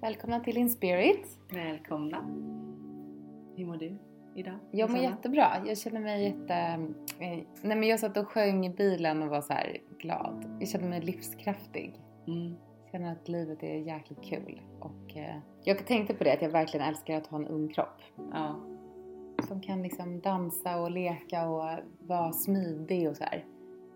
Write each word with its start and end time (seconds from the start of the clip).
Välkomna 0.00 0.40
till 0.40 0.56
Inspirit. 0.56 1.38
Välkomna. 1.52 2.20
Hur 3.56 3.66
mår 3.66 3.76
du 3.76 3.98
idag? 4.34 4.58
Jag 4.70 4.90
mår 4.90 4.98
jättebra. 4.98 5.46
Jag 5.66 5.78
känner 5.78 6.00
mig 6.00 6.24
jätte... 6.24 6.54
eh, 7.18 7.38
Nej 7.62 7.76
men 7.76 7.82
jag 7.82 8.00
satt 8.00 8.16
och 8.16 8.28
sjöng 8.28 8.66
i 8.66 8.70
bilen 8.70 9.22
och 9.22 9.28
var 9.28 9.40
så 9.40 9.52
här 9.52 9.78
glad. 9.98 10.56
Jag 10.60 10.68
känner 10.68 10.88
mig 10.88 11.00
livskraftig. 11.00 12.00
Mm. 12.26 12.54
Jag 12.82 12.90
känner 12.92 13.12
att 13.12 13.28
livet 13.28 13.62
är 13.62 13.76
jäkligt 13.76 14.22
kul. 14.22 14.60
Och 14.80 15.16
eh, 15.16 15.36
jag 15.64 15.86
tänkte 15.86 16.14
på 16.14 16.24
det 16.24 16.32
att 16.32 16.42
jag 16.42 16.50
verkligen 16.50 16.88
älskar 16.88 17.16
att 17.16 17.26
ha 17.26 17.38
en 17.38 17.46
ung 17.46 17.68
kropp. 17.68 18.02
Ja. 18.32 18.60
Som 19.48 19.60
kan 19.60 19.82
liksom 19.82 20.20
dansa 20.20 20.80
och 20.80 20.90
leka 20.90 21.48
och 21.48 21.78
vara 21.98 22.32
smidig 22.32 23.08
och 23.08 23.16
så 23.16 23.24
här. 23.24 23.44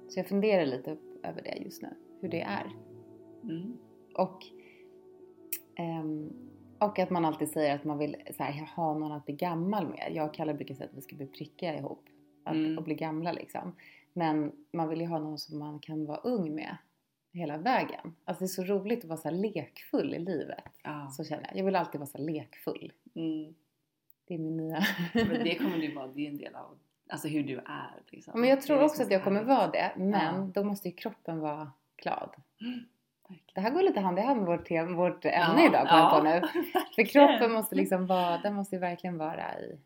Så 0.08 0.18
jag 0.18 0.26
funderar 0.26 0.66
lite 0.66 0.96
över 1.22 1.42
det 1.42 1.62
just 1.64 1.82
nu. 1.82 1.88
Hur 2.20 2.28
det 2.28 2.40
är. 2.42 2.66
Mm. 3.42 3.76
Och, 4.14 4.38
ehm, 5.76 6.32
och 6.78 6.98
att 6.98 7.10
man 7.10 7.24
alltid 7.24 7.48
säger 7.50 7.74
att 7.74 7.84
man 7.84 7.98
vill 7.98 8.16
så 8.36 8.42
här, 8.42 8.66
ha 8.76 8.98
någon 8.98 9.12
att 9.12 9.24
bli 9.26 9.34
gammal 9.34 9.88
med. 9.88 10.08
Jag 10.12 10.28
och 10.28 10.34
Kalle 10.34 10.54
brukar 10.54 10.74
säga 10.74 10.88
att 10.88 10.96
vi 10.96 11.00
ska 11.00 11.16
bli 11.16 11.26
prickiga 11.26 11.78
ihop. 11.78 12.04
Att, 12.44 12.54
Mm. 12.54 12.78
Och 12.78 12.84
bli 12.84 12.94
gamla 12.94 13.32
liksom. 13.32 13.76
Men 14.12 14.52
man 14.72 14.88
vill 14.88 15.00
ju 15.00 15.06
ha 15.06 15.18
någon 15.18 15.38
som 15.38 15.58
man 15.58 15.78
kan 15.78 16.06
vara 16.06 16.18
ung 16.18 16.54
med 16.54 16.76
hela 17.32 17.56
vägen. 17.58 18.14
Alltså 18.24 18.44
det 18.44 18.46
är 18.46 18.48
så 18.48 18.64
roligt 18.64 18.98
att 18.98 19.08
vara 19.08 19.18
så 19.20 19.30
lekfull 19.30 20.14
i 20.14 20.18
livet. 20.18 20.64
ja. 20.84 21.10
Så 21.10 21.24
känner 21.24 21.46
jag. 21.48 21.56
Jag 21.58 21.64
vill 21.64 21.76
alltid 21.76 21.98
vara 22.00 22.08
så 22.10 22.18
lekfull. 22.18 22.92
Mm. 23.14 23.54
Det 24.26 24.34
är 24.34 24.38
min 24.38 24.56
nya... 24.56 24.82
Men 25.14 25.28
det 25.44 25.54
kommer 25.54 25.78
du 25.78 25.94
vara, 25.94 26.06
det 26.06 26.26
är 26.26 26.30
en 26.30 26.36
del 26.36 26.54
av 26.54 26.78
alltså 27.08 27.28
hur 27.28 27.44
du 27.44 27.56
är. 27.58 28.02
Liksom. 28.10 28.40
men 28.40 28.50
jag 28.50 28.62
tror 28.62 28.82
också 28.82 28.96
som 28.96 29.02
är 29.02 29.06
att 29.06 29.12
jag 29.12 29.24
kommer 29.24 29.44
vara 29.44 29.70
det. 29.70 29.92
Men 29.96 30.10
Ja. 30.36 30.50
då 30.54 30.64
måste 30.64 30.88
ju 30.88 30.94
kroppen 30.94 31.40
vara 31.40 31.72
glad. 31.96 32.34
Det 33.54 33.60
här 33.60 33.70
går 33.70 33.82
lite 33.82 34.00
hand 34.00 34.18
i 34.18 34.22
hand 34.22 34.38
med 34.40 34.46
vårt, 34.46 34.64
tema, 34.68 34.96
vårt 34.96 35.24
ämne 35.24 35.62
Ja, 35.62 35.68
idag 35.68 35.88
kom 35.88 35.98
ja. 35.98 36.10
på 36.18 36.22
nu. 36.24 36.62
För 36.94 37.04
kroppen 37.04 37.52
måste 37.52 37.74
liksom 37.74 38.06
vara, 38.06 38.38
den 38.38 38.54
måste 38.54 38.76
ju 38.76 38.80
verkligen 38.80 39.18
vara 39.18 39.58
i... 39.60 39.78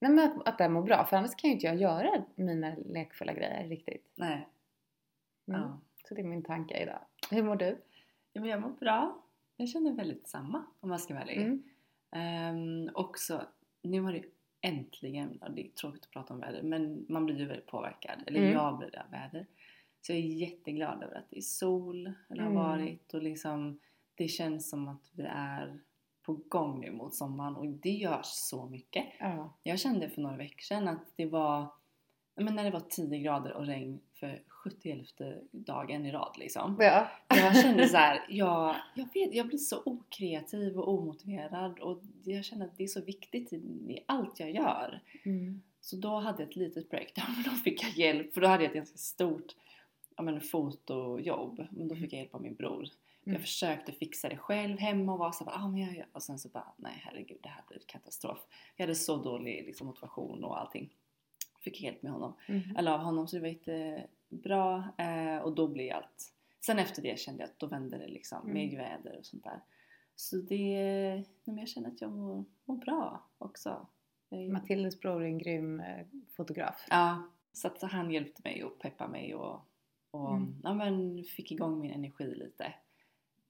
Nej 0.00 0.10
men 0.10 0.24
att, 0.32 0.48
att 0.48 0.58
den 0.58 0.72
mår 0.72 0.82
bra, 0.82 1.04
för 1.04 1.16
annars 1.16 1.34
kan 1.36 1.48
ju 1.50 1.54
inte 1.54 1.66
jag 1.66 1.76
göra 1.76 2.22
mina 2.34 2.74
lekfulla 2.86 3.32
grejer 3.32 3.68
riktigt. 3.68 4.12
Nej. 4.14 4.48
Mm. 5.48 5.60
Ja. 5.60 5.80
Så 6.08 6.14
det 6.14 6.20
är 6.20 6.24
min 6.24 6.42
tanke 6.44 6.82
idag. 6.82 6.98
Hur 7.30 7.42
mår 7.42 7.56
du? 7.56 7.78
ja, 8.32 8.40
men 8.40 8.50
jag 8.50 8.60
mår 8.60 8.70
bra. 8.70 9.22
Jag 9.56 9.68
känner 9.68 9.92
väldigt 9.92 10.28
samma 10.28 10.64
om 10.80 10.90
jag 10.90 11.00
ska 11.00 11.14
vara 11.14 11.22
ärlig. 11.22 11.36
Mm. 11.42 11.62
Ehm, 12.10 12.90
också, 12.94 13.42
nu 13.82 14.00
har 14.00 14.12
det 14.12 14.24
äntligen, 14.60 15.38
det 15.50 15.66
är 15.66 15.68
tråkigt 15.68 16.02
att 16.04 16.10
prata 16.10 16.34
om 16.34 16.40
väder, 16.40 16.62
men 16.62 17.06
man 17.08 17.26
blir 17.26 17.36
ju 17.38 17.46
väldigt 17.46 17.66
påverkad. 17.66 18.22
Eller 18.26 18.40
Mm. 18.40 18.52
jag 18.52 18.78
blir 18.78 18.90
det 18.90 19.00
av 19.02 19.10
väder. 19.10 19.46
Så 20.00 20.12
jag 20.12 20.18
är 20.18 20.22
jätteglad 20.22 21.02
över 21.02 21.14
att 21.18 21.30
det 21.30 21.38
är 21.38 21.42
sol, 21.42 22.12
eller 22.28 22.42
har 22.42 22.50
Mm. 22.50 22.62
varit 22.62 23.14
och 23.14 23.22
liksom 23.22 23.80
det 24.14 24.28
känns 24.28 24.70
som 24.70 24.88
att 24.88 25.10
vi 25.12 25.22
är 25.22 25.80
på 26.22 26.40
gång 26.48 26.80
nu 26.80 26.90
mot 26.90 27.14
sommaren 27.14 27.56
och 27.56 27.66
det 27.66 27.90
gör 27.90 28.20
så 28.24 28.66
mycket. 28.66 29.04
Ja. 29.20 29.54
Jag 29.62 29.78
kände 29.78 30.08
för 30.08 30.20
några 30.20 30.36
veckor 30.36 30.60
sedan 30.60 30.88
att 30.88 31.04
det 31.16 31.26
var, 31.26 31.66
men 32.34 32.54
när 32.54 32.64
det 32.64 32.70
var 32.70 32.82
10 32.88 33.18
grader 33.18 33.52
och 33.52 33.66
regn 33.66 34.00
för 34.14 34.42
71 34.48 34.98
dagen 35.50 36.06
i 36.06 36.12
rad 36.12 36.36
liksom. 36.38 36.76
ja. 36.80 37.08
Jag 37.28 37.56
kände 37.56 37.88
så 37.88 37.96
här, 37.96 38.26
jag, 38.28 38.76
jag 38.94 39.08
vet, 39.14 39.34
jag 39.34 39.46
blir 39.46 39.58
så 39.58 39.82
okreativ 39.84 40.78
och 40.78 40.88
omotiverad 40.88 41.78
och 41.78 42.02
jag 42.24 42.44
känner 42.44 42.66
att 42.66 42.76
det 42.76 42.84
är 42.84 42.88
så 42.88 43.04
viktigt 43.04 43.52
i, 43.52 43.56
i 43.56 44.04
allt 44.06 44.40
jag 44.40 44.50
gör. 44.50 45.00
Mm. 45.24 45.62
Så 45.80 45.96
då 45.96 46.18
hade 46.18 46.42
jag 46.42 46.50
ett 46.50 46.56
litet 46.56 46.90
breakdown 46.90 47.26
och 47.38 47.44
då 47.44 47.50
fick 47.50 47.82
jag 47.82 47.96
hjälp 47.98 48.34
för 48.34 48.40
då 48.40 48.46
hade 48.46 48.62
jag 48.62 48.70
ett 48.70 48.76
ganska 48.76 48.98
stort 48.98 49.54
ja, 50.18 50.22
men, 50.24 50.40
fotojobb. 50.40 51.66
Men 51.70 51.88
då 51.88 51.94
fick 51.96 52.12
jag 52.12 52.18
hjälp 52.18 52.34
av 52.34 52.42
min 52.42 52.54
bror. 52.54 52.82
Mm. 52.82 53.32
Jag 53.34 53.40
försökte 53.40 53.92
fixa 53.92 54.28
det 54.28 54.36
själv 54.36 54.78
hemma 54.78 55.12
och 55.12 55.18
var 55.18 55.32
så 55.32 55.44
här, 55.44 55.52
ah, 55.64 55.68
men 55.68 55.80
jag 55.80 55.96
gör. 55.96 56.06
Och 56.12 56.22
sen 56.22 56.38
så 56.38 56.48
bara, 56.48 56.72
nej 56.76 57.02
herregud 57.04 57.38
det 57.42 57.48
här 57.48 57.64
blir 57.68 57.78
katastrof. 57.86 58.38
Jag 58.76 58.82
hade 58.86 58.94
så 58.94 59.16
dålig 59.16 59.64
liksom, 59.66 59.86
motivation 59.86 60.44
och 60.44 60.60
allting. 60.60 60.94
Fick 61.60 61.80
hjälp 61.80 62.02
med 62.02 62.12
honom 62.12 62.34
Mm. 62.48 62.76
eller 62.76 62.92
av 62.92 63.00
honom 63.00 63.28
så 63.28 63.36
det 63.36 63.42
var 63.42 63.48
jättebra 63.48 64.88
eh, 64.98 65.38
och 65.42 65.54
då 65.54 65.68
blev 65.68 65.96
allt 65.96 66.32
sen 66.60 66.78
efter 66.78 67.02
det 67.02 67.18
kände 67.18 67.42
jag 67.42 67.50
att 67.50 67.58
då 67.58 67.66
vände 67.66 67.98
det 67.98 68.08
liksom 68.08 68.38
Mm. 68.50 68.54
med 68.54 68.78
väder 68.78 69.18
och 69.18 69.26
sånt 69.26 69.44
där 69.44 69.60
så 70.14 70.36
det, 70.36 71.24
men 71.44 71.58
jag 71.58 71.68
känner 71.68 71.88
att 71.88 72.00
jag 72.00 72.12
mår, 72.12 72.44
mår 72.64 72.76
bra 72.76 73.24
också 73.38 73.86
är- 74.30 74.48
Matildes 74.48 75.00
bror 75.00 75.22
är 75.22 75.26
en 75.26 75.38
grym 75.38 75.80
eh, 75.80 76.06
fotograf. 76.36 76.86
ja, 76.90 77.22
så 77.52 77.66
att 77.68 77.82
han 77.82 78.10
hjälpte 78.10 78.42
mig 78.44 78.64
och 78.64 78.78
peppade 78.78 79.10
mig 79.10 79.34
och, 79.34 79.60
och 80.18 80.34
Mm. 80.36 80.54
ja, 80.62 80.74
men 80.74 81.24
fick 81.24 81.52
igång 81.52 81.80
min 81.80 81.90
energi 81.90 82.34
lite 82.34 82.64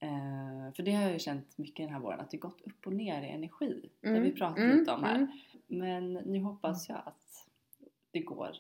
eh, 0.01 0.73
för 0.77 0.83
det 0.83 0.93
har 0.93 1.03
jag 1.03 1.13
ju 1.13 1.19
känt 1.19 1.59
mycket 1.59 1.85
den 1.87 1.93
här 1.95 2.01
våren 2.01 2.21
att 2.21 2.31
det 2.31 2.37
gått 2.37 2.61
upp 2.61 2.87
och 2.87 2.93
ner 2.93 3.23
i 3.23 3.29
energi 3.29 3.91
det 4.01 4.09
har 4.09 4.21
vi 4.21 4.33
pratat 4.33 4.59
Mm. 4.59 4.79
lite 4.79 4.93
om 4.93 5.05
här 5.05 5.15
Mm. 5.17 5.29
men 5.67 6.13
nu 6.13 6.41
hoppas 6.41 6.89
jag 6.89 6.99
att 7.05 7.47
det 8.11 8.21
går 8.21 8.51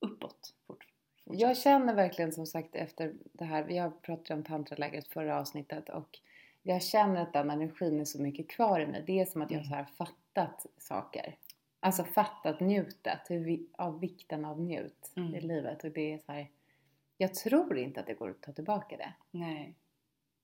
uppåt 0.00 0.54
fort. 0.66 0.86
Jag 1.24 1.56
känner 1.56 1.94
verkligen 1.94 2.32
som 2.32 2.46
sagt 2.46 2.74
efter 2.74 3.14
det 3.32 3.44
här, 3.44 3.64
vi 3.64 3.78
har 3.78 3.90
pratat 3.90 4.30
om 4.30 4.42
tantralägret 4.44 5.08
förra 5.08 5.40
avsnittet 5.40 5.88
och 5.88 6.18
jag 6.62 6.82
känner 6.82 7.22
att 7.22 7.32
den 7.32 7.50
energin 7.50 8.00
är 8.00 8.04
så 8.04 8.22
mycket 8.22 8.48
kvar 8.48 8.80
i 8.80 8.86
mig. 8.86 9.04
Det 9.06 9.20
är 9.20 9.24
som 9.26 9.42
att 9.42 9.50
jag 9.50 9.58
har 9.58 9.64
så 9.64 9.74
här 9.74 9.84
fattat 9.84 10.66
saker. 10.78 11.36
Alltså 11.80 12.04
fattat 12.04 12.60
njutet, 12.60 13.18
hur 13.28 13.38
vi, 13.44 13.66
av 13.78 14.00
vikten 14.00 14.44
av 14.44 14.60
njut 14.60 15.12
Mm. 15.16 15.34
i 15.34 15.40
livet. 15.40 15.84
Och 15.84 15.90
det 15.90 16.12
är 16.14 16.18
så 16.18 16.32
här, 16.32 16.48
jag 17.16 17.34
tror 17.34 17.78
inte 17.78 18.00
att 18.00 18.06
det 18.06 18.14
går 18.14 18.30
att 18.30 18.40
ta 18.42 18.52
tillbaka 18.52 18.96
det. 18.96 19.12
Nej. 19.30 19.74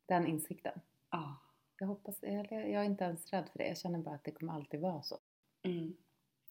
Den 0.07 0.27
insikten. 0.27 0.81
Ah. 1.09 1.33
Jag 1.79 1.87
hoppas, 1.87 2.23
eller 2.23 2.53
jag 2.67 2.83
är 2.83 2.87
inte 2.87 3.05
ens 3.05 3.33
rädd 3.33 3.49
för 3.53 3.59
det. 3.59 3.69
Jag 3.69 3.79
känner 3.79 3.99
bara 3.99 4.15
att 4.15 4.25
det 4.25 4.31
kommer 4.31 4.53
alltid 4.53 4.81
vara 4.81 5.03
så. 5.03 5.19
Mm. 5.63 5.97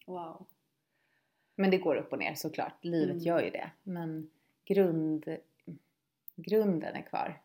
Wow. 0.06 0.46
Men 1.56 1.72
det 1.72 1.78
går 1.78 1.96
upp 1.96 2.12
och 2.14 2.20
ner 2.20 2.36
såklart. 2.36 2.84
Livet 2.84 3.12
Mm. 3.12 3.24
gör 3.24 3.42
ju 3.44 3.50
det. 3.50 3.72
Men 3.84 4.30
grund, 4.66 5.38
grunden 6.36 6.96
är 6.96 7.02
kvar. 7.02 7.42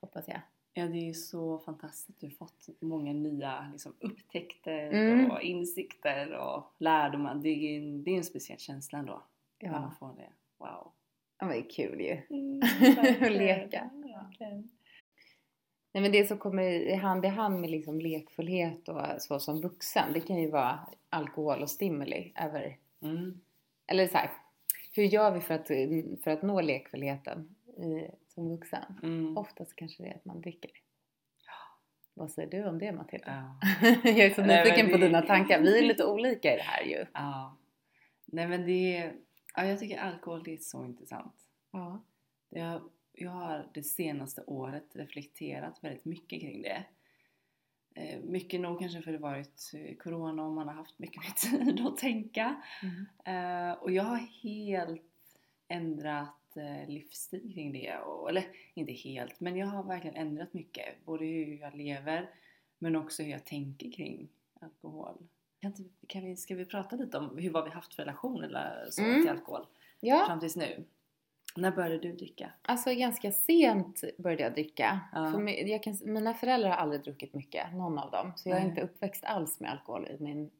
Hoppas 0.00 0.28
jag. 0.28 0.40
Ja, 0.72 0.86
det 0.86 0.98
är 0.98 1.04
ju 1.04 1.14
så 1.14 1.58
fantastiskt 1.58 2.10
att 2.10 2.20
du 2.20 2.26
har 2.26 2.32
fått 2.34 2.68
många 2.80 3.12
nya 3.12 3.68
liksom, 3.72 3.94
upptäckter 4.00 4.90
Mm. 4.92 5.30
och 5.30 5.40
insikter 5.42 6.32
och 6.38 6.72
lärdomar. 6.78 7.34
Det 7.34 7.48
är 7.48 7.78
en, 7.78 8.04
det 8.04 8.10
är 8.10 8.16
en 8.16 8.24
speciell 8.24 8.58
känsla 8.58 8.98
ändå. 8.98 9.22
När 9.58 9.72
Ja, 9.72 9.80
man 9.80 9.94
får 9.94 10.14
det. 10.16 10.32
Wow. 10.58 10.90
Ja 11.38 11.46
det 11.46 11.56
är 11.58 11.70
kul 11.70 12.00
ju. 12.00 12.22
Mm, 12.30 12.60
Att 13.24 13.32
leka. 13.32 13.90
verkligen. 14.04 14.68
Nej 15.92 16.02
men 16.02 16.12
det 16.12 16.26
som 16.28 16.38
kommer 16.38 16.62
i 16.70 16.94
hand 16.94 17.24
i 17.24 17.28
hand 17.28 17.60
med 17.60 17.70
liksom 17.70 18.00
lekfullhet 18.00 18.88
och 18.88 19.02
så 19.18 19.38
som 19.38 19.60
vuxen. 19.60 20.12
Det 20.12 20.20
kan 20.20 20.36
ju 20.36 20.50
vara 20.50 20.78
alkohol 21.08 21.62
och 21.62 21.70
stimuli 21.70 22.32
över, 22.42 22.76
Mm. 23.02 23.40
eller 23.86 24.06
så 24.06 24.16
här, 24.16 24.30
hur 24.92 25.02
gör 25.04 25.30
vi 25.30 25.40
för 25.40 25.54
att, 25.54 25.66
för 26.24 26.30
att 26.30 26.42
nå 26.42 26.60
lekfullheten 26.60 27.54
i, 27.66 28.10
som 28.34 28.48
vuxen? 28.48 28.84
Mm. 29.02 29.36
Oftast 29.36 29.76
kanske 29.76 30.02
det 30.02 30.08
är 30.08 30.14
att 30.14 30.24
man 30.24 30.40
dricker. 30.40 30.70
Vad 32.14 32.30
säger 32.30 32.50
du 32.50 32.64
om 32.68 32.78
det 32.78 32.92
Matilda? 32.92 33.56
Ja. 33.62 33.88
jag 34.04 34.18
är 34.18 34.34
så 34.34 34.42
Nej, 34.42 34.64
nyfiken 34.64 34.90
på 34.92 34.96
dina 34.98 35.22
tankar. 35.22 35.60
Vi 35.60 35.78
är 35.78 35.82
lite 35.82 36.04
olika 36.04 36.54
i 36.54 36.56
det 36.56 36.62
här 36.62 36.82
ju. 36.84 37.06
ja. 37.14 37.56
Nej 38.26 38.46
men 38.48 38.66
det 38.66 38.96
är, 38.96 39.12
ja, 39.56 39.66
jag 39.66 39.78
tycker 39.78 39.98
alkohol 39.98 40.42
det 40.44 40.52
är 40.52 40.56
så 40.56 40.84
intressant. 40.84 41.34
Ja. 41.70 42.02
Jag, 42.48 42.90
jag 43.12 43.30
har 43.30 43.68
det 43.74 43.82
senaste 43.82 44.42
året 44.46 44.96
reflekterat 44.96 45.84
väldigt 45.84 46.04
mycket 46.04 46.40
kring 46.40 46.62
det. 46.62 46.84
Eh, 47.94 48.20
mycket 48.20 48.60
nog 48.60 48.78
kanske 48.80 49.02
för 49.02 49.12
det 49.12 49.18
varit 49.18 49.72
eh, 49.74 49.96
corona 49.96 50.44
och 50.44 50.52
man 50.52 50.68
har 50.68 50.74
haft 50.74 50.98
mycket 50.98 51.22
mer 51.22 51.30
tid 51.64 51.86
att 51.86 51.96
tänka. 51.96 52.62
Mm. 52.82 53.06
Eh, 53.24 53.78
och 53.78 53.92
jag 53.92 54.04
har 54.04 54.16
helt 54.42 55.02
ändrat 55.68 56.56
eh, 56.56 56.88
livsstil 56.88 57.52
kring 57.54 57.72
det. 57.72 57.96
Och, 57.96 58.28
eller 58.28 58.44
inte 58.74 58.92
helt, 58.92 59.40
men 59.40 59.56
jag 59.56 59.66
har 59.66 59.82
verkligen 59.82 60.16
ändrat 60.16 60.54
mycket. 60.54 61.04
Både 61.04 61.24
hur 61.24 61.60
jag 61.60 61.76
lever 61.76 62.30
men 62.78 62.96
också 62.96 63.22
hur 63.22 63.30
jag 63.30 63.44
tänker 63.44 63.92
kring 63.92 64.28
alkohol. 64.60 65.28
Kan, 65.74 65.84
inte, 65.84 65.96
kan 66.06 66.24
vi, 66.24 66.36
ska 66.36 66.54
vi 66.54 66.64
prata 66.64 66.96
lite 66.96 67.18
om 67.18 67.38
hur 67.38 67.50
vad 67.50 67.64
vi 67.64 67.70
haft 67.70 67.94
för 67.94 68.02
relation 68.02 68.44
eller 68.44 68.86
så 68.90 69.02
Mm. 69.02 69.22
till 69.22 69.30
alkohol 69.30 69.66
ja, 70.00 70.24
fram 70.26 70.40
tills 70.40 70.56
nu? 70.56 70.84
När 71.56 71.70
började 71.70 71.98
du 71.98 72.12
dricka? 72.12 72.50
alltså 72.62 72.94
ganska 72.94 73.32
sent 73.32 74.04
började 74.18 74.42
jag 74.42 74.52
dricka. 74.52 75.00
Ja. 75.12 75.30
För 75.32 75.68
jag 75.68 75.82
kan, 75.82 75.98
mina 76.04 76.34
föräldrar 76.34 76.70
har 76.70 76.76
aldrig 76.76 77.02
druckit 77.02 77.34
mycket, 77.34 77.74
någon 77.74 77.98
av 77.98 78.10
dem. 78.10 78.32
Så 78.36 78.48
jag 78.48 78.56
är 78.56 78.60
Nej. 78.60 78.68
inte 78.70 78.82
uppväxt 78.82 79.24
alls 79.24 79.60
med 79.60 79.70
alkohol 79.70 80.06
i 80.06 80.16
min 80.18 80.50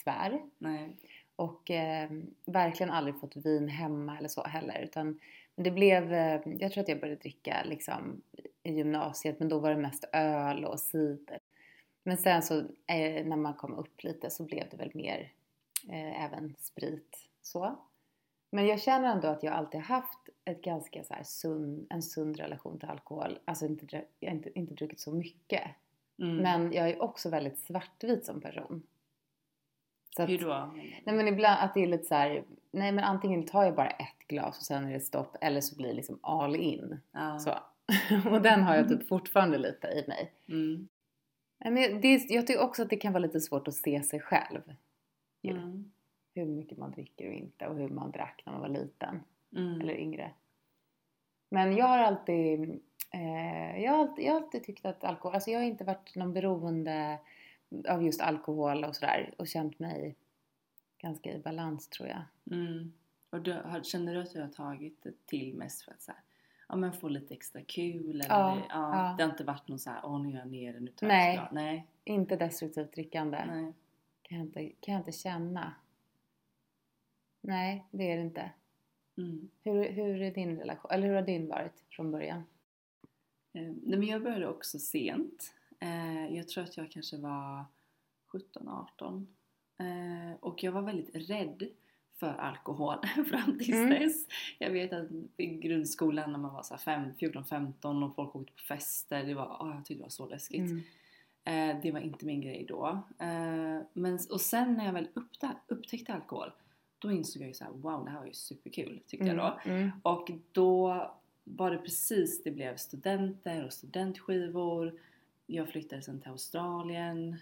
sfär. 0.00 0.42
Nej. 0.58 0.96
Och 1.36 1.70
eh, 1.70 2.10
verkligen 2.46 2.90
aldrig 2.90 3.20
fått 3.20 3.36
vin 3.36 3.68
hemma 3.68 4.18
eller 4.18 4.28
så 4.28 4.42
heller. 4.42 4.80
Utan 4.82 5.18
det 5.56 5.70
blev, 5.70 6.12
eh, 6.12 6.40
jag 6.44 6.72
tror 6.72 6.82
att 6.82 6.88
jag 6.88 7.00
började 7.00 7.20
dricka 7.20 7.56
liksom 7.64 8.22
i 8.62 8.72
gymnasiet 8.72 9.38
men 9.38 9.48
då 9.48 9.58
var 9.58 9.70
det 9.70 9.76
mest 9.76 10.04
öl 10.12 10.64
och 10.64 10.80
cider. 10.80 11.38
Men 12.02 12.16
sen 12.16 12.42
så 12.42 12.58
eh, 12.86 13.26
när 13.26 13.36
man 13.36 13.54
kom 13.54 13.74
upp 13.74 14.02
lite 14.02 14.30
så 14.30 14.44
blev 14.44 14.68
det 14.70 14.76
väl 14.76 14.90
mer 14.94 15.32
eh, 15.88 16.24
även 16.24 16.54
sprit 16.58 17.28
så. 17.42 17.76
Men 18.50 18.66
jag 18.66 18.80
känner 18.80 19.12
ändå 19.12 19.28
att 19.28 19.42
jag 19.42 19.54
alltid 19.54 19.80
haft 19.80 20.28
ett 20.44 20.62
ganska 20.62 21.04
så 21.04 21.14
här 21.14 21.22
sund, 21.22 21.86
en 21.90 22.02
sund 22.02 22.36
relation 22.36 22.78
till 22.78 22.88
alkohol. 22.88 23.38
Alltså 23.44 23.66
inte, 23.66 23.86
dra- 23.86 24.04
jag 24.20 24.30
har 24.30 24.36
inte, 24.36 24.58
inte 24.58 24.74
druckit 24.74 25.00
så 25.00 25.12
mycket. 25.12 25.62
Mm. 26.18 26.36
Men 26.36 26.72
jag 26.72 26.90
är 26.90 27.02
också 27.02 27.28
väldigt 27.28 27.58
svartvit 27.58 28.24
som 28.24 28.40
person. 28.40 28.82
Så 30.16 30.22
att, 30.22 30.28
Hur 30.28 30.38
då? 30.38 30.70
Nej 31.04 31.14
men 31.16 31.28
ibland 31.28 31.60
att 31.60 31.74
det 31.74 31.80
är 31.82 31.86
lite 31.86 32.04
så 32.04 32.14
här, 32.14 32.44
nej 32.70 32.92
men 32.92 33.04
antingen 33.04 33.46
tar 33.46 33.64
jag 33.64 33.74
bara 33.74 33.90
ett 33.90 34.28
glas 34.28 34.58
och 34.58 34.64
sen 34.64 34.84
är 34.84 34.92
det 34.92 35.00
stopp 35.00 35.36
eller 35.40 35.60
så 35.60 35.76
blir 35.76 35.88
det 35.88 35.94
liksom 35.94 36.18
all 36.22 36.56
in. 36.56 37.00
Ja. 37.12 37.38
Så. 37.38 37.58
och 38.30 38.42
den 38.42 38.62
har 38.62 38.74
jag 38.74 38.88
typ 38.88 39.08
fortfarande 39.08 39.58
lite 39.58 39.86
i 39.86 40.04
mig. 40.08 40.32
Mm. 40.48 40.88
Men 41.64 42.00
det, 42.00 42.30
jag 42.30 42.46
tycker 42.46 42.62
också 42.62 42.82
att 42.82 42.90
det 42.90 42.96
kan 42.96 43.12
vara 43.12 43.22
lite 43.22 43.40
svårt 43.40 43.68
att 43.68 43.74
se 43.74 44.02
sig 44.02 44.20
själv. 44.20 44.60
Mm. 45.42 45.92
Hur 46.34 46.46
mycket 46.46 46.78
man 46.78 46.90
dricker 46.90 47.28
och 47.28 47.34
inte 47.34 47.66
och 47.66 47.76
hur 47.76 47.88
man 47.88 48.10
drack 48.10 48.42
när 48.46 48.52
man 48.52 48.60
var 48.60 48.68
liten 48.68 49.20
Mm. 49.56 49.80
eller 49.80 49.94
yngre. 49.94 50.30
Men 51.48 51.76
jag 51.76 51.86
har 51.86 51.98
alltid, 51.98 52.80
eh, 53.10 53.82
jag 53.82 53.92
har 53.92 53.98
alltid, 53.98 54.24
jag 54.24 54.32
har 54.32 54.40
alltid 54.40 54.64
tyckt 54.64 54.86
att 54.86 55.04
alkohol, 55.04 55.34
alltså 55.34 55.50
jag 55.50 55.58
har 55.58 55.66
inte 55.66 55.84
varit 55.84 56.14
någon 56.14 56.32
beroende 56.32 57.18
av 57.88 58.02
just 58.02 58.20
alkohol 58.20 58.84
och 58.84 58.96
sådär 58.96 59.34
och 59.38 59.48
känt 59.48 59.78
mig 59.78 60.16
ganska 60.98 61.32
i 61.32 61.38
balans 61.38 61.88
tror 61.88 62.08
jag. 62.08 62.22
Mm. 62.50 62.92
Och 63.30 63.40
du, 63.40 63.52
har, 63.52 63.82
känner 63.82 64.14
du 64.14 64.20
att 64.20 64.32
du 64.32 64.40
har 64.40 64.48
tagit 64.48 65.02
det 65.02 65.26
till 65.26 65.54
mest 65.54 65.82
för 65.82 65.92
att 65.92 66.02
så 66.02 66.12
här, 66.12 66.20
ja, 66.72 66.76
men 66.76 66.92
få 66.92 67.08
lite 67.08 67.34
extra 67.34 67.62
kul? 67.62 68.10
Eller, 68.10 68.28
Ja, 68.28 68.54
det, 68.54 68.62
ja. 68.68 69.14
det 69.18 69.22
har 69.22 69.30
inte 69.30 69.44
varit 69.44 69.68
någon 69.68 69.78
så 69.78 69.90
här, 69.90 70.00
åh 70.04 70.20
nu 70.22 70.34
är 70.34 70.38
jag 70.38 70.48
nere, 70.50 70.80
nu 70.80 70.90
tar 70.90 71.06
Nej. 71.06 71.34
jag 71.34 71.44
ett 71.44 71.50
glas." 71.50 71.62
Nej. 71.62 71.86
Inte 72.04 72.36
destruktivt 72.36 72.92
drickande. 72.92 73.44
Nej. 73.46 73.72
Kan, 74.22 74.38
jag 74.38 74.46
inte, 74.46 74.68
kan 74.80 74.94
jag 74.94 75.00
inte 75.00 75.12
känna. 75.12 75.74
Nej, 77.40 77.84
det 77.90 78.12
är 78.12 78.16
det 78.16 78.22
inte. 78.22 78.50
Mm. 79.16 79.48
Hur, 79.62 79.90
hur 79.90 80.22
är 80.22 80.30
din 80.30 80.58
relation? 80.58 80.90
Eller 80.90 81.06
hur 81.06 81.14
har 81.14 81.22
din 81.22 81.48
varit 81.48 81.84
från 81.90 82.10
början? 82.10 82.44
Eh, 83.52 83.62
nej 83.62 83.98
men 83.98 84.02
jag 84.02 84.22
började 84.22 84.48
också 84.48 84.78
sent. 84.78 85.54
Eh, 85.80 86.36
jag 86.36 86.48
tror 86.48 86.64
att 86.64 86.76
jag 86.76 86.90
kanske 86.90 87.16
var 87.16 87.64
17-18. 88.32 89.26
Eh, 89.78 90.36
och 90.40 90.62
jag 90.62 90.72
var 90.72 90.82
väldigt 90.82 91.30
rädd 91.30 91.68
för 92.22 92.34
alkohol 92.40 92.96
fram 93.30 93.58
tills 93.58 93.68
Mm. 93.68 93.90
dess. 93.90 94.26
Jag 94.58 94.70
vet 94.70 94.92
att 94.92 95.08
i 95.36 95.46
grundskolan 95.46 96.32
när 96.32 96.38
man 96.38 96.54
var 96.54 96.62
så 96.62 96.76
här 96.86 97.12
14-15 97.18 98.04
och 98.04 98.14
folk 98.14 98.36
åkte 98.36 98.52
på 98.52 98.58
fester, 98.58 99.24
det 99.24 99.34
var, 99.34 99.44
ah, 99.44 99.74
jag 99.74 99.84
tyckte 99.84 100.00
det 100.00 100.04
var 100.04 100.10
så 100.10 100.26
läskigt. 100.28 100.70
Mm. 100.70 100.82
Eh, 101.44 101.82
det 101.82 101.92
var 101.92 102.00
inte 102.00 102.26
min 102.26 102.40
grej 102.40 102.64
då. 102.68 103.02
Eh, 103.18 103.78
men, 103.92 104.18
och 104.30 104.40
sen 104.40 104.74
när 104.74 104.84
jag 104.84 104.92
väl 104.92 105.08
upptä 105.14 105.56
upptäckte 105.68 106.12
alkohol, 106.14 106.50
då 106.98 107.12
insåg 107.12 107.42
jag 107.42 107.48
ju 107.48 107.54
så 107.54 107.64
här, 107.64 107.72
wow 107.72 108.04
det 108.04 108.10
här 108.10 108.18
var 108.18 108.26
ju 108.26 108.32
superkul 108.32 109.00
tyckte 109.06 109.26
jag 109.26 109.36
då. 109.36 109.58
Mm. 109.64 109.90
Och 110.02 110.30
då 110.52 111.10
var 111.44 111.70
det 111.70 111.78
precis, 111.78 112.42
det 112.42 112.50
blev 112.50 112.76
studenter 112.76 113.64
och 113.64 113.72
studentskivor. 113.72 114.98
Jag 115.46 115.68
flyttade 115.68 116.02
sen 116.02 116.20
till 116.20 116.30
Australien 116.30 117.36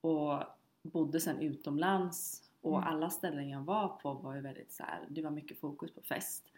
och 0.00 0.42
bodde 0.82 1.20
sen 1.20 1.40
utomlands. 1.40 2.42
Och 2.66 2.78
Mm. 2.78 2.88
alla 2.88 3.10
ställen 3.10 3.48
jag 3.48 3.60
var 3.60 3.88
på 3.88 4.12
var 4.14 4.34
ju 4.34 4.40
väldigt 4.40 4.72
så 4.72 4.82
här, 4.82 5.04
det 5.08 5.22
var 5.22 5.30
mycket 5.30 5.60
fokus 5.60 5.90
på 5.94 6.00
fest. 6.02 6.52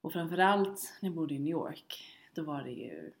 Och 0.00 0.12
framförallt 0.12 0.94
när 1.02 1.08
jag 1.08 1.16
bodde 1.16 1.34
i 1.34 1.38
New 1.38 1.50
York, 1.50 2.16
då 2.34 2.42
var 2.42 2.62
det 2.62 2.70
ju 2.70 3.12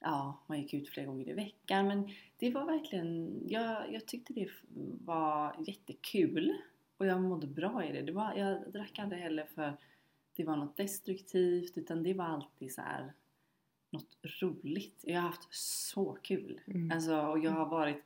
Ja, 0.00 0.38
man 0.46 0.60
gick 0.60 0.74
ut 0.74 0.88
flera 0.88 1.06
gånger 1.06 1.28
i 1.28 1.32
veckan 1.32 1.86
men 1.86 2.08
det 2.38 2.50
var 2.50 2.64
verkligen, 2.64 3.42
jag, 3.48 3.92
jag 3.92 4.06
tyckte 4.06 4.32
det 4.32 4.48
var 5.04 5.56
jättekul 5.66 6.56
och 6.96 7.06
jag 7.06 7.20
mådde 7.22 7.46
bra 7.46 7.84
i 7.84 7.92
det. 7.92 8.02
det 8.02 8.12
var, 8.12 8.34
jag 8.34 8.72
drack 8.72 8.98
aldrig 8.98 9.22
heller 9.22 9.46
för 9.54 9.76
det 10.36 10.44
var 10.44 10.56
något 10.56 10.76
destruktivt 10.76 11.78
utan 11.78 12.02
det 12.02 12.14
var 12.14 12.24
alltid 12.24 12.74
så 12.74 12.80
här 12.80 13.12
något 13.90 14.16
roligt. 14.40 15.00
Jag 15.02 15.20
har 15.20 15.28
haft 15.28 15.54
så 15.54 16.18
kul. 16.22 16.60
Mm. 16.66 16.90
Alltså, 16.92 17.20
och 17.20 17.38
jag 17.38 17.50
har 17.50 17.66
varit 17.66 18.02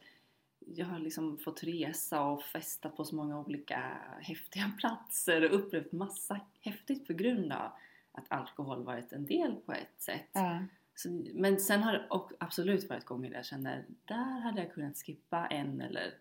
jag 0.67 0.87
har 0.87 0.99
liksom 0.99 1.38
fått 1.38 1.62
resa 1.64 2.23
och 2.23 2.43
festa 2.43 2.88
på 2.88 3.05
så 3.05 3.14
många 3.17 3.41
olika 3.41 3.99
häftiga 4.20 4.73
platser 4.79 5.44
och 5.50 5.55
upplevt 5.59 5.93
massa 5.93 6.41
häftigt 6.61 7.06
på 7.06 7.12
grund 7.12 7.53
av 7.53 7.73
att 8.12 8.25
alkohol 8.32 8.85
varit 8.85 9.12
en 9.12 9.26
del 9.26 9.56
på 9.56 9.73
ett 9.73 10.03
sätt. 10.03 10.29
Ja. 10.32 10.62
Så, 10.94 11.09
men 11.35 11.61
sen 11.61 11.82
har 11.82 11.93
det 11.93 12.06
absolut 12.38 12.88
varit 12.88 13.05
gånger 13.05 13.29
där 13.31 13.37
jag 13.37 13.47
känner 13.47 13.85
där 14.05 14.41
hade 14.41 14.61
jag 14.62 14.73
kunnat 14.75 14.97
skippa 14.97 15.47
en 15.47 15.81
eller 15.81 16.14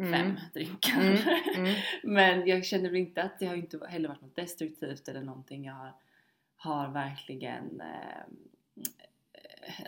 Mm. 0.00 0.12
fem 0.12 0.40
drinkar. 0.52 1.00
Mm. 1.00 1.18
Mm. 1.56 1.74
men 2.02 2.46
jag 2.46 2.64
känner 2.66 2.94
inte 2.94 3.22
att 3.22 3.38
det 3.38 3.46
har 3.46 3.54
inte 3.56 3.86
heller 3.88 4.08
varit 4.08 4.20
något 4.20 4.36
destruktivt 4.36 5.08
eller 5.08 5.22
någonting 5.22 5.64
jag 5.64 5.74
har, 5.74 5.92
har 6.56 6.88
verkligen 6.88 7.80
eh, 7.80 8.24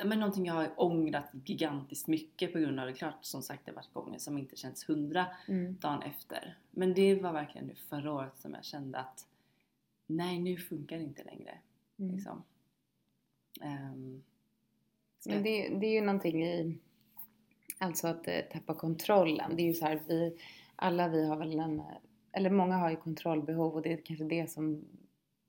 men 0.05 0.21
någonting 0.21 0.47
jag 0.47 0.55
har 0.55 0.73
ångrat 0.77 1.31
gigantiskt 1.45 2.07
mycket 2.07 2.53
på 2.53 2.59
grund 2.59 2.81
av 2.81 2.87
det. 2.87 2.93
Klart 2.93 3.15
som 3.25 3.43
sagt 3.43 3.65
det 3.65 3.71
har 3.71 3.77
varit 3.77 3.93
gånger 3.93 4.19
som 4.19 4.39
inte 4.39 4.57
känns 4.57 4.89
hundra 4.89 5.27
Mm. 5.49 5.77
dagen 5.81 6.03
efter. 6.03 6.59
Men 6.71 6.95
det 6.95 7.15
var 7.15 7.33
verkligen 7.33 7.67
nu 7.67 7.75
förra 7.75 8.13
året 8.13 8.39
som 8.39 8.55
jag 8.55 8.65
kände 8.65 8.99
att 8.99 9.27
nej 10.07 10.39
nu 10.39 10.57
funkar 10.57 10.97
det 10.97 11.03
inte 11.03 11.25
längre. 11.25 11.59
Mm. 11.99 12.15
Liksom. 12.15 12.43
Ska 15.19 15.31
Men 15.31 15.43
det, 15.43 15.69
det 15.69 15.87
är 15.87 15.93
ju 15.93 16.01
någonting 16.01 16.45
i, 16.45 16.79
alltså 17.79 18.07
att 18.09 18.29
eh, 18.29 18.41
tappa 18.53 18.75
kontrollen. 18.75 19.57
Det 19.57 19.63
är 19.63 19.67
ju 19.67 19.75
så 19.75 19.85
här, 19.87 20.01
vi, 20.09 20.37
alla 20.77 21.09
vi 21.09 21.27
har 21.27 21.37
väl 21.37 21.59
en, 21.59 21.81
eh, 21.81 21.87
eller 22.33 22.51
många 22.51 22.77
har 22.77 22.91
ju 22.91 22.97
kontrollbehov 22.97 23.75
och 23.75 23.83
det 23.83 23.93
är 23.93 24.01
kanske 24.05 24.25
det 24.25 24.51
som, 24.51 24.85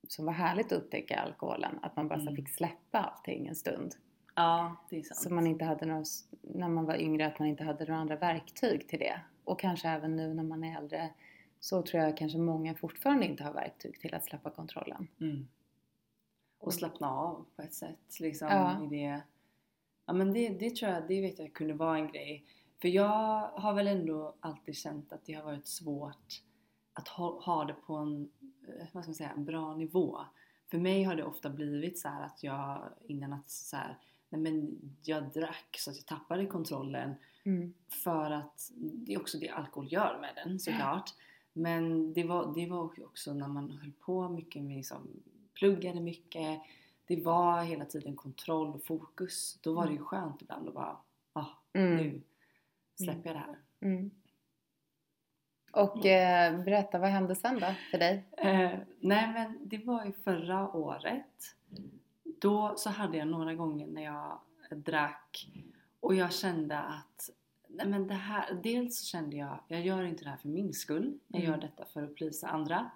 som 0.08 0.24
var 0.24 0.32
härligt 0.32 0.72
att 0.72 0.82
upptäcka 0.82 1.20
alkoholen. 1.20 1.78
Att 1.82 1.96
man 1.96 2.08
bara 2.08 2.20
Mm. 2.20 2.36
fick 2.36 2.48
släppa 2.48 2.98
allting 2.98 3.46
en 3.46 3.56
stund. 3.56 3.94
Ja, 4.34 4.76
det 4.90 4.98
är 4.98 5.02
sant. 5.02 5.20
Så 5.20 5.32
man 5.32 5.46
inte 5.46 5.64
hade 5.64 5.86
några, 5.86 6.04
när 6.40 6.68
man 6.68 6.84
var 6.84 6.96
yngre, 6.96 7.26
att 7.26 7.38
man 7.38 7.48
inte 7.48 7.64
hade 7.64 7.84
några 7.84 8.00
andra 8.00 8.16
verktyg 8.16 8.88
till 8.88 8.98
det. 8.98 9.20
Och 9.44 9.60
kanske 9.60 9.88
även 9.88 10.16
nu 10.16 10.34
när 10.34 10.42
man 10.42 10.64
är 10.64 10.78
äldre 10.78 11.10
så 11.60 11.82
tror 11.82 12.02
jag 12.02 12.16
kanske 12.16 12.38
många 12.38 12.74
fortfarande 12.74 13.26
inte 13.26 13.44
har 13.44 13.52
verktyg 13.52 14.00
till 14.00 14.14
att 14.14 14.24
släppa 14.24 14.50
kontrollen. 14.50 15.08
Mm. 15.20 15.48
Och 16.58 16.74
slappna 16.74 17.10
av 17.10 17.46
på 17.56 17.62
ett 17.62 17.74
sätt. 17.74 18.20
Liksom, 18.20 18.48
Ja. 18.48 18.84
i 18.84 18.86
det. 18.86 19.22
Ja, 20.06 20.12
men 20.12 20.32
det, 20.32 20.48
det 20.48 20.76
tror 20.76 20.92
jag, 20.92 21.08
det 21.08 21.20
vet 21.20 21.38
jag 21.38 21.52
kunde 21.52 21.74
vara 21.74 21.98
en 21.98 22.08
grej. 22.08 22.44
För 22.80 22.88
jag 22.88 23.48
har 23.48 23.74
väl 23.74 23.86
ändå 23.86 24.34
alltid 24.40 24.76
känt 24.76 25.12
att 25.12 25.24
det 25.26 25.32
har 25.32 25.44
varit 25.44 25.66
svårt 25.66 26.42
att 26.92 27.08
ha, 27.08 27.40
ha 27.40 27.64
det 27.64 27.74
på 27.74 27.94
en, 27.94 28.30
eh, 28.68 28.86
vad 28.92 29.04
ska 29.04 29.10
man 29.10 29.14
säga, 29.14 29.30
en 29.30 29.44
bra 29.44 29.74
nivå. 29.76 30.18
För 30.70 30.78
mig 30.78 31.02
har 31.02 31.16
det 31.16 31.24
ofta 31.24 31.50
blivit 31.50 31.98
så 31.98 32.08
här 32.08 32.24
att 32.26 32.42
jag 32.42 32.88
innan 33.08 33.32
att 33.32 33.50
så 33.50 33.76
här, 33.76 33.98
nej 34.32 34.40
men 34.40 34.78
jag 35.02 35.32
drack 35.32 35.76
så 35.78 35.90
att 35.90 35.96
jag 35.96 36.06
tappade 36.06 36.46
kontrollen 36.46 37.14
Mm. 37.44 37.74
för 38.04 38.30
att 38.30 38.70
det 38.74 39.14
är 39.14 39.20
också 39.20 39.38
det 39.38 39.48
alkohol 39.48 39.92
gör 39.92 40.18
med 40.20 40.30
den 40.34 40.60
såklart. 40.60 41.10
Men 41.52 42.12
det 42.12 42.24
var, 42.24 42.54
det 42.54 42.66
var 42.66 43.04
också 43.04 43.34
när 43.34 43.48
man 43.48 43.70
höll 43.70 43.92
på 44.00 44.28
mycket 44.28 44.62
med 44.62 44.76
liksom, 44.76 45.08
pluggade 45.54 46.00
mycket. 46.00 46.60
Det 47.06 47.16
var 47.24 47.62
hela 47.62 47.84
tiden 47.84 48.16
kontroll 48.16 48.74
och 48.74 48.84
fokus. 48.84 49.58
Då 49.62 49.74
var 49.74 49.86
det 49.86 49.92
ju 49.92 49.98
skönt 49.98 50.42
ibland 50.42 50.68
att 50.68 50.74
bara, 50.74 50.96
ah, 51.32 51.46
Mm. 51.72 51.96
nu 51.96 52.20
släpper 52.94 53.28
jag 53.28 53.36
det 53.36 53.40
här. 53.46 53.56
Mm. 53.80 54.10
Och 55.72 56.06
eh, 56.06 56.64
berätta, 56.64 56.98
vad 56.98 57.10
hände 57.10 57.34
sen 57.34 57.54
då 57.60 57.74
för 57.90 57.98
dig? 57.98 58.24
Eh, 58.36 58.78
nej 59.00 59.32
men 59.32 59.58
det 59.68 59.78
var 59.78 60.04
ju 60.04 60.12
förra 60.12 60.72
året. 60.76 61.56
Då 62.42 62.74
så 62.76 62.90
hade 62.90 63.16
jag 63.16 63.28
några 63.28 63.54
gånger 63.54 63.86
när 63.86 64.02
jag 64.02 64.38
drack 64.78 65.48
och 66.00 66.14
jag 66.14 66.32
kände 66.32 66.78
att 66.78 67.30
nej 67.68 67.86
men 67.86 68.06
det 68.06 68.14
här, 68.14 68.54
dels 68.62 68.98
så 68.98 69.04
kände 69.04 69.36
jag 69.36 69.58
jag 69.68 69.80
gör 69.80 70.02
inte 70.04 70.24
det 70.24 70.30
här 70.30 70.36
för 70.36 70.48
min 70.48 70.72
skull. 70.72 71.18
Jag 71.28 71.40
Mm. 71.42 71.52
gör 71.52 71.60
detta 71.60 71.84
för 71.84 72.02
att 72.02 72.14
plisa 72.14 72.48
andra. 72.48 72.90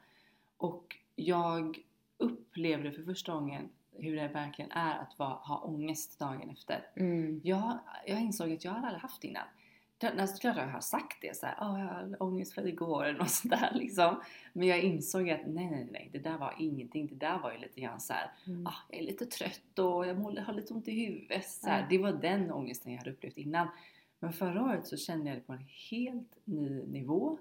Och 0.56 0.96
jag 1.16 1.78
upplevde 2.18 2.92
för 2.92 3.02
första 3.02 3.32
gången 3.32 3.68
hur 3.92 4.16
det 4.16 4.28
verkligen 4.28 4.70
är 4.70 4.98
att 4.98 5.12
ha 5.18 5.60
ångest 5.64 6.18
dagen 6.18 6.50
efter. 6.50 6.86
Mm. 6.96 7.40
Jag, 7.44 7.78
jag 8.06 8.20
insåg 8.20 8.52
att 8.52 8.64
jag 8.64 8.72
hade 8.72 8.86
aldrig 8.86 9.02
haft 9.02 9.22
det 9.22 9.28
innan. 9.28 9.46
Alltså, 10.18 10.36
klart 10.40 10.56
jag 10.56 10.66
har 10.66 10.80
sagt 10.80 11.16
det 11.20 11.36
såhär, 11.36 11.56
åh 11.60 11.80
jag 11.80 11.86
hade 11.86 12.16
ångest 12.16 12.52
för 12.54 12.66
igår 12.66 13.04
eller 13.04 13.18
något 13.18 13.30
sånt 13.40 13.50
där 13.50 13.70
liksom. 13.74 14.20
Men 14.52 14.68
jag 14.68 14.80
insåg 14.80 15.30
att 15.30 15.40
nej, 15.46 15.70
nej, 15.70 15.88
nej, 15.92 16.08
det 16.12 16.18
där 16.18 16.38
var 16.38 16.54
ingenting. 16.58 17.06
Det 17.06 17.14
där 17.14 17.38
var 17.38 17.52
ju 17.52 17.58
lite 17.58 17.80
grann 17.80 18.00
såhär, 18.00 18.30
Mm. 18.46 18.66
ah, 18.66 18.74
jag 18.90 19.00
är 19.00 19.04
lite 19.04 19.26
trött 19.26 19.78
och 19.78 20.06
jag 20.06 20.14
har 20.14 20.52
lite 20.52 20.74
ont 20.74 20.88
i 20.88 21.06
huvudet. 21.06 21.48
Så 21.48 21.66
här, 21.68 21.80
Ja. 21.80 21.86
Det 21.90 21.98
var 21.98 22.12
den 22.12 22.50
ångesten 22.52 22.92
jag 22.92 22.98
hade 22.98 23.10
upplevt 23.10 23.36
innan. 23.36 23.68
Men 24.18 24.32
förra 24.32 24.62
året 24.62 24.86
så 24.86 24.96
kände 24.96 25.28
jag 25.28 25.38
det 25.38 25.42
på 25.42 25.52
en 25.52 25.66
helt 25.90 26.36
ny 26.44 26.82
nivå. 26.86 27.38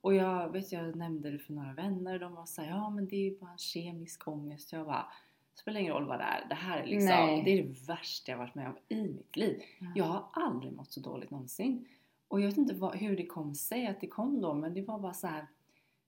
Och 0.00 0.14
jag 0.14 0.52
vet, 0.52 0.72
jag 0.72 0.96
nämnde 0.96 1.30
det 1.30 1.38
för 1.38 1.52
några 1.52 1.72
vänner 1.72 2.14
och 2.14 2.20
de 2.20 2.34
var 2.34 2.46
såhär, 2.46 2.68
ja 2.68 2.90
men 2.90 3.06
det 3.08 3.16
är 3.16 3.30
ju 3.30 3.38
bara 3.38 3.50
en 3.50 3.58
kemisk 3.58 4.28
ångest. 4.28 4.72
Jag 4.72 4.86
bara, 4.86 5.06
det 5.54 5.60
spelar 5.60 5.80
ingen 5.80 5.92
roll 5.92 6.06
vad 6.06 6.18
det 6.18 6.24
är. 6.24 6.46
Det 6.48 6.54
här 6.54 6.78
är 6.78 6.86
liksom, 6.86 7.08
Nej. 7.08 7.42
det 7.44 7.50
är 7.58 7.62
det 7.62 7.86
värsta 7.88 8.30
jag 8.32 8.38
varit 8.38 8.54
med 8.54 8.68
om 8.68 8.76
i 8.88 9.02
mitt 9.02 9.36
liv. 9.36 9.62
Ja. 9.78 9.86
Jag 9.94 10.04
har 10.04 10.24
aldrig 10.32 10.72
mått 10.72 10.92
så 10.92 11.00
dåligt 11.00 11.30
någonsin. 11.30 11.88
Och 12.28 12.40
jag 12.40 12.46
vet 12.46 12.56
inte 12.56 12.74
vad, 12.74 12.96
hur 12.96 13.16
det 13.16 13.26
kom 13.26 13.54
sig 13.54 13.86
att 13.86 14.00
det 14.00 14.06
kom 14.06 14.40
då, 14.40 14.54
men 14.54 14.74
det 14.74 14.82
var 14.82 14.98
bara 14.98 15.14
så 15.14 15.26
här. 15.26 15.46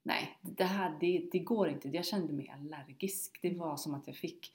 Nej, 0.03 0.39
det 0.43 0.65
här 0.65 0.97
det, 1.01 1.29
det 1.33 1.39
går 1.39 1.69
inte. 1.69 1.89
Jag 1.89 2.05
kände 2.05 2.33
mig 2.33 2.49
allergisk. 2.49 3.39
Det 3.43 3.57
var 3.57 3.77
som 3.77 3.95
att 3.95 4.07
jag 4.07 4.17
fick 4.17 4.53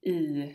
i, 0.00 0.54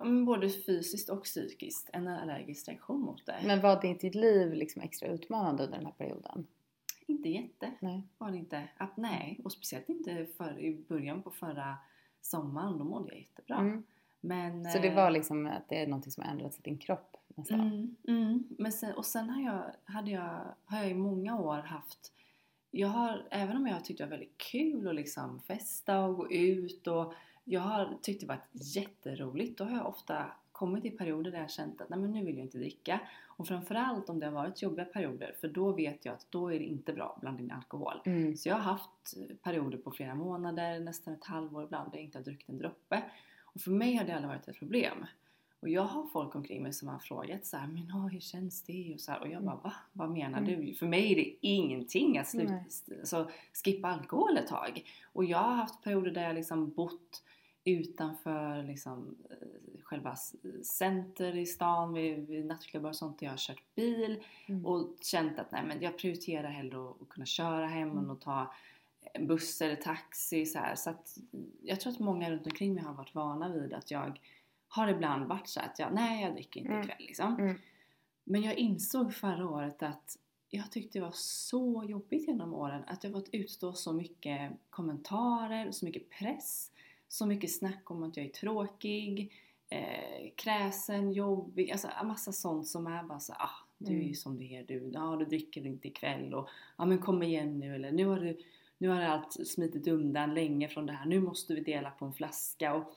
men 0.00 0.24
både 0.24 0.50
fysiskt 0.50 1.08
och 1.08 1.24
psykiskt 1.24 1.90
en 1.92 2.08
allergisk 2.08 2.68
reaktion 2.68 3.00
mot 3.00 3.26
det. 3.26 3.36
Men 3.46 3.60
var 3.60 3.80
ditt 3.80 4.14
liv 4.14 4.52
liksom 4.52 4.82
extra 4.82 5.08
utmanande 5.08 5.64
under 5.64 5.76
den 5.76 5.86
här 5.86 5.92
perioden? 5.92 6.46
Inte 7.06 7.28
jätte 7.28 7.72
Nej. 7.80 8.02
var 8.18 8.30
det 8.30 8.36
inte. 8.36 8.68
Att, 8.76 8.96
nej, 8.96 9.40
och 9.44 9.52
speciellt 9.52 9.88
inte 9.88 10.26
för, 10.36 10.60
i 10.60 10.84
början 10.88 11.22
på 11.22 11.30
förra 11.30 11.76
sommaren. 12.20 12.78
Då 12.78 12.84
mådde 12.84 13.12
jag 13.12 13.20
jättebra. 13.20 13.56
Mm. 13.56 13.82
Men, 14.20 14.64
Så 14.64 14.78
det 14.78 14.88
eh, 14.88 14.94
var 14.94 15.10
liksom 15.10 15.46
att 15.46 15.68
det 15.68 15.82
är 15.82 15.86
någonting 15.86 16.12
som 16.12 16.24
har 16.24 16.30
ändrats 16.30 16.58
i 16.58 16.62
din 16.62 16.78
kropp 16.78 17.16
nästan? 17.36 17.60
Mm, 17.60 17.96
mm. 18.08 18.44
Men 18.58 18.72
sen, 18.72 18.94
och 18.94 19.06
sen 19.06 19.30
har 19.30 19.42
jag, 19.42 19.64
hade 19.84 20.10
jag, 20.10 20.54
har 20.64 20.78
jag 20.78 20.90
i 20.90 20.94
många 20.94 21.40
år 21.40 21.58
haft 21.58 22.12
jag 22.70 22.88
har, 22.88 23.26
även 23.30 23.56
om 23.56 23.66
jag 23.66 23.74
har 23.74 23.80
tyckt 23.80 23.98
det 23.98 24.04
var 24.04 24.10
väldigt 24.10 24.38
kul 24.38 24.88
att 24.88 24.94
liksom 24.94 25.40
festa 25.40 26.00
och 26.00 26.16
gå 26.16 26.30
ut 26.30 26.86
och 26.86 27.14
jag 27.44 27.60
har 27.60 27.98
tyckt 28.02 28.20
det 28.20 28.26
varit 28.26 28.76
jätteroligt, 28.76 29.58
då 29.58 29.64
har 29.64 29.76
jag 29.76 29.86
ofta 29.86 30.26
kommit 30.52 30.84
i 30.84 30.90
perioder 30.90 31.30
där 31.30 31.38
jag 31.38 31.50
känt 31.50 31.80
att 31.80 31.88
nej 31.88 31.98
men 31.98 32.12
nu 32.12 32.24
vill 32.24 32.36
jag 32.36 32.46
inte 32.46 32.58
dricka. 32.58 33.00
Och 33.26 33.48
framförallt 33.48 34.08
om 34.08 34.18
det 34.18 34.26
har 34.26 34.32
varit 34.32 34.62
jobbiga 34.62 34.84
perioder, 34.84 35.34
för 35.40 35.48
då 35.48 35.72
vet 35.72 36.04
jag 36.04 36.14
att 36.14 36.26
då 36.30 36.52
är 36.52 36.58
det 36.58 36.64
inte 36.64 36.92
bra 36.92 37.12
att 37.14 37.20
blanda 37.20 37.42
in 37.42 37.50
alkohol. 37.50 38.00
Mm. 38.04 38.36
Så 38.36 38.48
jag 38.48 38.54
har 38.54 38.62
haft 38.62 39.14
perioder 39.42 39.78
på 39.78 39.90
flera 39.90 40.14
månader, 40.14 40.80
nästan 40.80 41.14
ett 41.14 41.24
halvår 41.24 41.64
ibland, 41.64 41.92
där 41.92 41.98
jag 41.98 42.04
inte 42.04 42.18
har 42.18 42.24
druckit 42.24 42.48
en 42.48 42.58
droppe. 42.58 43.02
Och 43.42 43.60
för 43.60 43.70
mig 43.70 43.94
har 43.94 44.04
det 44.04 44.14
aldrig 44.14 44.28
varit 44.28 44.48
ett 44.48 44.58
problem. 44.58 45.06
Och 45.60 45.68
jag 45.68 45.82
har 45.82 46.06
folk 46.06 46.34
omkring 46.34 46.62
mig 46.62 46.72
som 46.72 46.88
har 46.88 46.98
frågat 46.98 47.46
så 47.46 47.56
här, 47.56 47.66
men 47.66 47.92
åh, 47.94 48.06
hur 48.08 48.20
känns 48.20 48.62
det? 48.62 48.94
Och, 48.94 49.00
så 49.00 49.12
här, 49.12 49.20
och 49.20 49.28
jag 49.28 49.44
bara, 49.44 49.56
va? 49.56 49.72
Vad 49.92 50.10
menar 50.10 50.38
Mm. 50.38 50.60
du? 50.66 50.74
För 50.74 50.86
mig 50.86 51.12
är 51.12 51.16
det 51.16 51.34
ingenting 51.40 52.18
att 52.18 52.28
sluta, 52.28 52.52
Nej. 52.52 52.66
så 53.04 53.30
skippa 53.64 53.88
alkohol 53.88 54.36
ett 54.38 54.46
tag. 54.46 54.84
Och 55.12 55.24
jag 55.24 55.38
har 55.38 55.54
haft 55.54 55.82
perioder 55.82 56.10
där 56.10 56.22
jag 56.22 56.34
liksom 56.34 56.70
bott 56.70 57.22
utanför 57.64 58.62
liksom, 58.62 59.16
eh, 59.30 59.80
själva 59.82 60.16
center 60.62 61.36
i 61.36 61.46
stan, 61.46 61.92
vid, 61.94 62.26
vid 62.26 62.46
nattklubbar 62.46 62.88
och 62.90 62.96
sånt, 62.96 63.18
där 63.18 63.26
jag 63.26 63.32
har 63.32 63.38
kört 63.38 63.62
bil 63.74 64.22
Mm. 64.48 64.66
och 64.66 64.88
känt 65.02 65.38
att 65.38 65.52
nej, 65.52 65.62
men 65.66 65.80
jag 65.82 65.98
prioriterar 65.98 66.48
hellre 66.48 66.90
att, 66.90 67.02
att 67.02 67.08
kunna 67.08 67.26
köra 67.26 67.66
hem 67.66 67.90
Mm. 67.90 68.10
att 68.10 68.20
ta 68.20 68.54
buss 69.20 69.60
eller 69.62 69.76
taxi. 69.76 70.46
Så, 70.46 70.58
här. 70.58 70.74
så 70.74 70.90
att 70.90 71.18
jag 71.62 71.80
tror 71.80 71.92
att 71.92 71.98
många 71.98 72.30
runt 72.30 72.46
omkring 72.46 72.74
mig 72.74 72.84
har 72.84 72.94
varit 72.94 73.14
vana 73.14 73.48
vid 73.48 73.72
att 73.72 73.90
jag 73.90 74.20
har 74.76 74.88
ibland 74.88 75.26
varit 75.28 75.48
så 75.48 75.60
att 75.60 75.78
jag, 75.78 75.94
nej 75.94 76.22
jag 76.22 76.32
dricker 76.34 76.60
inte 76.60 76.72
Mm. 76.72 76.82
ikväll 76.84 76.96
liksom. 77.06 77.34
Mm. 77.40 77.58
Men 78.24 78.42
jag 78.42 78.54
insåg 78.54 79.14
förra 79.14 79.48
året 79.50 79.82
att 79.82 80.16
jag 80.48 80.72
tyckte 80.72 80.98
det 80.98 81.02
var 81.04 81.12
så 81.14 81.84
jobbigt 81.88 82.28
genom 82.28 82.54
åren 82.54 82.82
att 82.86 83.04
jag 83.04 83.12
fått 83.12 83.28
utstå 83.32 83.72
så 83.72 83.92
mycket 83.92 84.52
kommentarer, 84.70 85.70
så 85.70 85.84
mycket 85.84 86.10
press, 86.10 86.70
så 87.08 87.26
mycket 87.26 87.52
snack 87.52 87.90
om 87.90 88.02
att 88.02 88.16
jag 88.16 88.26
är 88.26 88.30
tråkig, 88.30 89.32
eh, 89.68 90.30
kräsen, 90.36 91.12
jobbig, 91.12 91.70
alltså 91.70 91.88
en 92.00 92.08
massa 92.08 92.32
sånt 92.32 92.66
som 92.68 92.86
är 92.86 93.02
bara 93.02 93.20
så 93.20 93.32
ah, 93.32 93.50
du 93.78 93.90
är 93.92 93.96
ju 93.96 94.02
Mm. 94.02 94.14
som 94.14 94.38
du 94.38 94.44
är 94.54 94.64
du, 94.64 94.90
ja 94.94 95.16
du 95.18 95.24
dricker 95.24 95.66
inte 95.66 95.88
ikväll 95.88 96.34
och 96.34 96.48
ja 96.78 96.84
men 96.84 96.98
kom 96.98 97.22
igen 97.22 97.58
nu 97.60 97.74
eller 97.74 97.92
nu 97.92 98.06
har 98.06 98.20
du 98.20 98.38
nu 98.78 98.88
har 98.88 99.00
allt 99.02 99.48
smitit 99.48 99.88
undan 99.88 100.34
länge 100.34 100.68
från 100.68 100.86
det 100.86 100.92
här, 100.92 101.06
nu 101.06 101.20
måste 101.20 101.54
vi 101.54 101.60
dela 101.60 101.90
på 101.90 102.04
en 102.04 102.12
flaska 102.12 102.74
och 102.74 102.94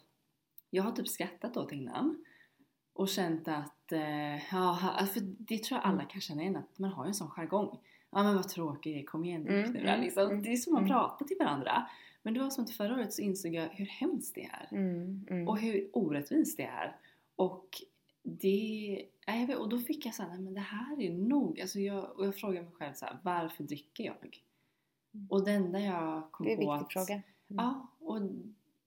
jag 0.70 0.84
har 0.84 0.92
typ 0.92 1.08
skrattat 1.08 1.58
åt 1.58 1.72
innan 1.72 2.26
och 2.94 3.10
känt 3.10 3.48
att, 3.48 3.92
eh, 3.92 4.36
ja, 4.52 4.78
för 5.14 5.22
det 5.24 5.64
tror 5.64 5.78
jag 5.78 5.86
alla 5.86 5.94
Mm. 6.02 6.08
kan 6.08 6.22
känna 6.22 6.42
igen 6.42 6.56
att 6.56 6.80
man 6.80 6.92
har 6.92 7.06
ju 7.06 7.08
en 7.08 7.14
sån 7.14 7.30
jargong. 7.30 7.80
Ja 8.12 8.24
men 8.24 8.36
vad 8.36 8.50
tråkig 8.50 8.96
det 8.96 9.00
är, 9.00 9.06
kom 9.06 9.26
igen 9.26 9.48
Mm, 9.48 9.72
nu 9.72 9.80
mm, 9.80 10.02
liksom. 10.02 10.24
mm, 10.24 10.42
Det 10.44 10.50
är 10.54 10.58
som 10.58 10.74
man 10.74 10.84
mm. 10.84 10.92
pratar 10.92 11.26
till 11.26 11.38
varandra. 11.40 11.88
Men 12.24 12.34
det 12.34 12.40
var 12.40 12.50
som 12.50 12.64
att 12.64 12.72
förra 12.72 12.94
året 12.94 13.14
så 13.14 13.22
insåg 13.22 13.54
jag 13.54 13.70
hur 13.70 13.86
hemskt 13.86 14.36
det 14.36 14.44
är. 14.46 14.68
Mm. 14.72 15.26
Mm. 15.30 15.48
Och 15.48 15.60
hur 15.60 15.90
orättvist 15.94 16.58
det 16.58 16.64
är. 16.64 16.96
Och 17.36 17.68
det, 18.24 19.06
och 19.60 19.70
då 19.70 19.80
fick 19.80 20.06
jag 20.06 20.16
såhär, 20.16 20.30
nej 20.30 20.40
men 20.40 20.54
det 20.54 20.60
här 20.60 21.02
är 21.02 21.14
nog. 21.14 21.62
Alltså 21.62 21.80
jag, 21.80 22.20
och 22.20 22.26
jag 22.26 22.36
frågade 22.36 22.66
mig 22.66 22.74
själv 22.74 22.94
så 22.94 23.06
här, 23.06 23.18
varför 23.24 23.64
dricker 23.64 24.04
jag? 24.04 24.42
Och 25.30 25.46
det 25.46 25.52
enda 25.52 25.80
jag 25.80 26.32
kom 26.32 26.46
det 26.46 26.52
är 26.54 26.58
en 26.58 26.66
på 26.66 26.74
viktig 26.74 27.00
att, 27.00 27.08
fråga. 27.08 27.22
Ja, 27.48 27.88
och 28.00 28.22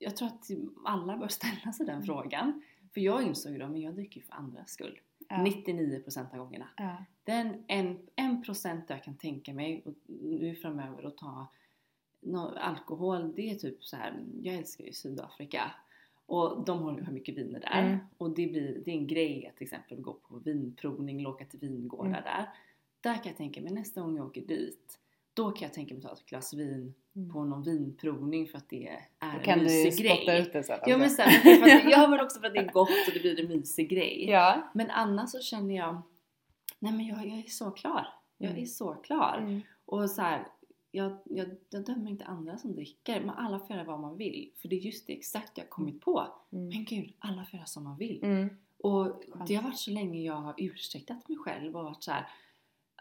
jag 0.02 0.16
tror 0.16 0.28
att 0.28 0.50
alla 0.84 1.16
bör 1.16 1.28
ställa 1.28 1.72
sig 1.72 1.86
den 1.86 1.94
Mm. 1.94 2.06
frågan. 2.06 2.62
För 2.94 3.00
jag 3.00 3.22
insåg 3.22 3.52
ju 3.52 3.58
då, 3.58 3.68
men 3.68 3.80
jag 3.80 3.94
dricker 3.94 4.20
ju 4.20 4.26
för 4.26 4.34
andras 4.34 4.70
skull. 4.70 5.00
Ja. 5.28 5.36
99% 5.36 6.32
av 6.32 6.38
gångerna. 6.38 6.68
Ja. 6.76 7.04
Den 7.24 7.64
en, 7.66 7.98
en 8.16 8.42
procent 8.42 8.84
jag 8.88 9.04
kan 9.04 9.16
tänka 9.16 9.54
mig 9.54 9.82
och 9.86 9.94
nu 10.22 10.54
framöver 10.54 11.02
att 11.06 11.16
ta 11.18 11.46
nå- 12.20 12.54
alkohol, 12.58 13.32
det 13.36 13.50
är 13.50 13.54
typ 13.54 13.84
så 13.84 13.96
här. 13.96 14.24
jag 14.42 14.54
älskar 14.54 14.84
ju 14.84 14.92
Sydafrika. 14.92 15.70
Och 16.26 16.64
de 16.64 16.78
har 16.82 17.00
har 17.00 17.12
mycket 17.12 17.36
viner 17.36 17.60
där. 17.60 17.82
Mm. 17.82 17.98
Och 18.18 18.30
det, 18.30 18.46
blir, 18.46 18.82
det 18.84 18.90
är 18.90 18.94
en 18.94 19.06
grej 19.06 19.46
att 19.46 19.56
till 19.56 19.64
exempel 19.66 20.00
gå 20.00 20.12
på 20.12 20.38
vinprovning 20.38 21.20
eller 21.20 21.30
åka 21.30 21.44
till 21.44 21.58
vingårdar 21.58 22.06
Mm. 22.10 22.22
där. 22.24 22.48
Där 23.00 23.14
kan 23.14 23.24
jag 23.26 23.36
tänka 23.36 23.60
mig 23.62 23.72
nästa 23.72 24.00
gång 24.00 24.16
jag 24.16 24.26
åker 24.26 24.42
dit, 24.46 24.98
då 25.34 25.50
kan 25.50 25.66
jag 25.66 25.72
tänka 25.74 25.94
mig 25.94 26.02
ta 26.02 26.12
ett 26.12 26.26
glas 26.26 26.54
vin 26.54 26.94
Mm. 27.16 27.30
på 27.32 27.44
någon 27.44 27.62
vinprovning 27.62 28.46
för 28.48 28.58
att 28.58 28.68
det 28.68 28.88
är 28.88 29.00
Då 29.20 29.26
en 29.38 29.44
kan 29.44 29.58
du 29.58 29.64
ju 29.78 29.84
mysig 29.84 30.04
grej. 30.06 30.40
ut 30.40 30.52
det 30.52 30.62
sen. 30.62 30.78
Ja 30.86 30.96
men, 30.98 31.02
också. 31.06 31.16
så 31.16 31.22
här, 31.22 31.56
för 31.56 31.76
att, 31.76 31.84
ja 31.92 32.08
men 32.08 32.20
också 32.20 32.40
för 32.40 32.46
att 32.46 32.52
det 32.54 32.58
är 32.60 32.72
gott 32.72 32.88
och 33.08 33.12
det 33.14 33.20
blir 33.20 33.40
en 33.40 33.48
mysig 33.48 33.88
grej. 33.90 34.24
ja. 34.30 34.70
Men 34.74 34.90
annars 34.90 35.30
så 35.30 35.40
känner 35.40 35.74
jag, 35.76 36.02
nej 36.78 36.92
men 36.92 37.06
jag, 37.06 37.18
jag 37.26 37.38
är 37.38 37.42
så 37.50 37.70
klar. 37.70 38.06
Jag 38.38 38.50
Mm. 38.50 38.62
är 38.62 38.66
så 38.66 38.94
klar. 38.94 39.38
Mm. 39.38 39.60
Och 39.84 40.10
så 40.10 40.22
här, 40.22 40.46
jag, 40.90 41.18
jag, 41.24 41.48
jag 41.70 41.84
dömer 41.84 42.10
inte 42.10 42.24
andra 42.24 42.58
som 42.58 42.72
dricker, 42.72 43.20
men 43.20 43.30
alla 43.30 43.58
får 43.58 43.76
göra 43.76 43.84
vad 43.84 44.00
man 44.00 44.16
vill. 44.16 44.50
För 44.58 44.68
det 44.68 44.76
är 44.76 44.80
just 44.80 45.06
det 45.06 45.12
exakt 45.12 45.52
jag 45.58 45.64
har 45.64 45.68
kommit 45.70 46.00
på. 46.00 46.26
Mm. 46.52 46.68
Men 46.68 46.84
gud, 46.84 47.12
alla 47.18 47.44
får 47.44 47.56
göra 47.56 47.66
som 47.66 47.84
man 47.84 47.96
vill. 47.96 48.22
Mm. 48.24 48.56
Och 48.78 49.22
det 49.48 49.54
har 49.54 49.62
varit 49.62 49.78
så 49.78 49.90
länge 49.90 50.20
jag 50.22 50.34
har 50.34 50.54
ursäktat 50.58 51.28
mig 51.28 51.38
själv 51.38 51.76
och 51.76 51.84
varit 51.84 52.02
så 52.02 52.10
här, 52.10 52.28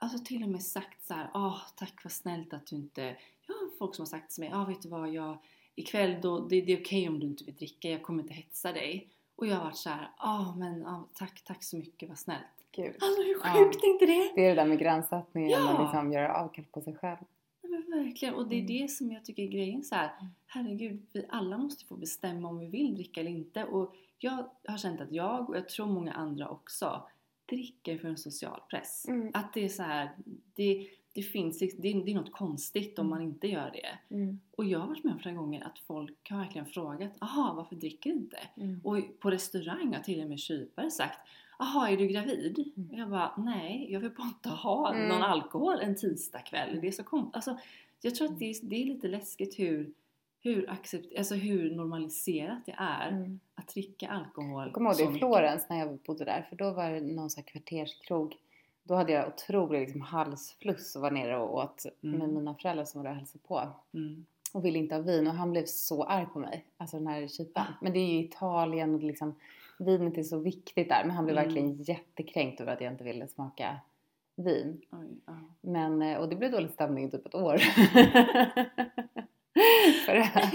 Alltså 0.02 0.18
till 0.26 0.44
och 0.44 0.50
med 0.50 0.64
sagt 0.64 1.04
så 1.06 1.14
här, 1.14 1.30
åh 1.34 1.58
tack 1.76 2.04
vad 2.04 2.12
snällt 2.12 2.54
att 2.54 2.68
du 2.68 2.76
inte... 2.76 3.02
Jag 3.48 3.54
har 3.56 3.78
folk 3.80 3.96
som 3.96 4.04
har 4.04 4.08
sagt 4.08 4.32
till 4.32 4.44
mig, 4.44 4.50
ja 4.54 4.64
vet 4.66 4.82
du 4.82 4.90
vad, 4.90 5.10
jag, 5.10 5.38
ikväll 5.76 6.22
då, 6.22 6.40
det, 6.40 6.62
det 6.62 6.74
är 6.74 6.82
okej 6.82 7.10
om 7.10 7.20
du 7.20 7.28
inte 7.28 7.44
vill 7.44 7.56
dricka, 7.56 7.90
jag 7.90 8.04
kommer 8.04 8.24
inte 8.24 8.34
hetsa 8.34 8.72
dig. 8.72 9.08
Och 9.36 9.48
jag 9.48 9.56
har 9.56 9.64
varit 9.64 9.76
så 9.78 9.90
här, 9.90 10.10
ja 10.18 10.56
men 10.58 10.82
ja, 10.82 11.08
tack, 11.14 11.42
tack 11.44 11.64
så 11.64 11.78
mycket, 11.78 12.10
vad 12.10 12.20
snällt. 12.20 12.42
Gud. 12.72 12.96
Alltså 13.02 13.22
hur 13.22 13.36
Ja. 13.44 13.54
sjukt 13.54 13.84
är 13.84 13.88
inte 13.88 14.06
det? 14.06 14.32
Det 14.36 14.46
är 14.46 14.50
det 14.50 14.56
där 14.62 14.66
med 14.68 14.80
gränssättningen 14.80 15.50
Ja. 15.50 15.84
liksom 15.84 16.14
göra 16.14 16.34
avkall 16.36 16.66
på 16.72 16.82
sig 16.82 16.96
själv. 16.96 17.18
Nej, 17.64 17.84
men 17.88 18.04
verkligen, 18.04 18.34
och 18.36 18.48
det 18.48 18.56
är 18.56 18.60
Mm. 18.60 18.68
det 18.82 18.88
som 18.88 19.12
jag 19.12 19.26
tycker 19.26 19.44
är 19.44 19.48
grejen 19.48 19.84
så 19.84 19.96
här. 19.96 20.12
Herregud, 20.48 21.06
vi 21.14 21.26
alla 21.30 21.58
måste 21.58 21.86
få 21.86 21.96
bestämma 21.96 22.50
om 22.50 22.60
vi 22.60 22.68
vill 22.68 22.96
dricka 22.96 23.20
eller 23.22 23.32
inte. 23.32 23.64
Och 23.66 23.96
jag 24.18 24.50
har 24.68 24.78
känt 24.78 25.02
att 25.02 25.12
jag, 25.12 25.50
och 25.50 25.58
jag 25.58 25.70
tror 25.70 25.86
många 25.88 26.14
andra 26.14 26.50
också, 26.50 27.04
dricker 27.52 27.98
för 27.98 28.08
en 28.08 28.18
social 28.18 28.60
press. 28.70 29.06
Mm. 29.08 29.32
Att 29.34 29.54
det 29.54 29.66
är 29.66 29.70
så 29.70 29.84
här, 29.84 30.10
det, 30.56 30.88
det 31.14 31.22
finns 31.24 31.62
liksom, 31.62 31.82
det, 31.82 31.94
det 31.94 32.12
är 32.12 32.16
något 32.16 32.32
konstigt 32.32 33.00
om 33.00 33.10
man 33.10 33.22
inte 33.22 33.48
gör 33.48 33.72
det. 33.74 34.16
Mm. 34.16 34.40
Och 34.52 34.66
jag 34.66 34.80
har 34.80 34.88
varit 34.88 35.04
med 35.04 35.14
om 35.14 35.20
flera 35.20 35.36
gånger 35.36 35.64
att 35.66 35.80
folk 35.80 36.30
har 36.30 36.38
verkligen 36.38 36.66
frågat, 36.66 37.12
aha 37.20 37.54
varför 37.56 37.76
dricker 37.76 38.10
du 38.10 38.16
inte? 38.16 38.38
Mm. 38.58 38.82
Och 38.84 38.98
på 39.20 39.32
restaurang 39.32 39.94
har 39.94 40.02
till 40.02 40.22
och 40.24 40.30
med 40.30 40.40
kypare 40.40 40.92
sagt, 40.92 41.20
aha 41.60 41.88
är 41.88 41.98
du 41.98 42.08
gravid? 42.08 42.74
Mm. 42.78 42.90
Och 42.92 42.98
jag 42.98 43.10
bara, 43.10 43.34
nej 43.38 43.88
jag 43.90 44.00
vill 44.00 44.12
bara 44.12 44.28
inte 44.28 44.50
ha 44.50 44.94
Mm. 44.94 45.10
någon 45.10 45.24
alkohol 45.24 45.80
en 45.82 45.96
tisdagkväll. 45.96 46.80
Det 46.82 46.88
är 46.88 46.92
så 46.92 47.04
konstigt. 47.04 47.36
Alltså, 47.36 47.58
jag 48.02 48.16
tror 48.16 48.28
att 48.28 48.40
det 48.40 48.50
är, 48.50 48.56
det 48.62 48.76
är 48.82 48.86
lite 48.86 49.08
läskigt 49.08 49.60
hur, 49.60 49.94
hur, 50.44 50.70
accept, 50.70 51.18
alltså 51.18 51.36
hur 51.36 51.76
normaliserat 51.76 52.66
det 52.66 52.76
är 52.78 53.08
Mm. 53.12 53.40
att 53.56 53.68
dricka 53.68 54.08
alkohol. 54.08 54.64
Jag 54.64 54.74
kommer 54.74 55.02
ihåg 55.02 55.12
det 55.12 55.16
i. 55.16 55.20
Florens 55.20 55.70
när 55.70 55.80
jag 55.80 55.98
bodde 55.98 56.26
där 56.26 56.46
för 56.50 56.56
då 56.56 56.72
var 56.74 56.90
det 56.92 57.02
någon 57.02 57.30
sån 57.30 57.44
här 57.44 57.52
kvarterskrog. 57.52 58.36
Då 58.84 58.96
hade 58.96 59.12
jag 59.14 59.28
otrolig 59.28 59.80
liksom 59.80 60.02
halsfluss 60.02 60.96
och 60.96 61.02
var 61.02 61.12
nere 61.12 61.38
och 61.40 61.56
åt 61.56 61.86
Mm. 62.04 62.20
med 62.20 62.30
mina 62.30 62.56
föräldrar 62.56 62.86
som 62.86 63.00
var 63.02 63.04
där 63.06 63.12
och 63.12 63.18
hälsade 63.18 63.44
på. 63.48 63.62
Mm. 63.94 64.26
Och 64.54 64.66
ville 64.66 64.80
inte 64.80 64.96
ha 64.96 65.02
vin 65.02 65.28
och 65.28 65.34
han 65.34 65.52
blev 65.52 65.66
så 65.66 66.04
arg 66.04 66.26
på 66.34 66.40
mig. 66.40 66.66
Alltså 66.78 66.98
den 66.98 67.08
här 67.08 67.28
kyparen. 67.28 67.74
Men 67.82 67.94
det 67.94 68.00
är 68.00 68.08
ju 68.14 68.20
Italien 68.24 68.96
och 68.96 69.04
liksom 69.04 69.36
vinet 69.80 70.18
är 70.18 70.24
så 70.24 70.40
viktigt 70.40 70.90
där. 70.90 71.04
Men 71.06 71.16
han 71.16 71.26
blev 71.26 71.38
Mm. 71.38 71.46
verkligen 71.48 71.84
jättekränkt 71.84 72.62
över 72.62 72.74
att 72.74 72.82
jag 72.82 72.94
inte 72.94 73.04
ville 73.04 73.28
smaka 73.28 73.78
vin. 74.36 74.82
Oj, 74.92 75.08
ja. 75.26 75.34
Men, 75.62 76.02
eh, 76.02 76.18
och 76.18 76.30
det 76.30 76.36
blev 76.36 76.52
dålig 76.52 76.70
stämning 76.70 77.06
i 77.06 77.12
typ 77.12 77.26
ett 77.26 77.36
år. 77.36 77.62
För 80.06 80.14
det 80.14 80.22
här. 80.22 80.52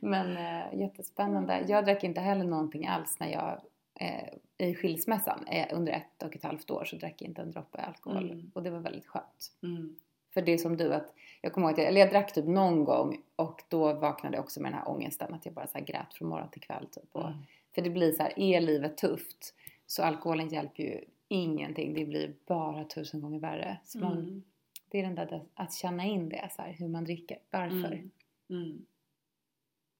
Men 0.00 0.36
eh, 0.36 0.80
jättespännande. 0.80 1.64
Jag 1.68 1.84
drack 1.84 2.04
inte 2.04 2.20
heller 2.20 2.44
någonting 2.44 2.86
alls 2.86 3.20
när 3.20 3.32
jag 3.32 3.60
eh, 4.00 4.68
i 4.68 4.74
skilsmässan 4.74 5.46
eh, 5.46 5.66
under 5.72 5.92
ett 5.92 6.22
och 6.22 6.36
ett 6.36 6.42
halvt 6.44 6.70
år 6.70 6.84
så 6.84 6.96
drack 6.96 7.14
jag 7.18 7.28
inte 7.28 7.42
en 7.42 7.50
droppe 7.50 7.78
alkohol. 7.78 8.30
Mm. 8.30 8.50
Och 8.54 8.62
det 8.62 8.70
var 8.70 8.78
väldigt 8.78 9.06
skönt. 9.06 9.52
Mm. 9.62 9.96
För 10.34 10.42
det 10.42 10.52
är 10.52 10.58
som 10.58 10.76
du 10.76 10.94
att 10.94 11.14
jag 11.40 11.52
kommer 11.52 11.66
ihåg 11.66 11.72
att 11.72 11.78
jag, 11.78 11.86
eller 11.86 12.00
jag 12.00 12.10
drack 12.10 12.32
typ 12.32 12.46
någon 12.46 12.84
gång 12.84 13.18
och 13.36 13.62
då 13.68 13.92
vaknade 13.92 14.36
jag 14.36 14.44
också 14.44 14.60
med 14.62 14.72
den 14.72 14.78
här 14.78 14.88
ångesten 14.88 15.34
att 15.34 15.46
jag 15.46 15.54
bara 15.54 15.66
så 15.66 15.78
grät 15.80 16.14
från 16.14 16.28
morgon 16.28 16.48
till 16.50 16.60
kväll 16.62 16.86
typ. 16.86 17.08
Och, 17.12 17.26
Mm. 17.26 17.38
För 17.74 17.82
det 17.82 17.90
blir 17.90 18.12
så 18.12 18.22
här, 18.22 18.38
är 18.38 18.60
livet 18.60 18.96
tufft 18.96 19.54
så 19.86 20.02
alkoholen 20.02 20.48
hjälper 20.48 20.82
ju 20.82 21.00
ingenting. 21.28 21.94
Det 21.94 22.04
blir 22.04 22.34
bara 22.46 22.84
tusen 22.84 23.20
gånger 23.20 23.38
värre. 23.38 23.78
Så 23.84 23.98
man, 23.98 24.12
Mm. 24.12 24.42
det 24.88 24.98
är 24.98 25.02
den 25.02 25.14
där 25.14 25.42
att 25.54 25.74
känna 25.74 26.04
in 26.04 26.28
det 26.28 26.48
så 26.56 26.62
här, 26.62 26.72
hur 26.72 26.88
man 26.88 27.04
dricker, 27.04 27.38
varför. 27.50 27.92
Mm. 27.92 28.10
Mm. 28.48 28.86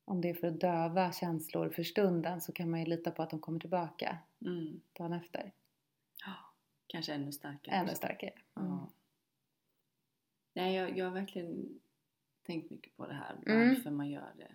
om 0.05 0.21
det 0.21 0.31
är 0.31 0.35
för 0.35 0.47
att 0.47 0.61
döva 0.61 1.13
känslor 1.13 1.71
för 1.71 1.83
stunden 1.83 2.41
så 2.41 2.53
kan 2.53 2.71
man 2.71 2.81
ju 2.81 2.87
lita 2.87 3.11
på 3.11 3.23
att 3.23 3.31
de 3.31 3.41
kommer 3.41 3.61
tillbaka 3.61 4.19
Mm. 4.41 4.81
dagen 4.93 5.13
efter. 5.13 5.53
Kanske 6.87 7.13
ännu 7.15 7.33
starkare. 7.33 7.75
Ännu 7.75 7.95
starkare. 7.95 8.33
Mm. 8.57 8.79
Nej, 10.53 10.75
jag, 10.75 10.99
jag 10.99 11.05
har 11.05 11.13
verkligen 11.13 11.81
tänkt 12.43 12.71
mycket 12.71 12.97
på 12.97 13.07
det 13.07 13.15
här. 13.15 13.37
Mm. 13.47 13.69
Varför 13.69 13.91
man 13.91 14.11
gör 14.11 14.33
det. 14.37 14.51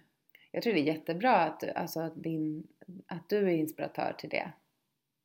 Jag 0.52 0.64
tror 0.64 0.74
det 0.74 0.80
är 0.80 0.94
jättebra 0.96 1.36
att, 1.38 1.64
alltså, 1.64 2.00
att, 2.00 2.24
din, 2.24 2.68
att 3.06 3.30
du 3.30 3.38
är 3.38 3.56
inspiratör 3.56 4.14
till 4.18 4.30
det. 4.30 4.52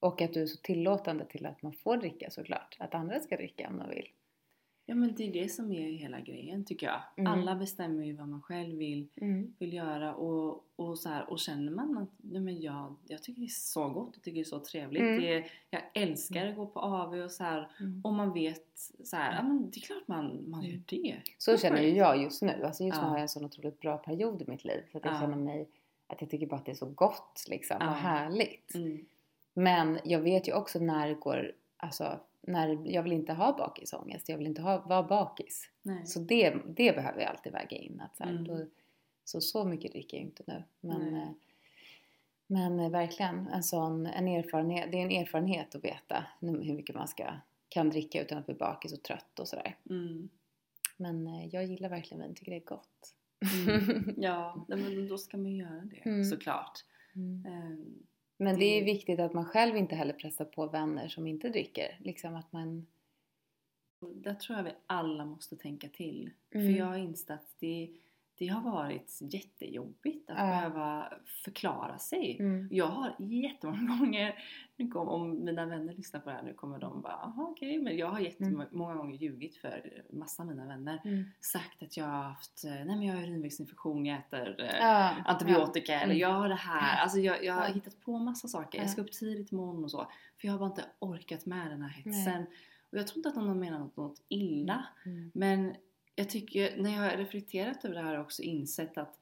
Och 0.00 0.23
att 0.23 0.32
du 0.32 0.42
är 0.42 0.46
så 0.46 0.56
tillåtande 0.56 1.25
till 1.25 1.46
att 1.46 1.62
man 1.62 1.73
får 1.73 1.96
dricka 1.96 2.30
såklart. 2.30 2.76
Att 2.78 2.94
andra 2.94 3.20
ska 3.20 3.37
dricka 3.37 3.68
om 3.68 3.78
de 3.78 3.88
vill. 3.88 4.08
Ja 4.88 4.95
men 4.95 5.14
det 5.14 5.28
är 5.28 5.33
det 5.33 5.49
som 5.49 5.73
är 5.73 5.90
hela 5.90 6.21
grejen 6.21 6.64
tycker 6.64 6.87
jag. 6.87 7.00
Mm. 7.16 7.33
Alla 7.33 7.55
bestämmer 7.55 8.05
ju 8.05 8.12
vad 8.12 8.28
man 8.28 8.43
själv 8.43 8.76
vill, 8.78 9.09
vill 9.59 9.73
göra 9.73 10.14
och, 10.14 10.64
och, 10.76 10.99
så 10.99 11.09
här, 11.09 11.31
och 11.31 11.38
känner 11.38 11.73
man 11.73 11.99
att 11.99 12.09
nej 12.16 12.40
men 12.40 12.61
jag, 12.61 12.97
jag 13.07 13.23
tycker 13.23 13.40
det 13.40 13.47
är 13.47 13.49
så 13.49 13.88
gott, 13.88 14.11
jag 14.14 14.23
tycker 14.23 14.35
det 14.35 14.40
är 14.43 14.45
så 14.45 14.61
trevligt. 14.61 15.00
Mm. 15.02 15.21
Det 15.21 15.35
är, 15.35 15.50
jag 15.71 15.83
älskar 15.95 16.47
att 16.47 16.57
gå 16.57 16.66
på 16.66 16.81
AV 16.81 17.14
och 17.14 17.31
så 17.31 17.45
här, 17.45 17.71
Mm. 17.81 18.00
och 18.05 18.12
man 18.12 18.33
vet 18.33 18.66
så 19.05 19.16
här, 19.16 19.37
ja 19.37 19.43
men 19.43 19.71
det 19.71 19.78
är 19.78 19.81
klart 19.81 20.09
man, 20.09 20.50
man 20.50 20.62
gör 20.64 20.81
det. 20.87 21.16
Så 21.38 21.57
känner 21.59 21.83
ju 21.83 21.88
jag 21.97 22.23
just 22.23 22.43
nu. 22.43 22.62
Alltså 22.64 22.85
just 22.85 22.99
nu 22.99 23.02
Ja. 23.05 23.09
har 23.09 23.16
jag 23.16 23.23
en 23.23 23.28
sån 23.28 23.45
otroligt 23.45 23.81
bra 23.81 23.97
period 23.99 24.43
i 24.43 24.50
mitt 24.50 24.64
liv. 24.64 24.83
Så 24.93 24.99
att 24.99 25.05
jag 25.05 25.14
Ja. 25.14 25.21
känner 25.21 25.37
mig 25.37 25.69
att 26.07 26.21
jag 26.21 26.31
tycker 26.31 26.47
bara 26.47 26.57
att 26.57 26.64
det 26.66 26.73
är 26.73 26.76
så 26.76 26.87
gott 26.87 27.45
liksom 27.49 27.76
Ja. 27.81 27.88
och 27.90 27.95
härligt. 27.97 28.75
Mm. 28.75 29.07
Men 29.55 29.99
jag 30.05 30.21
vet 30.21 30.49
ju 30.49 30.52
också 30.55 30.78
när 30.78 31.09
det 31.09 31.14
går, 31.14 31.52
alltså 31.76 32.21
när 32.47 32.87
jag 32.95 33.03
vill 33.03 33.12
inte 33.12 33.33
ha 33.33 33.57
bakisångest. 33.57 34.29
Jag 34.29 34.38
vill 34.38 34.47
inte 34.47 34.62
ha, 34.62 34.79
vara 34.81 35.03
bakis. 35.03 35.71
Nej. 35.83 36.07
Så 36.07 36.21
det, 36.21 36.50
det 36.67 36.93
behöver 36.97 37.21
jag 37.21 37.31
alltid 37.31 37.53
väga 37.53 37.76
in. 37.76 38.00
Att 38.00 38.17
så, 38.17 38.25
här, 38.25 38.31
Mm. 38.31 38.45
då, 38.45 38.67
så, 39.25 39.41
så 39.41 39.65
mycket 39.65 39.93
dricker 39.93 40.17
jag 40.17 40.25
inte 40.26 40.43
nu. 40.47 40.65
Men, 40.81 41.00
Nej. 41.12 41.23
eh, 41.23 41.29
men 42.47 42.81
eh, 42.81 42.91
verkligen 42.91 43.47
en 43.49 43.62
sån 43.62 44.07
en 44.07 44.29
erfarenhet. 44.29 44.93
Det 44.93 44.99
är 44.99 45.03
en 45.03 45.11
erfarenhet 45.23 45.75
att 45.75 45.85
veta 45.85 46.26
hur 46.41 46.75
mycket 46.75 46.95
man 46.95 47.09
ska, 47.09 47.33
kan 47.69 47.91
dricka 47.91 48.23
utan 48.23 48.38
att 48.38 48.47
bli 48.47 48.55
bakis 48.55 48.93
och 48.93 49.03
trött 49.03 49.38
och 49.38 49.49
sådär. 49.49 49.76
Mm. 49.91 50.29
Men 50.97 51.26
eh, 51.26 51.47
jag 51.47 51.65
gillar 51.65 51.88
verkligen 51.88 52.23
vin, 52.23 52.35
tycker 52.35 52.53
det 52.53 52.59
är 52.59 52.65
gott. 52.65 53.15
Mm. 53.69 54.15
Ja, 54.23 54.65
men 54.69 55.09
då 55.09 55.19
ska 55.19 55.37
man 55.37 55.47
ju 55.53 55.57
göra 55.62 55.81
det 55.85 56.09
Mm. 56.11 56.25
såklart. 56.25 56.85
Mm. 57.15 57.45
Men 58.37 58.59
det 58.59 58.64
är 58.64 58.81
Det- 58.81 58.85
viktigt 58.93 59.21
att 59.21 59.33
man 59.33 59.45
själv 59.45 59.76
inte 59.76 59.95
heller 59.97 60.12
pressar 60.12 60.45
på 60.45 60.66
vänner 60.66 61.09
som 61.09 61.26
inte 61.26 61.49
dricker. 61.49 61.99
Liksom 62.00 62.35
att 62.35 62.52
man... 62.52 62.87
Där 64.14 64.35
tror 64.35 64.57
jag 64.59 64.64
vi 64.64 64.71
alla 64.87 65.25
måste 65.25 65.57
tänka 65.57 65.88
till. 65.88 66.31
Mm. 66.50 66.66
För 66.66 66.78
jag 66.78 66.87
har 66.87 66.97
insett 66.99 67.31
att 67.31 67.55
det, 67.59 67.90
det 68.38 68.47
har 68.47 68.61
varit 68.71 69.19
jättejobbigt 69.21 70.31
att 70.31 70.37
Ja. 70.38 70.45
behöva 70.47 71.12
förklara 71.45 71.99
sig. 71.99 72.37
Mm. 72.40 72.69
Jag 72.71 72.87
har 72.87 73.14
jättemånga 73.19 73.97
gånger, 73.99 74.35
nu 74.76 74.88
kom, 74.88 75.09
om 75.09 75.45
mina 75.45 75.66
vänner 75.66 75.95
lyssnar 75.95 76.21
på 76.21 76.31
det 76.31 76.37
här 76.37 76.43
nu 76.43 76.55
kommer 76.55 76.78
de 76.78 77.00
bara 77.02 77.12
aha 77.12 77.43
okej, 77.50 77.78
men 77.83 77.97
jag 77.97 78.07
har 78.07 78.21
jättemånga 78.21 78.95
gånger 78.95 79.16
ljugit 79.16 79.57
för 79.57 80.02
massa 80.11 80.43
av 80.43 80.49
mina 80.49 80.66
vänner. 80.66 81.00
Mm. 81.05 81.25
Sagt 81.40 81.83
att 81.83 81.97
jag 81.97 82.05
har 82.05 82.23
haft, 82.23 82.64
eh, 82.64 82.71
nej 82.71 82.87
men 82.87 83.02
jag 83.02 83.14
har 83.16 83.23
urinvägsinfektion, 83.23 84.07
jag 84.07 84.19
äter 84.19 84.61
eh, 84.61 84.76
Ja, 84.81 85.14
antibiotika 85.25 85.93
ja. 85.93 85.99
eller 85.99 86.14
Mm. 86.14 86.19
jag 86.19 86.33
har 86.33 86.49
det 86.49 86.55
här. 86.55 87.02
Alltså 87.02 87.19
jag, 87.19 87.45
jag 87.45 87.55
har 87.55 87.66
hittat 87.69 88.00
på 88.00 88.19
massa 88.19 88.49
saker. 88.49 88.78
Jag 88.78 88.90
ska 88.90 89.00
upp 89.02 89.12
tidigt 89.12 89.52
imorgon 89.52 89.85
och 89.85 89.90
så. 89.90 89.99
För 90.40 90.49
jag 90.49 90.52
har 90.52 90.59
bara 90.59 90.69
inte 90.71 90.85
orkat 90.99 91.47
med 91.47 91.71
den 91.71 91.83
här 91.83 91.88
hetsen. 91.90 92.47
Och 92.93 92.99
jag 92.99 93.07
tror 93.07 93.16
inte 93.19 93.28
att 93.28 93.37
någon 93.37 93.61
menar 93.61 93.78
något, 93.78 93.97
något 93.97 94.23
illa. 94.28 94.87
Mm. 95.07 95.31
Men 95.35 95.75
jag 96.16 96.30
tycker, 96.30 96.76
när 96.76 96.90
jag 96.90 97.11
har 97.11 97.16
reflekterat 97.16 97.85
över 97.85 97.94
det 97.94 98.00
här 98.00 98.06
har 98.06 98.14
jag 98.14 98.23
också 98.25 98.42
insett 98.42 98.99
att 98.99 99.18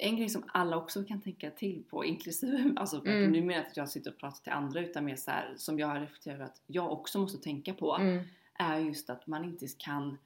en 0.00 0.16
grej 0.16 0.28
som 0.28 0.44
alla 0.48 0.76
också 0.76 1.04
kan 1.04 1.20
tänka 1.20 1.50
till 1.50 1.82
på, 1.90 2.04
inklusive, 2.04 2.72
alltså 2.76 3.06
Mm. 3.06 3.32
nu 3.32 3.40
menar 3.40 3.54
jag 3.54 3.66
att 3.66 3.76
jag 3.76 3.88
sitter 3.88 4.10
och 4.10 4.18
pratar 4.18 4.42
till 4.42 4.52
andra 4.52 4.80
utan 4.80 5.04
mer 5.04 5.16
så 5.16 5.30
här, 5.30 5.54
som 5.56 5.78
jag 5.78 5.86
har 5.86 6.00
reflekterat 6.00 6.34
över 6.34 6.44
att 6.44 6.62
jag 6.66 6.92
också 6.92 7.18
måste 7.18 7.38
tänka 7.38 7.74
på, 7.74 7.96
Mm. 7.96 8.24
är 8.54 8.78
just 8.78 9.10
att 9.10 9.26
man 9.26 9.44
inte 9.44 9.66
kan 9.78 10.18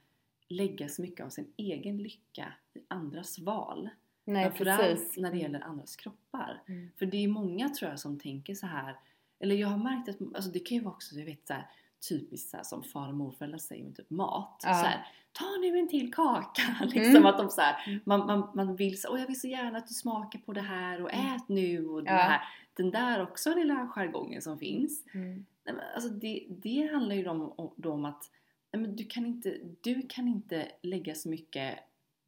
lägga 0.48 0.88
så 0.88 1.02
mycket 1.02 1.26
av 1.26 1.30
sin 1.30 1.52
egen 1.56 1.98
lycka 1.98 2.52
i 2.74 2.80
andras 2.88 3.38
val. 3.38 3.88
Nej, 4.24 4.50
precis. 4.50 5.16
när 5.16 5.30
det 5.32 5.38
gäller 5.38 5.60
andras 5.60 5.96
kroppar. 5.96 6.62
Mm. 6.66 6.90
För 6.98 7.06
det 7.06 7.16
är 7.24 7.28
många 7.28 7.68
tror 7.68 7.90
jag 7.90 8.00
som 8.00 8.18
tänker 8.18 8.54
så 8.54 8.66
här. 8.66 8.96
Eller 9.40 9.54
jag 9.56 9.68
har 9.68 9.78
märkt 9.78 10.08
att, 10.08 10.16
alltså 10.34 10.50
det 10.50 10.58
kan 10.58 10.76
ju 10.78 10.82
vara 10.84 10.94
också, 10.94 11.14
jag 11.14 11.24
vet 11.26 11.46
så 11.46 11.52
här, 11.52 11.66
typiskt 12.08 12.50
så 12.50 12.56
här, 12.56 12.64
som 12.64 12.82
far 12.82 13.08
och 13.08 13.14
morföräldrar 13.14 13.58
säger 13.58 13.84
med 13.84 13.96
typ 13.96 14.11
mat. 14.11 14.61
Ja. 14.64 14.74
Så 14.74 14.87
här, 14.87 15.06
Ta 15.32 15.44
nu 15.61 15.78
en 15.78 15.88
till 15.88 16.14
kaka! 16.14 16.62
liksom 16.84 17.02
Mm. 17.16 17.26
att 17.26 17.38
de 17.38 17.48
så 17.50 17.61
här, 17.61 17.84
Mm. 17.87 18.00
man, 18.04 18.26
man, 18.26 18.50
man 18.54 18.76
vill 18.76 19.00
så, 19.00 19.08
Åh, 19.12 19.20
jag 19.20 19.26
vill 19.26 19.40
så 19.40 19.48
gärna 19.48 19.78
att 19.78 19.87
du 19.88 19.94
smakar 19.94 20.38
på 20.38 20.52
det 20.52 20.61
här 20.61 21.02
och 21.02 21.12
Mm. 21.14 21.37
ät 21.37 21.48
nu 21.48 21.87
och 21.88 22.02
Ja. 22.06 22.11
här. 22.12 22.40
Den 22.74 22.90
där 22.90 23.22
också 23.22 23.54
lilla 23.54 23.87
jargongen 23.88 24.42
som 24.42 24.58
finns. 24.58 25.04
Mm. 25.14 25.46
Nej, 25.64 25.74
men 25.74 25.84
alltså 25.94 26.11
det, 26.11 26.46
det 26.48 26.88
handlar 26.92 27.14
ju 27.16 27.28
om, 27.28 27.52
om, 27.56 27.72
om 27.84 28.04
att 28.04 28.30
nej, 28.72 28.82
men 28.82 28.96
du, 28.96 29.04
kan 29.04 29.26
inte, 29.26 29.58
du 29.80 30.02
kan 30.08 30.28
inte 30.28 30.68
lägga 30.82 31.14
så 31.14 31.28
mycket 31.28 31.78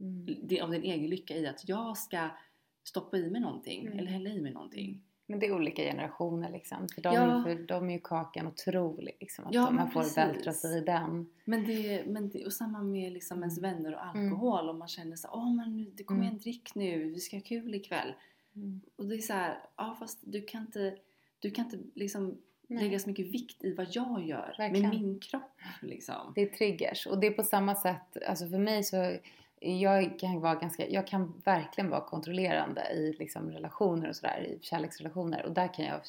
Mm. 0.00 0.62
av 0.64 0.70
din 0.70 0.82
egen 0.82 1.10
lycka 1.10 1.36
i 1.36 1.46
att 1.46 1.68
jag 1.68 1.96
ska 1.98 2.28
stoppa 2.84 3.16
i 3.18 3.30
mig 3.30 3.40
någonting 3.40 3.86
Mm. 3.86 3.98
eller 3.98 4.10
hälla 4.10 4.30
i 4.30 4.40
mig 4.40 4.52
någonting. 4.52 5.02
Men 5.30 5.38
det 5.38 5.46
är 5.46 5.52
olika 5.54 5.82
generationer 5.82 6.50
liksom. 6.50 6.88
För 6.94 7.02
dem, 7.02 7.14
Ja. 7.14 7.42
för 7.44 7.54
dem 7.54 7.88
är 7.90 7.94
ju 7.94 8.00
kakan 8.00 8.46
otrolig. 8.46 9.16
Liksom, 9.20 9.46
att 9.46 9.54
Ja, 9.54 9.70
man 9.70 9.90
får 9.90 10.14
vältra 10.16 10.52
sig 10.52 10.78
i 10.78 10.80
den. 10.80 11.30
Men 11.44 11.66
det, 11.66 12.04
men 12.06 12.30
det, 12.30 12.46
och 12.46 12.52
samma 12.52 12.82
med 12.82 13.12
liksom 13.12 13.38
ens 13.38 13.58
Mm. 13.58 13.70
vänner 13.76 13.94
och 13.94 14.06
alkohol. 14.06 14.68
Om 14.68 14.78
man 14.78 14.88
känner 14.88 15.16
så 15.16 15.28
åh 15.32 15.54
men 15.54 15.92
det 15.94 16.04
kommer 16.04 16.20
Mm. 16.22 16.32
en 16.34 16.38
drick 16.40 16.74
nu, 16.74 17.04
vi 17.04 17.20
ska 17.20 17.36
ha 17.36 17.42
kul 17.42 17.74
ikväll. 17.74 18.14
Mm. 18.56 18.80
Och 18.96 19.06
det 19.06 19.14
är 19.14 19.18
så 19.18 19.32
här, 19.32 19.58
ja 19.76 19.96
fast 19.98 20.18
du 20.22 20.42
kan 20.42 20.60
inte, 20.60 20.96
du 21.38 21.50
kan 21.50 21.64
inte 21.64 21.78
liksom 21.94 22.38
Nej. 22.66 22.82
lägga 22.84 22.98
så 22.98 23.08
mycket 23.08 23.26
vikt 23.26 23.64
i 23.64 23.72
vad 23.74 23.86
jag 23.90 24.26
gör 24.26 24.54
Verkligen. 24.58 24.88
med 24.90 25.00
min 25.00 25.18
kropp 25.20 25.60
liksom. 25.82 26.32
Det 26.34 26.40
är 26.42 26.46
triggers. 26.46 27.06
Och 27.06 27.18
det 27.20 27.26
är 27.26 27.30
på 27.30 27.42
samma 27.42 27.74
sätt, 27.74 28.16
alltså 28.28 28.48
för 28.48 28.58
mig 28.58 28.84
så 28.84 29.16
jag 29.60 30.18
kan, 30.18 30.40
vara 30.40 30.54
ganska, 30.54 30.88
jag 30.88 31.06
kan 31.06 31.42
verkligen 31.44 31.90
vara 31.90 32.00
kontrollerande 32.00 32.80
i 32.92 33.16
liksom 33.18 33.50
relationer 33.50 34.08
och 34.08 34.16
sådär, 34.16 34.46
i 34.46 34.58
kärleksrelationer. 34.62 35.44
Och 35.46 35.52
där 35.52 35.74
kan 35.74 35.84
jag, 35.84 36.00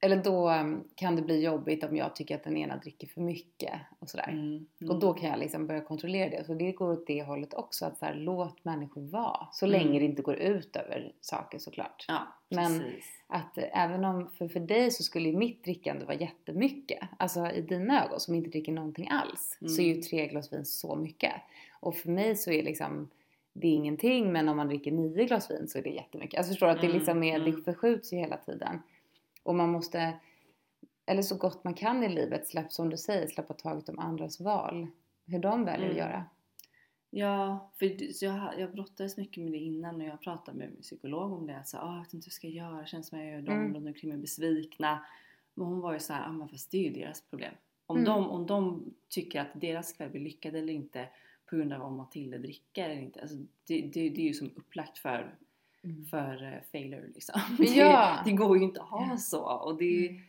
eller 0.00 0.16
då 0.16 0.50
um, 0.50 0.84
kan 0.94 1.16
det 1.16 1.22
bli 1.22 1.44
jobbigt 1.44 1.84
om 1.84 1.96
jag 1.96 2.16
tycker 2.16 2.34
att 2.36 2.44
den 2.44 2.56
ena 2.56 2.76
dricker 2.76 3.06
för 3.06 3.20
mycket 3.20 3.72
och 3.98 4.08
sådär. 4.10 4.28
Mm. 4.28 4.66
Och 4.90 4.98
då 4.98 5.12
kan 5.14 5.30
jag 5.30 5.38
liksom 5.38 5.66
börja 5.66 5.80
kontrollera 5.80 6.30
det. 6.30 6.44
Så 6.44 6.54
det 6.54 6.72
går 6.72 6.92
åt 6.92 7.06
det 7.06 7.22
hållet 7.22 7.54
också. 7.54 7.84
Att 7.86 7.98
så 7.98 8.04
här, 8.04 8.14
låt 8.14 8.64
människor 8.64 9.02
vara. 9.02 9.48
Så 9.52 9.66
Mm. 9.66 9.80
länge 9.80 9.98
det 9.98 10.04
inte 10.04 10.22
går 10.22 10.36
ut 10.36 10.76
över 10.76 11.12
saker 11.20 11.58
såklart. 11.58 12.04
Ja, 12.08 12.26
Men-. 12.48 12.82
Att 13.28 13.58
eh, 13.58 13.64
även 13.84 14.04
om, 14.04 14.30
för, 14.30 14.48
för 14.48 14.60
dig 14.60 14.90
så 14.90 15.02
skulle 15.02 15.28
ju 15.28 15.36
mitt 15.36 15.64
drickande 15.64 16.04
vara 16.04 16.16
jättemycket. 16.16 16.98
Alltså 17.18 17.50
i 17.50 17.60
dina 17.60 18.04
ögon 18.04 18.20
som 18.20 18.34
inte 18.34 18.50
dricker 18.50 18.72
någonting 18.72 19.08
alls. 19.10 19.58
Så 19.60 19.82
är 19.82 19.86
ju 19.86 19.92
Mm. 19.92 20.02
tre 20.02 20.26
glas 20.26 20.52
vin 20.52 20.64
så 20.64 20.96
mycket. 20.96 21.32
Och 21.86 21.94
för 21.96 22.10
mig 22.10 22.36
så 22.36 22.50
är 22.50 22.62
liksom 22.62 23.08
det 23.52 23.66
är 23.68 23.72
ingenting 23.74 24.32
men 24.32 24.48
om 24.48 24.56
man 24.56 24.68
dricker 24.68 24.92
nio 24.92 25.24
glas 25.24 25.50
vin 25.50 25.68
så 25.68 25.78
är 25.78 25.82
det 25.82 25.90
jättemycket. 25.90 26.38
Alltså 26.38 26.50
förstår 26.52 26.66
att 26.68 26.80
det 26.80 26.86
Mm, 26.86 26.98
liksom 26.98 27.22
är, 27.22 27.38
det 27.38 27.50
mm. 27.50 27.64
förskjuts 27.64 28.12
ju 28.12 28.16
hela 28.16 28.36
tiden. 28.36 28.82
Och 29.42 29.54
man 29.54 29.70
måste, 29.72 30.12
eller 31.06 31.22
så 31.22 31.36
gott 31.36 31.64
man 31.64 31.74
kan 31.74 32.02
i 32.04 32.08
livet, 32.08 32.46
släpp, 32.46 32.72
som 32.72 32.90
du 32.90 32.96
säger, 32.96 33.26
släppa 33.26 33.54
taget 33.54 33.88
om 33.88 33.98
andras 33.98 34.40
val. 34.40 34.86
Hur 35.26 35.38
de 35.38 35.64
väljer 35.64 35.86
att 35.90 35.96
Mm. 35.96 35.96
göra. 36.06 36.24
Ja, 37.10 37.70
för 37.78 37.96
jag, 38.24 38.60
jag 38.60 38.72
brottades 38.72 39.16
mycket 39.16 39.42
med 39.44 39.52
det 39.52 39.58
innan 39.58 39.98
när 39.98 40.06
jag 40.06 40.20
pratade 40.20 40.58
med 40.58 40.68
min 40.70 40.80
psykolog 40.82 41.32
om 41.32 41.46
det. 41.46 41.56
Att 41.58 41.68
så, 41.68 41.78
ah, 41.78 41.94
jag 41.96 42.04
vet 42.04 42.14
inte 42.14 42.24
hur 42.24 42.28
jag 42.28 42.32
ska 42.32 42.48
göra, 42.48 42.80
det 42.80 42.86
känns 42.86 43.08
som 43.08 43.18
jag 43.18 43.28
gör 43.30 43.42
dem 43.42 43.54
Mm. 43.54 43.74
runt 43.74 43.86
omkring 43.86 44.10
mig 44.10 44.18
besvikna. 44.18 45.04
Men 45.54 45.66
hon 45.66 45.80
var 45.80 45.92
ju 45.92 45.98
så 45.98 46.12
här, 46.12 46.28
ah, 46.28 46.32
men 46.32 46.48
fast 46.48 46.70
det 46.70 46.76
är 46.78 46.82
ju 46.82 46.90
deras 46.92 47.20
problem. 47.30 47.54
Om, 47.86 47.96
Mm. 47.96 48.04
de, 48.06 48.30
om 48.30 48.46
de 48.46 48.84
tycker 49.08 49.40
att 49.40 49.60
deras 49.60 49.92
kväll 49.92 50.10
blir 50.10 50.20
lyckad 50.20 50.54
eller 50.56 50.72
inte 50.72 51.08
på 51.50 51.56
grund 51.56 51.72
av 51.72 51.82
om 51.82 51.96
Matilda 51.96 52.38
dricker 52.38 52.84
eller 52.90 53.02
inte. 53.02 53.20
Alltså, 53.20 53.36
det, 53.66 53.80
det, 53.80 54.08
det 54.08 54.20
är 54.22 54.26
ju 54.26 54.34
som 54.34 54.50
upplagt 54.56 54.98
för, 54.98 55.34
Mm. 55.84 56.04
för 56.04 56.42
uh, 56.44 56.58
failure 56.72 57.06
liksom. 57.14 57.40
Ja. 57.58 58.22
Det, 58.24 58.30
det 58.30 58.36
går 58.36 58.58
ju 58.58 58.64
inte 58.64 58.80
att 58.82 58.88
ha 58.88 59.08
Ja. 59.10 59.16
så. 59.16 59.42
Och 59.44 59.78
det, 59.78 60.08
Mm. 60.08 60.22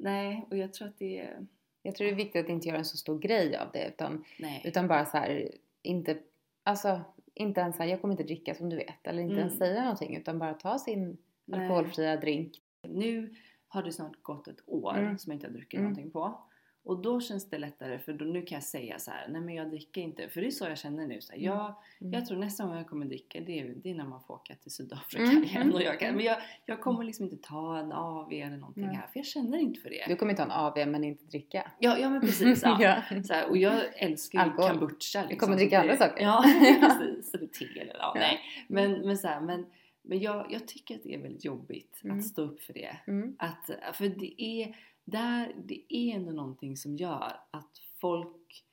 Nej, 0.00 0.46
och 0.50 0.56
jag 0.56 0.72
tror 0.72 0.88
att 0.88 0.98
det 0.98 1.18
är... 1.18 1.46
Jag 1.82 1.94
tror 1.94 2.06
det 2.06 2.12
är 2.12 2.16
viktigt 2.16 2.44
att 2.44 2.50
inte 2.50 2.68
göra 2.68 2.78
en 2.78 2.84
så 2.84 2.96
stor 2.96 3.18
grej 3.18 3.56
av 3.56 3.68
det 3.72 3.88
utan, 3.88 4.24
Nej. 4.38 4.62
utan 4.64 4.88
bara 4.88 5.04
så 5.06 5.16
här, 5.16 5.50
inte, 5.82 6.18
alltså 6.62 7.00
inte 7.34 7.60
ens 7.60 7.76
såhär, 7.76 7.90
jag 7.90 8.00
kommer 8.00 8.12
inte 8.14 8.22
dricka 8.24 8.54
som 8.54 8.68
du 8.70 8.76
vet 8.76 9.06
eller 9.06 9.22
inte 9.22 9.32
Mm. 9.34 9.46
ens 9.46 9.58
säga 9.58 9.80
någonting 9.82 10.16
utan 10.16 10.38
bara 10.38 10.54
ta 10.54 10.78
sin 10.78 11.18
Nej. 11.44 11.60
alkoholfria 11.60 12.16
drink. 12.16 12.52
Nu 12.88 13.34
har 13.68 13.82
det 13.82 13.92
snart 13.92 14.22
gått 14.22 14.48
ett 14.48 14.60
år 14.66 14.98
Mm. 14.98 15.18
som 15.18 15.30
jag 15.30 15.36
inte 15.36 15.46
har 15.46 15.52
druckit 15.54 15.78
Mm. 15.78 15.90
någonting 15.90 16.10
på. 16.10 16.40
Och 16.88 16.98
då 17.02 17.20
känns 17.20 17.50
det 17.50 17.58
lättare 17.58 17.98
för 17.98 18.12
då, 18.12 18.24
nu 18.24 18.42
kan 18.42 18.56
jag 18.56 18.62
säga 18.62 18.98
så 18.98 19.10
här, 19.10 19.28
nej 19.28 19.40
men 19.40 19.54
jag 19.54 19.70
dricker 19.70 20.00
inte. 20.00 20.28
För 20.28 20.40
det 20.40 20.46
är 20.46 20.50
så 20.50 20.64
jag 20.64 20.78
känner 20.78 21.06
nu. 21.06 21.20
Så 21.20 21.32
här, 21.32 21.38
Mm. 21.38 21.50
jag, 21.56 21.74
Mm. 22.00 22.12
jag 22.12 22.26
tror 22.26 22.38
nästa 22.38 22.64
gång 22.66 22.76
jag 22.76 22.86
kommer 22.86 23.06
dricka 23.06 23.40
det 23.40 23.60
är, 23.60 23.74
det 23.82 23.90
är 23.90 23.94
när 23.94 24.04
man 24.06 24.20
får 24.22 24.34
åka 24.34 24.54
till 24.54 24.70
Sydafrika 24.70 25.22
Mm. 25.24 25.44
igen. 25.44 25.72
Och 25.74 25.82
jag 25.82 26.00
kan, 26.00 26.14
men 26.14 26.24
jag, 26.24 26.36
jag 26.66 26.80
kommer 26.80 27.04
liksom 27.04 27.24
inte 27.24 27.36
ta 27.36 27.78
en 27.78 27.92
AV 27.92 28.32
eller 28.32 28.56
någonting 28.56 28.86
Nej. 28.86 28.96
här 28.96 29.06
för 29.06 29.18
jag 29.18 29.26
känner 29.26 29.58
inte 29.58 29.80
för 29.80 29.90
det. 29.90 30.04
Du 30.08 30.16
kommer 30.16 30.30
inte 30.32 30.42
ha 30.42 30.46
en 30.46 30.82
AV 30.84 30.88
men 30.88 31.04
inte 31.04 31.24
dricka. 31.24 31.70
Ja, 31.78 31.98
ja 31.98 32.10
men 32.10 32.20
precis. 32.20 32.62
Ja. 32.62 32.78
Ja. 33.10 33.22
Så 33.22 33.32
här, 33.32 33.48
och 33.50 33.56
jag 33.56 33.80
älskar 33.96 34.44
ju 34.46 34.52
kombucha. 34.52 35.22
Liksom, 35.22 35.36
kommer 35.38 35.52
så 35.52 35.58
dricka 35.58 35.80
andra 35.80 35.96
saker. 35.96 36.22
Ja, 36.22 36.42
precis. 36.80 37.34
Eller 37.34 37.46
te 37.46 37.80
eller 37.80 37.94
ja, 37.98 38.12
nej. 38.16 38.38
Men, 38.68 38.92
men 38.92 39.18
så 39.18 39.28
här, 39.28 39.40
men 39.40 39.66
Men 40.02 40.18
jag, 40.18 40.46
jag 40.52 40.68
tycker 40.68 40.94
att 40.94 41.02
det 41.02 41.14
är 41.14 41.18
väldigt 41.18 41.44
jobbigt 41.44 42.00
Mm. 42.04 42.18
att 42.18 42.24
stå 42.24 42.42
upp 42.42 42.60
för 42.62 42.72
det. 42.72 42.96
Mm. 43.06 43.36
Att, 43.38 43.70
för 43.96 44.08
det 44.08 44.42
är, 44.42 44.76
där, 45.10 45.54
det 45.64 45.94
är 45.94 46.14
ändå 46.14 46.32
någonting 46.32 46.76
som 46.76 46.96
gör 46.96 47.40
att 47.50 47.78
folk... 48.00 48.64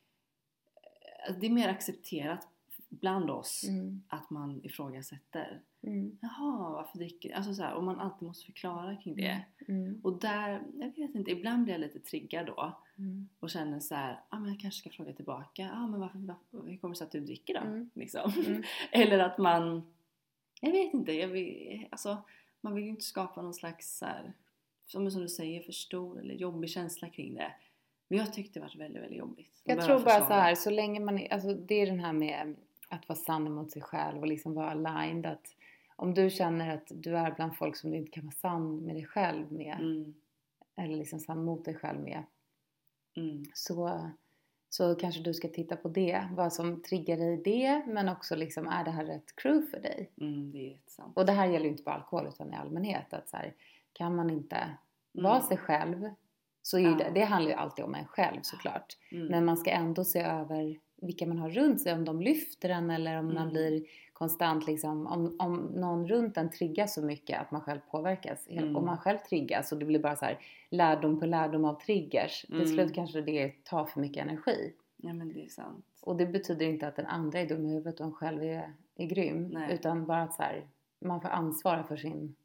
Alltså 1.28 1.40
det 1.42 1.48
är 1.48 1.52
mer 1.52 1.70
accepterat 1.70 2.48
bland 2.90 3.30
oss 3.30 3.64
Mm. 3.68 4.04
att 4.08 4.30
man 4.30 4.66
ifrågasätter. 4.66 5.62
Mm. 5.82 6.18
Jaha, 6.22 6.70
varför 6.72 6.98
dricker 6.98 7.36
Alltså 7.36 7.54
så 7.54 7.64
här, 7.64 7.74
och 7.74 7.84
man 7.84 8.00
alltid 8.00 8.28
måste 8.28 8.46
förklara 8.46 8.96
kring 8.96 9.16
det. 9.16 9.46
Mm. 9.68 10.00
Och 10.04 10.20
där, 10.20 10.64
jag 10.74 10.96
vet 10.96 11.16
inte, 11.16 11.32
ibland 11.32 11.64
blir 11.64 11.74
jag 11.74 11.82
lite 11.82 12.00
triggad 12.00 12.46
då 12.46 12.78
Mm. 12.98 13.30
och 13.40 13.50
känner 13.50 13.80
så 13.80 13.96
här, 13.96 14.20
ah, 14.30 14.40
men 14.40 14.50
jag 14.50 14.60
kanske 14.60 14.80
ska 14.80 14.90
fråga 14.90 15.14
tillbaka, 15.14 15.72
ah, 15.74 15.88
men 15.88 16.00
varför, 16.00 16.18
varför, 16.20 16.70
hur 16.70 16.78
kommer 16.78 16.94
det 16.94 16.98
sig 16.98 17.06
att 17.06 17.12
du 17.12 17.20
dricker 17.20 17.54
då? 17.54 17.60
Mm. 17.60 17.90
Liksom. 17.94 18.32
Mm. 18.48 18.64
Eller 18.92 19.20
att 19.20 19.38
man, 19.38 19.84
jag 20.62 20.72
vet 20.72 20.94
inte, 20.94 21.12
jag 21.14 21.28
vill, 21.28 21.88
alltså, 21.92 22.18
man 22.62 22.76
vill 22.76 22.84
ju 22.84 22.90
inte 22.90 23.06
skapa 23.06 23.42
någon 23.42 23.54
slags 23.54 23.98
så 23.98 24.06
här, 24.06 24.34
som, 24.86 25.12
som 25.12 25.22
du 25.22 25.30
säger, 25.30 25.62
för 25.62 25.72
stor 25.72 26.20
eller 26.20 26.34
jobbig 26.34 26.70
känsla 26.70 27.10
kring 27.10 27.36
det. 27.36 27.52
Men 28.08 28.20
jag 28.20 28.34
tyckte 28.34 28.60
det 28.60 28.64
var 28.64 28.78
väldigt, 28.78 29.04
väldigt 29.04 29.20
jobbigt. 29.20 29.62
Jag 29.64 29.86
tror 29.86 30.00
bara 30.00 30.28
så 30.28 30.34
här, 30.34 30.56
så 30.56 30.70
länge 30.70 31.00
man 31.00 31.20
är, 31.20 31.34
alltså 31.34 31.54
det 31.54 31.76
är 31.76 31.86
den 31.86 32.00
här 32.00 32.14
med 32.14 32.56
att 32.90 33.10
vara 33.10 33.20
sann 33.20 33.52
mot 33.52 33.72
sig 33.72 33.82
själv 33.82 34.20
och 34.20 34.28
liksom 34.28 34.54
vara 34.54 34.70
aligned. 34.70 35.26
Att 35.26 35.56
om 35.96 36.14
du 36.14 36.30
känner 36.30 36.76
att 36.76 36.88
du 36.90 37.18
är 37.18 37.32
bland 37.32 37.58
folk 37.58 37.76
som 37.76 37.92
du 37.92 37.98
inte 37.98 38.12
kan 38.12 38.24
vara 38.26 38.32
sann 38.32 38.78
med 38.78 38.96
dig 38.96 39.06
själv 39.06 39.52
med, 39.52 39.78
Mm, 39.80 40.14
eller 40.76 40.96
liksom 40.96 41.20
sann 41.20 41.46
mot 41.46 41.66
dig 41.66 41.76
själv 41.76 42.00
med, 42.00 42.24
mm, 43.18 43.46
så, 43.54 44.10
så 44.70 44.96
kanske 44.96 45.22
du 45.22 45.34
ska 45.34 45.48
titta 45.48 45.76
på 45.76 45.90
det. 45.90 46.28
Vad 46.32 46.54
som 46.54 46.82
triggar 46.82 47.18
dig 47.18 47.34
i 47.34 47.44
det, 47.44 47.84
men 47.88 48.10
också 48.10 48.36
liksom, 48.36 48.68
är 48.68 48.84
det 48.84 48.92
här 48.92 49.06
rätt 49.06 49.36
crew 49.36 49.72
för 49.72 49.80
dig? 49.80 50.12
mm, 50.22 50.52
det 50.52 50.58
är 50.58 50.72
jättesant. 50.72 51.18
Och 51.18 51.26
det 51.26 51.32
här 51.32 51.48
gäller 51.48 51.66
ju 51.66 51.72
inte 51.72 51.84
bara 51.84 51.96
alkohol 51.96 52.28
utan 52.28 52.54
i 52.54 52.56
allmänhet. 52.56 53.14
Att 53.14 53.30
så 53.30 53.38
här, 53.38 53.54
kan 53.96 54.16
man 54.16 54.30
inte 54.30 54.70
vara 55.12 55.36
Mm. 55.36 55.48
sig 55.48 55.58
själv, 55.58 56.10
så 56.62 56.80
är 56.80 56.96
det, 56.96 57.12
det 57.14 57.24
handlar 57.24 57.52
ju 57.52 57.58
alltid 57.58 57.86
om 57.86 57.96
en 57.96 58.06
själv 58.06 58.40
såklart. 58.42 58.98
Mm, 59.12 59.28
Men 59.28 59.46
man 59.46 59.58
ska 59.58 59.72
ändå 59.72 60.04
se 60.04 60.20
över 60.22 60.80
vilka 61.02 61.26
man 61.28 61.38
har 61.38 61.50
runt 61.50 61.82
sig, 61.82 61.94
om 61.94 62.06
de 62.06 62.22
lyfter 62.22 62.70
en 62.70 62.90
eller 62.92 63.18
om 63.20 63.26
man 63.26 63.38
Mm. 63.38 63.50
blir 63.50 63.86
konstant 64.14 64.68
liksom, 64.68 65.08
om, 65.08 65.36
om 65.40 65.56
någon 65.56 66.08
runt 66.08 66.38
en 66.38 66.50
triggar 66.50 66.88
så 66.88 67.02
mycket 67.02 67.42
att 67.42 67.52
man 67.52 67.62
själv 67.62 67.80
påverkas. 67.92 68.48
Mm. 68.50 68.76
Om 68.76 68.86
man 68.86 68.98
själv 68.98 69.18
triggas 69.18 69.72
och 69.72 69.78
det 69.80 69.86
blir 69.86 70.00
bara 70.00 70.16
så 70.16 70.26
här 70.26 70.40
lärdom 70.70 71.20
på 71.20 71.26
lärdom 71.26 71.66
av 71.66 71.74
triggers. 71.82 72.46
Mm. 72.50 72.62
Till 72.62 72.74
slut 72.74 72.94
kanske 72.94 73.22
det 73.22 73.64
tar 73.64 73.86
för 73.86 74.00
mycket 74.02 74.24
energi. 74.24 74.74
ja 74.98 75.14
men 75.14 75.34
det 75.34 75.46
är 75.46 75.50
sant. 75.50 75.86
Och 76.02 76.16
det 76.16 76.26
betyder 76.26 76.66
inte 76.66 76.88
att 76.88 76.96
den 76.96 77.06
andra 77.06 77.40
är 77.40 77.46
dum 77.50 77.66
i 77.66 77.70
huvudet 77.74 78.00
och 78.00 78.06
en 78.06 78.14
själv 78.14 78.44
är, 78.44 78.74
är 78.96 79.06
grym. 79.06 79.44
Nej. 79.48 79.74
Utan 79.74 80.06
bara 80.06 80.22
att 80.24 80.34
så 80.34 80.44
här, 80.44 80.68
man 81.00 81.22
får 81.22 81.30
ansvara 81.30 81.84
för 81.84 81.98
sin 81.98 82.36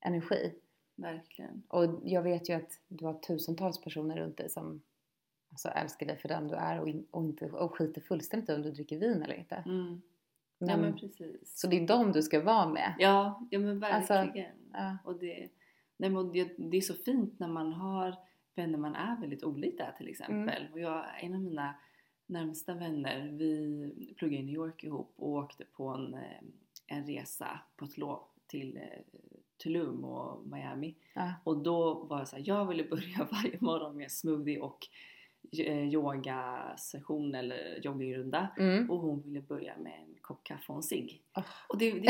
energi. 0.00 0.52
Verkligen. 0.96 1.62
Och 1.68 2.00
jag 2.04 2.22
vet 2.22 2.48
ju 2.48 2.52
att 2.52 2.80
du 2.88 3.04
har 3.04 3.14
tusentals 3.14 3.80
personer 3.80 4.16
runt 4.16 4.36
dig 4.36 4.50
som 4.50 4.82
alltså, 5.50 5.68
älskar 5.68 6.06
dig 6.06 6.16
för 6.16 6.28
den 6.28 6.48
du 6.48 6.54
är 6.54 6.80
och, 6.80 6.88
in, 6.88 7.06
och, 7.10 7.24
inte, 7.24 7.50
och 7.50 7.76
skiter 7.76 8.00
fullständigt 8.00 8.50
om 8.50 8.62
du 8.62 8.70
dricker 8.70 8.98
vin 8.98 9.22
eller 9.22 9.34
inte. 9.34 9.54
Mm. 9.54 10.02
Men, 10.58 10.68
ja 10.68 10.76
men 10.76 10.96
precis. 10.96 11.60
så 11.60 11.66
det 11.66 11.76
är 11.76 11.86
dem 11.86 12.12
du 12.12 12.22
ska 12.22 12.42
vara 12.42 12.68
med. 12.68 12.94
Ja, 12.98 13.46
ja 13.50 13.58
men 13.58 13.84
Alltså, 13.84 14.12
verkligen. 14.12 14.56
Ja. 14.72 14.98
Och 15.04 15.18
det, 15.18 15.48
nej, 15.96 16.10
men 16.10 16.32
det, 16.32 16.54
det 16.58 16.76
är 16.76 16.80
så 16.80 16.94
fint 16.94 17.38
när 17.38 17.48
man 17.48 17.72
har 17.72 18.16
vänner 18.54 18.78
man 18.78 18.94
är 18.94 19.20
väldigt 19.20 19.44
olika 19.44 19.92
till 19.96 20.08
exempel. 20.08 20.62
Mm. 20.62 20.72
Och 20.72 20.80
jag, 20.80 21.04
en 21.20 21.34
av 21.34 21.40
mina 21.40 21.74
närmsta 22.26 22.74
vänner, 22.74 23.28
vi 23.32 24.14
pluggade 24.16 24.42
i 24.42 24.46
New 24.46 24.54
York 24.54 24.84
ihop 24.84 25.14
och 25.16 25.28
åkte 25.28 25.64
på 25.64 25.88
en, 25.88 26.14
eh, 26.14 26.42
en 26.86 27.06
resa 27.06 27.60
på 27.76 27.84
ett 27.84 27.98
lov 27.98 28.20
till 28.46 28.76
eh, 28.76 28.82
Tulum 29.62 30.04
och 30.04 30.46
Miami. 30.46 30.94
Ja. 31.14 31.32
Och 31.44 31.56
då 31.56 31.94
var 31.94 32.20
det 32.20 32.26
så 32.26 32.36
här, 32.36 32.42
jag 32.46 32.66
ville 32.66 32.84
börja 32.84 33.28
varje 33.32 33.58
morgon 33.60 33.96
med 33.96 34.10
smoothie 34.10 34.60
och 34.60 34.86
eh, 35.58 35.88
yogasession 35.88 37.34
eller 37.34 37.78
joggingrunda. 37.82 38.48
Mm. 38.58 38.90
Och 38.90 38.98
hon 38.98 39.22
ville 39.22 39.40
börja 39.40 39.72
med 39.78 39.92
en 39.92 40.14
kopp 40.20 40.44
kaffe 40.44 40.72
och 40.72 40.76
en 40.76 40.82
cigg. 40.82 41.22
Åh. 41.36 41.42
Och 41.68 41.78
det, 41.78 41.90
det, 41.92 42.08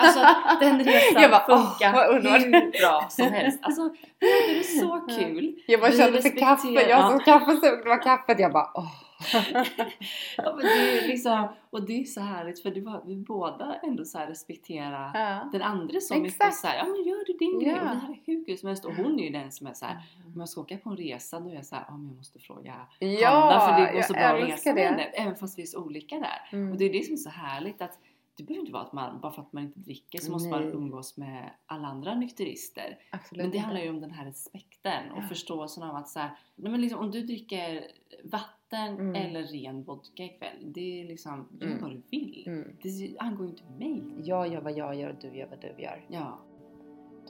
alltså, 0.00 0.20
den 0.60 0.84
resan 0.84 1.22
Jag 1.22 1.30
bara, 1.30 1.46
åh, 1.48 1.70
funkar 1.70 1.92
vad 1.92 2.16
underbart. 2.16 2.40
hur 2.42 2.80
bra 2.80 3.06
som 3.10 3.32
helst. 3.32 3.58
Alltså, 3.62 3.94
det 4.18 4.26
är 4.26 4.62
så 4.62 5.00
kul. 5.18 5.62
Jag 5.66 5.80
bara 5.80 5.90
Vi 5.90 5.96
kände 5.96 6.22
för 6.22 6.38
kaffe, 6.38 6.68
jag 6.68 7.10
som 7.10 7.20
kaffesug, 7.20 7.78
det 7.84 7.88
var 7.88 8.02
kaffet. 8.02 8.40
Jag 8.40 8.52
bara 8.52 8.70
åh. 8.74 8.92
Ja, 10.36 10.54
men 10.56 10.64
det 10.66 10.98
är 10.98 11.08
liksom, 11.08 11.48
och 11.70 11.86
det 11.86 12.00
är 12.00 12.04
så 12.04 12.20
härligt 12.20 12.62
för 12.62 12.70
det 12.70 12.80
var, 12.80 13.02
vi 13.06 13.16
båda 13.16 13.74
ändå 13.82 14.04
så 14.04 14.18
här 14.18 14.26
respekterar 14.26 15.10
Ja. 15.14 15.48
den 15.52 15.62
andra 15.62 16.00
så 16.00 16.14
mycket. 16.14 16.28
Exakt. 16.34 16.48
Och 16.48 16.54
så 16.54 16.66
här, 16.66 16.76
ja 16.76 16.84
men 16.84 17.04
gör 17.04 17.24
du 17.26 17.32
din 17.38 17.58
grej 17.60 17.72
Ja. 17.72 17.80
och 17.80 17.96
vi 17.96 18.00
hade 18.00 18.18
hur 18.26 18.44
kul 18.44 18.58
som 18.58 18.68
helst. 18.68 18.84
Och 18.84 18.94
hon 18.94 19.20
är 19.20 19.24
ju 19.24 19.30
den 19.30 19.52
som 19.52 19.66
är 19.66 19.72
så 19.74 19.86
här, 19.86 19.96
om 20.34 20.40
jag 20.40 20.48
ska 20.48 20.60
åka 20.60 20.76
på 20.78 20.90
en 20.90 20.96
resa 20.96 21.40
då 21.40 21.50
är 21.50 21.54
jag 21.54 21.66
så 21.66 21.74
här, 21.76 21.84
ja 21.88 21.96
men 21.96 22.06
jag 22.08 22.16
måste 22.16 22.38
fråga 22.38 22.74
Ja, 22.98 23.30
Hanna 23.30 23.76
för 23.76 23.86
det 23.86 23.92
går 23.92 24.02
så 24.02 24.12
bra 24.12 24.22
att 24.22 24.48
resa 24.48 24.74
med 24.74 24.76
det. 24.84 24.88
henne. 24.88 25.02
Även 25.02 25.34
fast 25.36 25.58
vi 25.58 25.62
är 25.62 25.66
så 25.66 25.84
olika 25.84 26.16
där. 26.18 26.48
Mm. 26.58 26.72
Och 26.72 26.78
det 26.78 26.84
är 26.84 26.92
det 26.92 27.02
som 27.04 27.12
är 27.12 27.16
så 27.16 27.30
härligt 27.30 27.82
att 27.82 27.98
det 28.42 28.46
behöver 28.46 28.60
inte 28.60 28.72
vara 28.72 28.82
att 28.82 28.92
man, 28.92 29.20
bara 29.20 29.32
för 29.32 29.42
att 29.42 29.52
man 29.52 29.62
inte 29.62 29.78
dricker 29.80 30.18
så 30.18 30.32
måste 30.32 30.50
man 30.50 30.60
Nej. 30.62 30.72
umgås 30.72 31.16
med 31.16 31.50
alla 31.66 31.88
andra 31.88 32.14
nykterister. 32.14 32.98
Absolut 33.12 33.42
Men 33.44 33.50
det 33.50 33.58
handlar 33.58 33.80
ju 33.82 33.90
om 33.90 34.00
den 34.00 34.10
här 34.10 34.24
respekten 34.24 35.10
och 35.12 35.22
Ja. 35.22 35.28
förståelsen 35.28 35.82
av 35.82 35.96
att 35.96 36.08
så 36.08 36.18
här, 36.18 36.30
men 36.54 36.80
liksom, 36.80 37.00
om 37.00 37.10
du 37.10 37.22
dricker 37.22 37.84
vatten 38.24 38.94
Mm. 38.98 39.14
eller 39.14 39.42
ren 39.42 39.82
vodka 39.82 40.24
ikväll, 40.24 40.56
det 40.72 41.00
är 41.02 41.04
liksom, 41.08 41.48
gör 41.60 41.66
Mm. 41.68 41.82
vad 41.82 41.90
du 41.90 42.02
vill. 42.10 42.44
Mm. 42.46 42.76
Det 42.82 43.16
angår 43.18 43.46
ju 43.46 43.50
inte 43.52 43.64
mig. 43.78 44.02
Jag 44.28 44.48
gör 44.48 44.60
vad 44.60 44.72
jag 44.76 44.94
gör 44.94 45.10
och 45.10 45.20
du 45.20 45.36
gör 45.36 45.46
vad 45.48 45.60
du 45.60 45.82
gör. 45.82 46.04
Ja, 46.08 46.38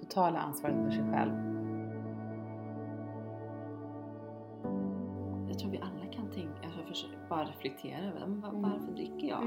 Totala 0.01 0.39
ansvaret 0.39 0.77
för 0.85 0.91
sig 0.91 1.11
själv. 1.13 1.33
jag 5.49 5.59
tror 5.59 5.71
vi 5.71 5.79
alla 5.79 6.07
kan 6.13 6.31
tänka, 6.31 6.69
alltså 6.93 7.07
bara 7.29 7.45
reflektera 7.45 7.99
över 7.99 8.23
Mm. 8.25 8.41
varför 8.63 8.93
dricker 8.93 9.29
jag? 9.29 9.43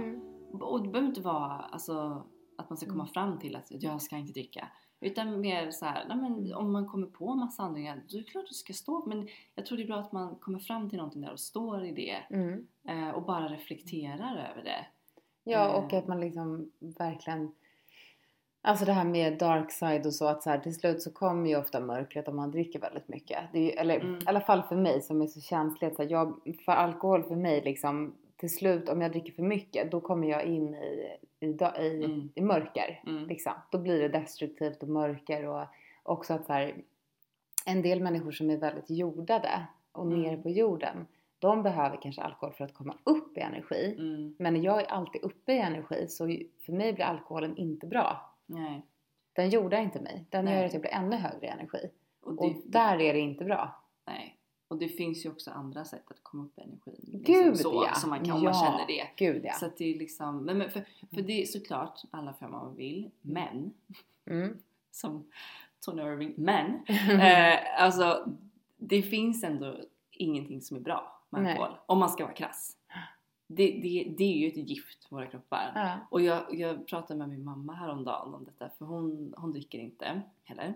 Och 0.51 0.83
det 0.83 0.89
behöver 0.89 1.09
inte 1.09 1.21
vara 1.21 1.51
alltså, 1.51 2.23
att 2.57 2.69
man 2.69 2.77
ska 2.77 2.85
komma 2.89 3.03
Mm. 3.03 3.13
fram 3.13 3.39
till 3.39 3.55
att 3.55 3.67
jag 3.69 4.01
ska 4.01 4.17
inte 4.17 4.33
dricka. 4.33 4.67
Utan 4.99 5.41
mer 5.41 5.71
så 5.71 5.85
här, 5.85 6.05
nej 6.07 6.17
men 6.17 6.53
om 6.53 6.71
man 6.71 6.85
kommer 6.87 7.07
på 7.07 7.35
massa 7.35 7.63
anledningar, 7.63 8.03
då 8.09 8.17
är 8.17 8.21
det 8.21 8.27
klart 8.29 8.45
du 8.47 8.53
ska 8.53 8.73
stå. 8.73 9.05
Men 9.05 9.27
jag 9.55 9.65
tror 9.65 9.77
det 9.77 9.83
är 9.83 9.87
bra 9.87 9.97
att 9.99 10.11
man 10.11 10.35
kommer 10.35 10.59
fram 10.59 10.89
till 10.89 10.97
någonting 10.97 11.21
där 11.21 11.31
och 11.31 11.39
står 11.39 11.85
i 11.85 11.91
det. 11.91 12.35
Mm. 12.35 12.67
Eh, 12.87 13.09
och 13.15 13.23
bara 13.25 13.47
reflekterar 13.47 14.49
över 14.51 14.63
det. 14.63 14.85
Ja, 15.43 15.69
Eh. 15.69 15.83
och 15.83 15.93
att 15.93 16.07
man 16.07 16.19
liksom 16.19 16.71
verkligen... 16.79 17.51
Alltså 18.61 18.85
det 18.85 18.91
här 18.93 19.03
med 19.05 19.37
dark 19.39 19.71
side 19.71 20.05
och 20.05 20.13
så 20.13 20.27
att 20.27 20.43
så 20.43 20.49
här, 20.49 20.59
till 20.59 20.75
slut 20.75 21.01
så 21.01 21.11
kommer 21.11 21.49
ju 21.49 21.57
ofta 21.57 21.79
mörkret 21.79 22.27
om 22.27 22.35
man 22.35 22.51
dricker 22.51 22.79
väldigt 22.79 23.07
mycket. 23.07 23.39
Det 23.51 23.59
är 23.59 23.63
ju, 23.63 23.69
eller 23.69 23.99
Mm. 23.99 24.15
i 24.15 24.21
alla 24.25 24.41
fall 24.41 24.63
för 24.63 24.75
mig 24.75 25.01
som 25.01 25.21
är 25.21 25.27
så 25.27 25.41
känslig. 25.41 25.87
att 25.87 25.95
Så 25.95 26.01
här, 26.03 26.09
jag, 26.09 26.55
för 26.65 26.71
alkohol 26.71 27.23
för 27.23 27.35
mig 27.35 27.61
liksom, 27.65 28.15
till 28.47 28.57
slut 28.57 28.89
om 28.89 29.01
jag 29.01 29.11
dricker 29.11 29.33
för 29.33 29.43
mycket 29.43 29.91
då 29.91 30.01
kommer 30.01 30.27
jag 30.27 30.43
in 30.43 30.75
i, 30.75 31.17
i, 31.39 31.45
i, 31.79 32.03
Mm. 32.05 32.29
i 32.35 32.41
mörker. 32.41 33.01
Mm. 33.07 33.27
Liksom. 33.27 33.53
Då 33.71 33.77
blir 33.77 33.99
det 33.99 34.07
destruktivt 34.07 34.83
och 34.83 34.89
mörker 34.89 35.45
och 35.47 35.65
också 36.03 36.33
att 36.33 36.45
så 36.45 36.53
här, 36.53 36.75
en 37.65 37.81
del 37.81 38.01
människor 38.03 38.31
som 38.31 38.49
är 38.49 38.57
väldigt 38.57 38.89
jordade 38.89 39.67
och 39.91 40.05
Mm. 40.05 40.21
nere 40.21 40.37
på 40.37 40.49
jorden 40.49 41.07
de 41.39 41.63
behöver 41.63 42.01
kanske 42.01 42.21
alkohol 42.21 42.53
för 42.53 42.65
att 42.65 42.73
komma 42.73 42.97
upp 43.03 43.37
i 43.37 43.41
energi. 43.41 43.95
Mm. 43.99 44.35
Men 44.39 44.63
jag 44.63 44.81
är 44.81 44.85
alltid 44.85 45.21
uppe 45.23 45.53
i 45.53 45.59
energi 45.59 46.07
så 46.07 46.25
för 46.65 46.71
mig 46.73 46.93
blir 46.93 47.05
alkoholen 47.05 47.57
inte 47.57 47.87
bra. 47.87 48.33
Nej. 48.45 48.85
Den 49.33 49.49
jordar 49.49 49.81
inte 49.81 49.99
mig. 50.01 50.25
Den 50.29 50.45
Nej. 50.45 50.57
gör 50.57 50.65
att 50.65 50.73
jag 50.73 50.81
blir 50.81 50.93
ännu 50.93 51.15
högre 51.15 51.45
i 51.47 51.49
energi. 51.49 51.89
Och 52.21 52.35
det, 52.35 52.41
Och 52.41 52.53
där 52.65 53.01
är 53.01 53.13
det 53.13 53.19
inte 53.19 53.45
bra. 53.45 53.81
nej. 54.07 54.37
Och 54.67 54.77
det 54.77 54.87
finns 54.87 55.25
ju 55.25 55.29
också 55.29 55.51
andra 55.51 55.85
sätt 55.85 56.03
att 56.07 56.19
komma 56.23 56.43
upp 56.45 56.57
i 56.59 56.61
energin. 56.61 57.04
Liksom 57.27 57.47
Gud 57.47 57.57
så, 57.57 57.85
ja! 57.87 57.95
Som 57.95 58.09
man 58.09 58.25
kan, 58.25 58.35
om 58.35 58.43
ja. 58.43 58.51
man 58.51 58.53
känner 58.53 58.87
det. 58.87 59.07
Gud 59.15 59.45
ja. 59.45 59.53
Så 59.53 59.65
att 59.65 59.77
det 59.77 59.95
är 59.95 59.99
liksom, 59.99 60.45
men, 60.45 60.57
men 60.57 60.69
för, 60.69 60.85
för 61.13 61.21
det 61.21 61.41
är 61.41 61.45
såklart 61.45 62.01
alla 62.11 62.33
får 62.33 62.47
man 62.47 62.75
vill. 62.75 63.09
Men, 63.21 63.73
Mm. 64.29 64.57
som 64.91 65.25
Tony 65.85 66.01
Irving, 66.01 66.33
men. 66.37 66.85
eh, 67.21 67.83
alltså 67.83 68.25
det 68.77 69.01
finns 69.01 69.43
ändå 69.43 69.77
ingenting 70.11 70.61
som 70.61 70.77
är 70.77 70.81
bra 70.81 71.21
med 71.29 71.51
alkohol. 71.51 71.77
Om 71.85 71.99
man 71.99 72.09
ska 72.09 72.23
vara 72.23 72.35
krass. 72.35 72.77
Det, 73.47 73.67
det, 73.67 74.13
det 74.17 74.23
är 74.23 74.37
ju 74.37 74.47
ett 74.47 74.69
gift 74.69 75.05
för 75.05 75.15
våra 75.15 75.27
kroppar. 75.27 75.71
ja. 75.75 75.97
Och 76.09 76.21
jag, 76.21 76.43
jag 76.51 76.87
pratade 76.87 77.19
med 77.19 77.29
min 77.29 77.43
mamma 77.43 77.73
häromdagen 77.73 78.33
om 78.33 78.45
detta 78.45 78.69
för 78.77 78.85
hon, 78.85 79.33
hon 79.37 79.51
dricker 79.51 79.79
inte 79.79 80.21
heller. 80.43 80.73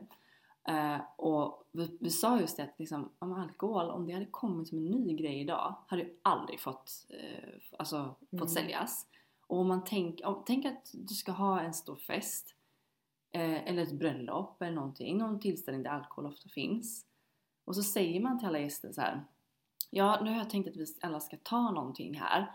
Eh, 0.68 0.98
och 1.18 1.64
vi, 1.72 1.98
vi 2.00 2.10
sa 2.10 2.40
just 2.40 2.58
det 2.58 2.64
att 2.64 2.80
liksom, 2.80 3.10
om 3.20 3.34
alkohol, 3.34 3.90
om 3.90 4.08
det 4.08 4.14
hade 4.14 4.26
kommit 4.26 4.68
som 4.68 4.78
en 4.78 4.86
ny 4.86 5.16
grej 5.16 5.42
idag 5.42 5.76
hade 5.88 6.04
det 6.04 6.12
aldrig 6.22 6.60
fått, 6.60 6.92
eh, 7.10 7.50
alltså, 7.80 8.16
fått 8.20 8.34
Mm. 8.34 8.48
säljas. 8.48 9.08
Och 9.48 9.58
om 9.58 9.68
man 9.68 9.84
tänker, 9.84 10.26
om, 10.26 10.44
tänk 10.46 10.66
att 10.66 10.92
du 10.94 11.14
ska 11.14 11.32
ha 11.32 11.62
en 11.62 11.74
stor 11.74 11.96
fest 11.96 12.56
eh, 13.32 13.68
eller 13.70 13.84
ett 13.84 14.00
bröllop 14.00 14.62
eller 14.62 14.76
någonting, 14.76 15.18
någon 15.18 15.40
tillställning 15.40 15.84
där 15.84 15.90
alkohol 15.92 16.26
ofta 16.26 16.50
finns. 16.50 17.06
Och 17.66 17.76
så 17.76 17.84
säger 17.84 18.22
man 18.22 18.40
till 18.40 18.48
alla 18.48 18.60
gäster 18.60 18.92
så 18.92 19.02
här. 19.02 19.24
Ja, 19.90 20.20
nu 20.24 20.30
har 20.30 20.38
jag 20.38 20.50
tänkt 20.50 20.70
att 20.70 20.76
vi 20.78 20.86
alla 21.02 21.20
ska 21.20 21.38
ta 21.44 21.72
någonting 21.72 22.14
här. 22.20 22.52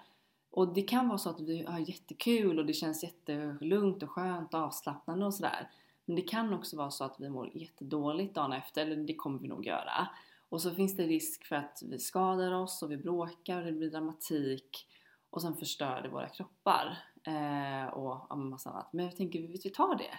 Och 0.51 0.75
det 0.75 0.83
kan 0.83 1.09
vara 1.09 1.19
så 1.19 1.31
att 1.31 1.41
vi 1.41 1.65
har 1.65 1.79
jättekul 1.79 2.59
och 2.59 2.67
det 2.67 2.73
känns 2.73 3.03
jättelugnt 3.03 4.03
och 4.03 4.11
skönt 4.11 4.55
och 4.55 4.61
avslappnande 4.61 5.27
och 5.27 5.35
sådär. 5.35 5.71
Men 6.05 6.17
det 6.17 6.23
kan 6.23 6.55
också 6.55 6.77
vara 6.77 6.91
så 6.91 7.05
att 7.05 7.17
vi 7.19 7.29
mår 7.31 7.57
jättedåligt 7.57 8.35
dagen 8.35 8.53
efter, 8.53 8.83
eller 8.83 8.97
det 8.97 9.15
kommer 9.15 9.39
vi 9.39 9.49
nog 9.49 9.67
göra. 9.67 10.09
Och 10.49 10.63
så 10.63 10.71
finns 10.71 10.97
det 10.97 11.03
risk 11.03 11.45
för 11.45 11.57
att 11.57 11.79
vi 11.91 11.99
skadar 11.99 12.53
oss 12.53 12.83
och 12.83 12.91
vi 12.91 12.97
bråkar 12.97 13.59
och 13.59 13.65
det 13.65 13.73
blir 13.73 13.91
dramatik 13.91 14.87
och 15.31 15.43
sen 15.43 15.57
förstör 15.57 16.01
det 16.03 16.09
våra 16.09 16.29
kroppar 16.29 16.99
eh, 17.27 17.93
och 17.93 18.33
en 18.33 18.49
massa 18.49 18.71
annat. 18.71 18.93
Men 18.93 19.05
jag 19.05 19.17
tänker, 19.17 19.41
vi 19.41 19.59
tar 19.59 19.99
det. 19.99 20.19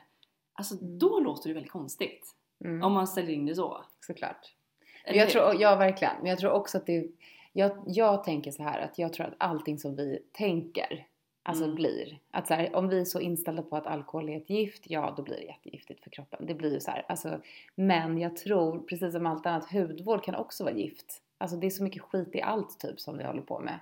Alltså 0.53 0.75
Mm. 0.81 0.99
då 0.99 1.19
låter 1.19 1.47
det 1.49 1.53
väldigt 1.53 1.71
konstigt. 1.71 2.35
Mm. 2.65 2.83
Om 2.83 2.93
man 2.93 3.07
ställer 3.07 3.29
in 3.29 3.45
det 3.45 3.55
så. 3.55 3.85
Såklart. 3.99 4.55
Eller 5.05 5.19
Jag 5.19 5.29
tror, 5.29 5.55
ja, 5.61 5.75
verkligen. 5.75 6.13
Men 6.21 6.29
jag 6.29 6.39
tror 6.39 6.51
också 6.51 6.77
att 6.77 6.85
det... 6.85 7.07
Jag, 7.53 7.83
jag 7.87 8.23
tänker 8.23 8.51
så 8.51 8.63
här 8.63 8.79
att 8.79 8.99
jag 8.99 9.13
tror 9.13 9.25
att 9.25 9.33
allting 9.37 9.79
som 9.79 9.95
vi 9.95 10.19
tänker 10.31 11.07
alltså 11.47 11.63
Mm. 11.63 11.75
blir. 11.75 12.19
Att 12.31 12.47
så 12.47 12.53
här, 12.53 12.75
om 12.75 12.89
vi 12.89 12.99
är 12.99 13.05
så 13.05 13.19
inställda 13.19 13.61
på 13.63 13.77
att 13.77 13.87
alkohol 13.87 14.29
är 14.29 14.37
ett 14.37 14.49
gift, 14.49 14.83
ja 14.87 15.13
då 15.17 15.23
blir 15.23 15.35
det 15.35 15.43
jättegiftigt 15.43 16.03
för 16.03 16.09
kroppen. 16.09 16.45
Det 16.45 16.53
blir 16.53 16.73
ju 16.73 16.79
så 16.79 16.91
här. 16.91 17.05
Alltså, 17.07 17.39
men 17.75 18.17
jag 18.17 18.37
tror, 18.37 18.79
precis 18.79 19.13
som 19.13 19.25
allt 19.25 19.45
annat, 19.45 19.71
hudvård 19.71 20.23
kan 20.23 20.35
också 20.35 20.63
vara 20.63 20.73
gift. 20.73 21.21
Alltså 21.37 21.57
det 21.57 21.67
är 21.67 21.71
så 21.71 21.83
mycket 21.83 22.01
skit 22.01 22.35
i 22.35 22.41
allt 22.41 22.79
typ 22.79 22.99
som 22.99 23.17
vi 23.17 23.23
håller 23.23 23.41
på 23.41 23.59
med. 23.59 23.79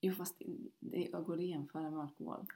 Jo 0.00 0.14
fast 0.14 0.36
det, 0.38 0.98
det 1.10 1.18
går 1.26 1.34
att 1.34 1.44
jämföra 1.44 1.90
med 1.90 2.00
alkohol. 2.00 2.46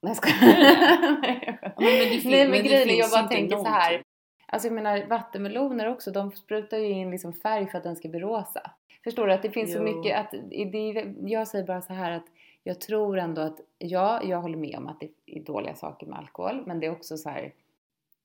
Nej 0.00 0.10
jag 0.10 0.16
skojar. 0.16 0.38
Ja, 1.62 1.72
men, 1.76 1.92
det 1.92 2.20
Nej 2.24 2.44
men 2.44 2.50
men 2.50 2.62
grejen 2.62 2.88
är, 2.88 2.98
jag 2.98 3.10
bara 3.10 3.28
tänker 3.28 3.56
så 3.56 3.64
här. 3.64 4.02
Alltså 4.46 4.68
jag 4.68 4.74
menar 4.74 5.06
vattenmeloner 5.06 5.88
också, 5.88 6.10
de 6.10 6.32
sprutar 6.32 6.76
ju 6.78 6.88
in 6.88 7.10
liksom 7.10 7.32
färg 7.32 7.66
för 7.70 7.78
att 7.78 7.84
den 7.84 7.96
ska 7.96 8.08
bli 8.08 8.20
rosa. 8.20 8.70
Förstår 9.04 9.26
du? 9.26 9.32
Att 9.32 9.42
det 9.42 9.50
finns 9.50 9.72
så 9.72 9.78
Jo. 9.78 9.82
mycket 9.82 10.18
att, 10.18 10.30
det, 10.50 11.14
jag 11.26 11.48
säger 11.48 11.66
bara 11.66 11.82
så 11.82 11.92
här 11.92 12.12
att 12.12 12.26
jag 12.66 12.80
tror 12.80 13.18
ändå 13.18 13.40
att, 13.42 13.60
ja, 13.78 14.22
jag 14.22 14.40
håller 14.42 14.56
med 14.58 14.78
om 14.78 14.86
att 14.86 15.00
det 15.00 15.08
är 15.26 15.40
dåliga 15.44 15.74
saker 15.74 16.06
med 16.06 16.18
alkohol, 16.18 16.62
men 16.66 16.80
det 16.80 16.86
är 16.86 16.90
också 16.92 17.16
så 17.16 17.28
här, 17.28 17.54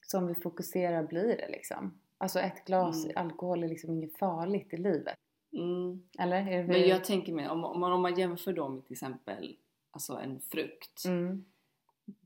som 0.08 0.27
vi 0.27 0.36
fokuserar 0.36 1.04
blir 1.04 1.38
det 1.38 1.47
liksom. 1.49 1.93
Alltså 2.17 2.39
ett 2.39 2.65
glas 2.65 3.06
Mm. 3.06 3.17
alkohol 3.17 3.63
är 3.63 3.67
liksom 3.67 3.91
inget 3.93 4.17
farligt 4.17 4.73
i 4.73 4.77
livet. 4.77 5.15
Mm. 5.54 6.04
Eller? 6.19 6.45
Det 6.58 6.63
Men 6.67 6.88
jag 6.88 7.04
tänker 7.04 7.34
mig, 7.34 7.49
om, 7.49 7.63
om, 7.65 7.80
man, 7.80 7.91
om 7.91 8.01
man 8.01 8.15
jämför 8.19 8.54
då 8.54 8.69
med 8.69 8.84
till 8.86 8.93
exempel 8.93 9.56
alltså 9.91 10.13
en 10.13 10.39
frukt. 10.39 11.06
mm. 11.06 11.45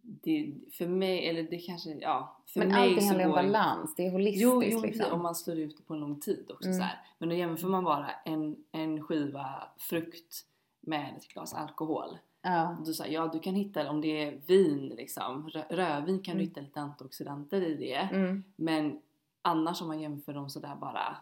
Det, 0.02 0.54
för 0.72 0.88
mig, 0.88 1.30
eller 1.30 1.44
det 1.44 1.58
kanske, 1.58 1.90
ja. 1.90 2.38
För 2.48 2.60
Men 2.60 2.70
mig 2.70 2.78
allting 2.78 3.02
så 3.02 3.08
handlar 3.08 3.26
om 3.26 3.32
balans, 3.32 3.96
det 3.96 4.06
är 4.08 4.12
holistiskt 4.12 4.44
Jo, 4.44 4.64
jo 4.64 4.82
liksom. 4.82 5.12
om 5.14 5.22
man 5.24 5.36
slår 5.36 5.58
ut 5.58 5.78
det 5.78 5.84
på 5.84 5.94
en 5.94 6.00
lång 6.00 6.20
tid 6.20 6.52
också 6.52 6.68
Mm. 6.70 6.78
så 6.80 6.84
här. 6.84 7.00
Men 7.18 7.30
då 7.30 7.36
jämför 7.36 7.68
man 7.68 7.84
bara 7.84 8.10
en, 8.26 8.56
en 8.72 9.04
skiva 9.04 9.64
frukt 9.78 10.46
med 10.88 11.14
ett 11.18 11.28
glas 11.28 11.54
alkohol. 11.54 12.18
Ja. 12.42 12.78
Du 12.86 12.94
säger 12.94 13.14
ja 13.14 13.28
du 13.28 13.40
kan 13.40 13.56
hitta, 13.56 13.90
om 13.90 14.02
det 14.02 14.24
är 14.24 14.42
vin 14.48 14.88
liksom, 14.88 15.50
rö- 15.50 15.68
rödvin 15.76 16.20
kan 16.24 16.36
du 16.36 16.42
Mm. 16.42 16.50
hitta 16.50 16.62
lite 16.62 16.82
antioxidanter 16.82 17.62
i 17.62 17.76
det. 17.76 17.96
Mm. 17.96 18.44
Men 18.56 19.02
annars 19.42 19.82
om 19.82 19.88
man 19.88 20.02
jämför 20.02 20.34
dem 20.34 20.50
sådär 20.50 20.76
bara 20.76 21.18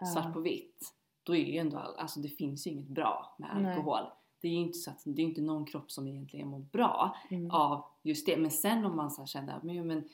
Ja. 0.00 0.06
svart 0.06 0.32
på 0.32 0.40
vitt. 0.40 0.92
Då 1.22 1.36
är 1.36 1.44
det 1.44 1.50
ju 1.50 1.58
ändå, 1.58 1.78
alltså 1.78 2.20
det 2.20 2.28
finns 2.28 2.66
ju 2.66 2.70
inget 2.70 2.88
bra 2.88 3.34
med 3.38 3.50
Nej. 3.62 3.72
alkohol. 3.72 4.02
Det 4.40 4.48
är 4.48 4.52
ju 4.52 4.58
inte 4.58 4.78
så 4.78 4.90
att, 4.90 5.02
det 5.04 5.22
är 5.22 5.26
inte 5.26 5.40
någon 5.42 5.64
kropp 5.66 5.90
som 5.92 6.08
egentligen 6.08 6.48
mår 6.48 6.58
bra 6.58 7.16
Mm. 7.30 7.50
av 7.50 7.84
just 8.02 8.26
det. 8.26 8.36
Men 8.36 8.50
sen 8.50 8.84
om 8.84 8.96
man 8.96 9.10
så 9.10 9.26
känner 9.26 9.56
att 9.56 9.62
men, 9.62 9.86
men 9.86 10.08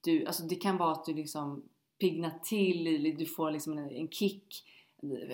du, 0.00 0.26
alltså 0.26 0.42
det 0.42 0.54
kan 0.54 0.76
vara 0.76 0.92
att 0.92 1.04
du 1.04 1.14
liksom 1.14 1.62
piggnar 2.00 2.32
till, 2.42 3.14
du 3.18 3.26
får 3.26 3.50
liksom 3.50 3.78
en, 3.78 3.90
en 3.90 4.08
kick. 4.08 4.64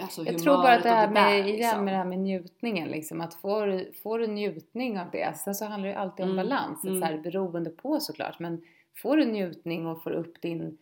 Alltså 0.02 0.24
Jag 0.24 0.38
tror 0.38 0.56
bara 0.56 0.72
att 0.74 0.82
det 0.82 0.88
här 0.88 1.10
med, 1.10 1.38
igen 1.38 1.46
liksom. 1.56 1.84
med 1.84 1.94
det 1.94 1.98
här 1.98 2.04
med 2.04 2.18
njutningen 2.18 2.88
liksom, 2.88 3.20
att 3.20 3.34
får, 3.34 3.66
du- 3.66 3.92
får 4.02 4.18
du 4.18 4.26
njutning 4.26 4.98
av 5.00 5.06
det, 5.12 5.36
sen 5.38 5.54
så 5.54 5.64
handlar 5.64 5.88
det 5.88 5.92
ju 5.94 5.98
alltid 6.00 6.24
om 6.24 6.30
Mm, 6.32 6.46
balans, 6.48 6.84
mm. 6.84 7.00
så 7.00 7.06
här, 7.06 7.18
beroende 7.18 7.70
på 7.70 8.00
såklart, 8.00 8.38
men 8.38 8.62
får 9.02 9.16
du 9.16 9.24
njutning 9.24 9.86
och 9.86 10.02
får 10.02 10.10
upp 10.10 10.40
din, 10.42 10.78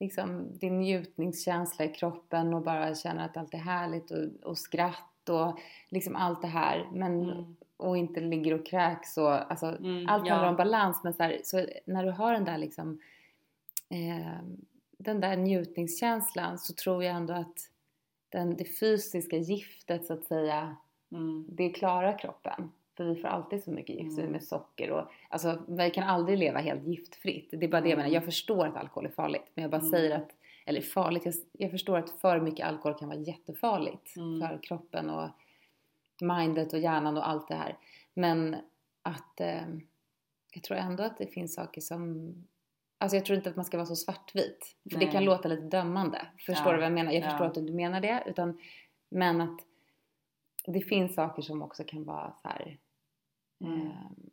liksom, 0.00 0.58
din 0.58 0.80
njutningskänsla 0.80 1.84
i 1.84 1.88
kroppen 1.88 2.54
och 2.54 2.62
bara 2.62 2.94
känner 2.94 3.24
att 3.24 3.36
allt 3.36 3.54
är 3.54 3.58
härligt 3.58 4.10
och, 4.10 4.48
och 4.50 4.58
skratt 4.58 5.28
och 5.28 5.60
liksom 5.88 6.16
allt 6.16 6.42
det 6.42 6.48
här, 6.48 6.88
men 6.92 7.22
Mm. 7.30 7.56
och 7.76 7.96
inte 7.96 8.20
ligger 8.20 8.54
och 8.54 8.66
kräks 8.66 9.16
och 9.18 9.50
alltså 9.50 9.66
Mm, 9.66 10.08
allt 10.08 10.26
ja. 10.26 10.32
handlar 10.32 10.50
om 10.50 10.56
balans 10.56 11.00
men 11.04 11.14
så, 11.14 11.22
här, 11.22 11.40
så 11.44 11.66
när 11.84 12.04
du 12.04 12.10
har 12.10 12.32
den 12.32 12.44
där 12.44 12.58
liksom 12.58 13.00
eh, 13.88 14.38
den 14.98 15.20
där 15.20 15.36
njutningskänslan 15.36 16.58
så 16.58 16.72
tror 16.74 17.04
jag 17.04 17.16
ändå 17.16 17.34
att 17.34 17.69
den, 18.30 18.56
det 18.56 18.64
fysiska 18.64 19.36
giftet 19.36 20.06
så 20.06 20.12
att 20.12 20.24
säga 20.24 20.76
Mm. 21.12 21.44
det 21.48 21.70
klarar 21.70 22.18
kroppen. 22.18 22.72
För 22.96 23.04
vi 23.04 23.16
får 23.16 23.28
alltid 23.28 23.64
så 23.64 23.70
mycket 23.70 23.96
gift 23.96 24.18
Mm. 24.18 24.32
med 24.32 24.42
socker 24.44 24.90
och 24.90 25.10
alltså 25.28 25.62
vi 25.68 25.90
kan 25.90 26.08
aldrig 26.08 26.38
leva 26.38 26.58
helt 26.58 26.86
giftfritt. 26.86 27.48
Det 27.50 27.66
är 27.66 27.68
bara 27.68 27.80
det 27.80 27.88
jag 27.88 27.92
Mm. 27.92 27.98
menar. 28.04 28.14
Jag 28.14 28.24
förstår 28.24 28.66
att 28.66 28.76
alkohol 28.76 29.06
är 29.06 29.10
farligt 29.10 29.50
men 29.54 29.62
jag 29.62 29.70
bara 29.70 29.80
Mm. 29.80 29.90
säger 29.90 30.16
att, 30.16 30.30
eller 30.66 30.80
farligt, 30.80 31.24
jag, 31.24 31.34
jag 31.52 31.70
förstår 31.70 31.98
att 31.98 32.10
för 32.10 32.40
mycket 32.40 32.66
alkohol 32.66 32.98
kan 32.98 33.08
vara 33.08 33.18
jättefarligt 33.18 34.16
Mm. 34.16 34.40
för 34.48 34.62
kroppen 34.62 35.10
och 35.10 35.28
mindet 36.20 36.72
och 36.72 36.78
hjärnan 36.78 37.16
och 37.16 37.28
allt 37.28 37.48
det 37.48 37.54
här. 37.54 37.76
Men 38.14 38.56
att 39.02 39.40
eh, 39.40 39.62
jag 40.54 40.62
tror 40.62 40.76
ändå 40.78 41.02
att 41.02 41.18
det 41.18 41.26
finns 41.26 41.54
saker 41.54 41.80
som 41.80 42.34
Alltså 43.00 43.16
jag 43.16 43.24
tror 43.24 43.36
inte 43.36 43.50
att 43.50 43.56
man 43.56 43.64
ska 43.64 43.76
vara 43.76 43.86
så 43.86 43.96
svartvit. 43.96 44.76
För 44.90 44.98
det 44.98 45.04
Nej. 45.04 45.12
kan 45.12 45.24
låta 45.24 45.48
lite 45.48 45.62
dömande. 45.62 46.26
Förstår 46.46 46.66
Ja, 46.66 46.72
du 46.72 46.76
vad 46.78 46.86
jag 46.86 46.92
menar? 46.92 47.12
Jag 47.12 47.22
ja. 47.22 47.28
förstår 47.28 47.46
att 47.46 47.54
du 47.54 47.60
inte 47.60 47.72
menar 47.72 48.00
det. 48.00 48.22
Utan, 48.26 48.58
men 49.08 49.40
att 49.40 49.60
det 50.66 50.80
finns 50.80 51.14
saker 51.14 51.42
som 51.42 51.62
också 51.62 51.84
kan 51.84 52.04
vara 52.04 52.32
så 52.42 52.48
här. 52.48 52.78
Mm. 53.60 53.80
ehm, 53.80 54.30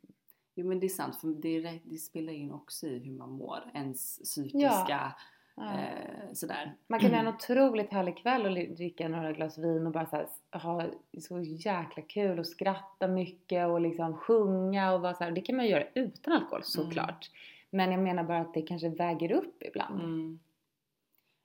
Jo 0.56 0.68
men 0.68 0.80
det 0.80 0.88
är 0.88 0.90
sant, 0.90 1.16
för 1.22 1.28
det, 1.28 1.80
det 1.84 1.98
spelar 1.98 2.34
in 2.34 2.52
också 2.52 2.88
i 2.88 3.00
hur 3.00 3.12
man 3.12 3.32
mår. 3.32 3.60
Ens 3.74 4.20
psykiska 4.20 5.14
ja. 5.56 5.64
eh, 5.64 6.34
sådär. 6.34 6.76
Man 6.88 7.00
kan 7.00 7.12
ha 7.12 7.20
en 7.20 7.28
otroligt 7.28 7.92
härlig 7.92 8.18
kväll 8.18 8.46
och 8.46 8.76
dricka 8.76 9.08
några 9.08 9.32
glas 9.32 9.58
vin 9.58 9.86
och 9.86 9.92
bara 9.92 10.06
så 10.06 10.16
här, 10.16 10.28
ha 10.60 10.86
så 11.22 11.40
jäkla 11.40 12.04
kul 12.04 12.40
och 12.40 12.48
skratta 12.48 13.08
mycket 13.08 13.68
och 13.68 13.82
liksom 13.82 14.18
sjunga 14.18 14.94
och 14.94 15.02
vara 15.02 15.14
så 15.14 15.24
här. 15.24 15.32
Det 15.32 15.42
kan 15.42 15.56
man 15.56 15.68
göra 15.68 15.84
utan 15.96 16.34
alkohol 16.34 16.64
såklart. 16.64 17.32
Men 17.70 17.92
jag 17.92 18.00
menar 18.02 18.24
bara 18.24 18.40
att 18.40 18.54
det 18.54 18.62
kanske 18.62 18.90
väger 18.90 19.32
upp 19.32 19.64
ibland. 19.64 20.00
Mm. 20.02 20.40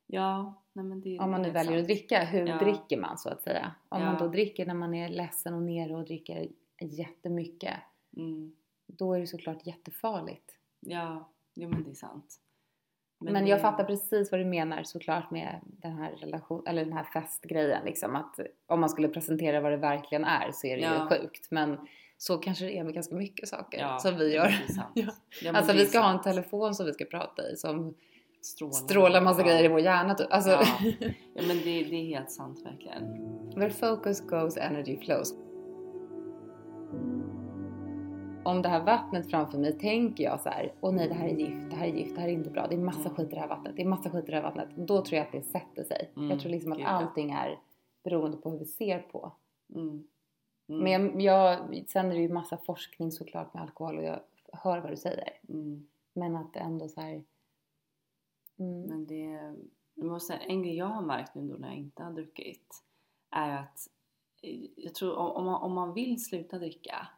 Ja, 0.06 0.62
nej 0.72 0.84
men 0.84 1.00
det 1.00 1.18
Om 1.18 1.30
man 1.30 1.42
nu 1.42 1.50
väljer 1.50 1.72
att 1.72 1.78
sant. 1.78 1.86
dricka, 1.88 2.24
hur 2.24 2.46
Ja. 2.46 2.58
dricker 2.58 2.96
man 3.00 3.18
så 3.18 3.28
att 3.28 3.42
säga? 3.42 3.72
Om 3.88 4.02
man 4.02 4.12
Ja. 4.14 4.18
då 4.18 4.28
dricker 4.28 4.66
när 4.66 4.74
man 4.74 4.94
är 4.94 5.08
ledsen 5.08 5.54
och 5.54 5.62
nere 5.62 5.96
och 5.96 6.04
dricker 6.04 6.48
jättemycket, 6.80 7.74
Mm. 8.16 8.52
då 8.86 9.14
är 9.14 9.20
det 9.20 9.26
såklart 9.26 9.66
jättefarligt. 9.66 10.56
Ja, 10.80 11.28
jo 11.54 11.68
men 11.68 11.84
det 11.84 11.90
är 11.90 11.94
sant. 11.94 12.38
Men, 13.20 13.44
det- 13.44 13.50
jag 13.50 13.60
fattar 13.60 13.84
precis 13.84 14.30
vad 14.30 14.40
du 14.40 14.44
menar 14.44 14.82
såklart 14.82 15.30
med 15.30 15.60
den 15.64 15.92
här 15.92 16.12
relation, 16.12 16.66
eller 16.66 16.84
den 16.84 16.92
här 16.92 17.04
festgrejen 17.04 17.84
liksom 17.84 18.16
att 18.16 18.40
om 18.66 18.80
man 18.80 18.88
skulle 18.90 19.08
presentera 19.08 19.60
vad 19.60 19.72
det 19.72 19.76
verkligen 19.76 20.24
är 20.24 20.52
så 20.52 20.66
är 20.66 20.76
det 20.76 20.82
Ja. 20.82 20.94
ju 21.02 21.08
sjukt 21.18 21.50
men 21.50 21.86
så 22.22 22.38
kanske 22.38 22.64
det 22.64 22.78
är 22.78 22.84
med 22.84 22.94
ganska 22.94 23.14
mycket 23.14 23.48
saker 23.48 23.78
Ja, 23.80 23.98
som 23.98 24.16
vi 24.16 24.34
gör. 24.34 24.48
sant. 24.48 24.88
Ja. 25.42 25.52
Alltså 25.56 25.72
vi 25.72 25.86
ska 25.86 25.98
ha 26.00 26.06
en 26.10 26.12
sant. 26.14 26.22
telefon 26.22 26.74
som 26.74 26.86
vi 26.86 26.92
ska 26.92 27.04
prata 27.04 27.50
i 27.50 27.56
som 27.56 27.94
Strålar. 28.42 28.72
strålar 28.72 29.20
massa 29.20 29.40
Ja. 29.40 29.46
grejer 29.46 29.64
i 29.64 29.68
vår 29.68 29.80
hjärna 29.80 30.14
typ. 30.14 30.26
Alltså, 30.30 30.50
Ja. 30.50 30.62
ja 31.34 31.42
men 31.46 31.56
det, 31.56 31.82
det 31.84 31.96
är 31.96 32.04
helt 32.06 32.30
sant 32.30 32.60
verkligen. 32.64 33.02
where 33.56 33.70
focus 33.70 34.20
goes 34.26 34.56
energy 34.56 34.96
flows. 34.96 35.34
Om 38.44 38.62
det 38.62 38.68
här 38.68 38.84
vattnet 38.84 39.30
framför 39.30 39.58
mig 39.58 39.78
tänker 39.78 40.24
jag 40.24 40.40
så 40.40 40.48
här, 40.48 40.72
åh 40.80 40.92
nej 40.94 41.08
det 41.08 41.14
här 41.14 41.28
är 41.28 41.36
gift, 41.36 41.70
det 41.70 41.76
här 41.76 41.86
är 41.86 41.92
gift, 41.92 42.14
det 42.14 42.20
här 42.20 42.28
är 42.28 42.32
inte 42.32 42.50
bra, 42.50 42.66
det 42.66 42.74
är 42.74 42.78
massa 42.78 43.00
Mm. 43.00 43.14
skit 43.14 43.28
i 43.30 43.34
det 43.34 43.40
här 43.40 43.48
vattnet, 43.48 43.76
det 43.76 43.82
är 43.82 43.86
massa 43.86 44.10
skit 44.10 44.24
i 44.24 44.30
det 44.30 44.36
här 44.36 44.42
vattnet. 44.42 44.68
Då 44.76 45.04
tror 45.04 45.16
jag 45.18 45.26
att 45.26 45.32
det 45.32 45.42
sätter 45.42 45.84
sig. 45.84 46.10
Mm, 46.16 46.30
Jag 46.30 46.40
tror 46.40 46.50
liksom 46.50 46.72
att 46.72 46.78
gud, 46.78 46.86
allting 46.86 47.30
är 47.30 47.58
beroende 48.04 48.36
på 48.36 48.50
hur 48.50 48.58
vi 48.58 48.64
ser 48.64 48.98
på. 48.98 49.32
Mm. 49.74 50.04
Mm. 50.72 50.84
Men 50.84 51.20
jag, 51.20 51.74
jag, 51.74 51.88
sen 51.88 52.06
är 52.10 52.14
det 52.14 52.20
ju 52.20 52.28
massa 52.28 52.56
forskning 52.58 53.12
såklart 53.12 53.54
med 53.54 53.62
alkohol 53.62 53.98
och 53.98 54.04
jag 54.04 54.20
hör 54.52 54.80
vad 54.80 54.90
du 54.92 54.96
säger. 54.96 55.28
Mm. 55.48 55.86
Men 56.12 56.36
att 56.36 56.56
ändå 56.56 56.88
så 56.88 57.00
här. 57.00 57.24
Mm, 58.58 58.82
Men 58.82 59.06
det, 59.06 59.54
jag 59.94 60.06
måste 60.06 60.26
säga, 60.26 60.46
en 60.46 60.62
grej 60.62 60.76
jag 60.76 60.86
har 60.86 61.02
märkt 61.02 61.34
nu 61.34 61.48
då 61.48 61.54
när 61.54 61.68
jag 61.68 61.76
inte 61.76 62.02
har 62.02 62.12
druckit 62.12 62.84
är 63.30 63.56
att 63.58 63.88
eh, 64.42 64.60
jag 64.76 64.94
tror 64.94 65.14
om, 65.16 65.30
om, 65.36 65.44
man, 65.44 65.62
om 65.62 65.72
man 65.72 65.94
vill 65.94 66.24
sluta 66.24 66.58
dricka 66.58 67.08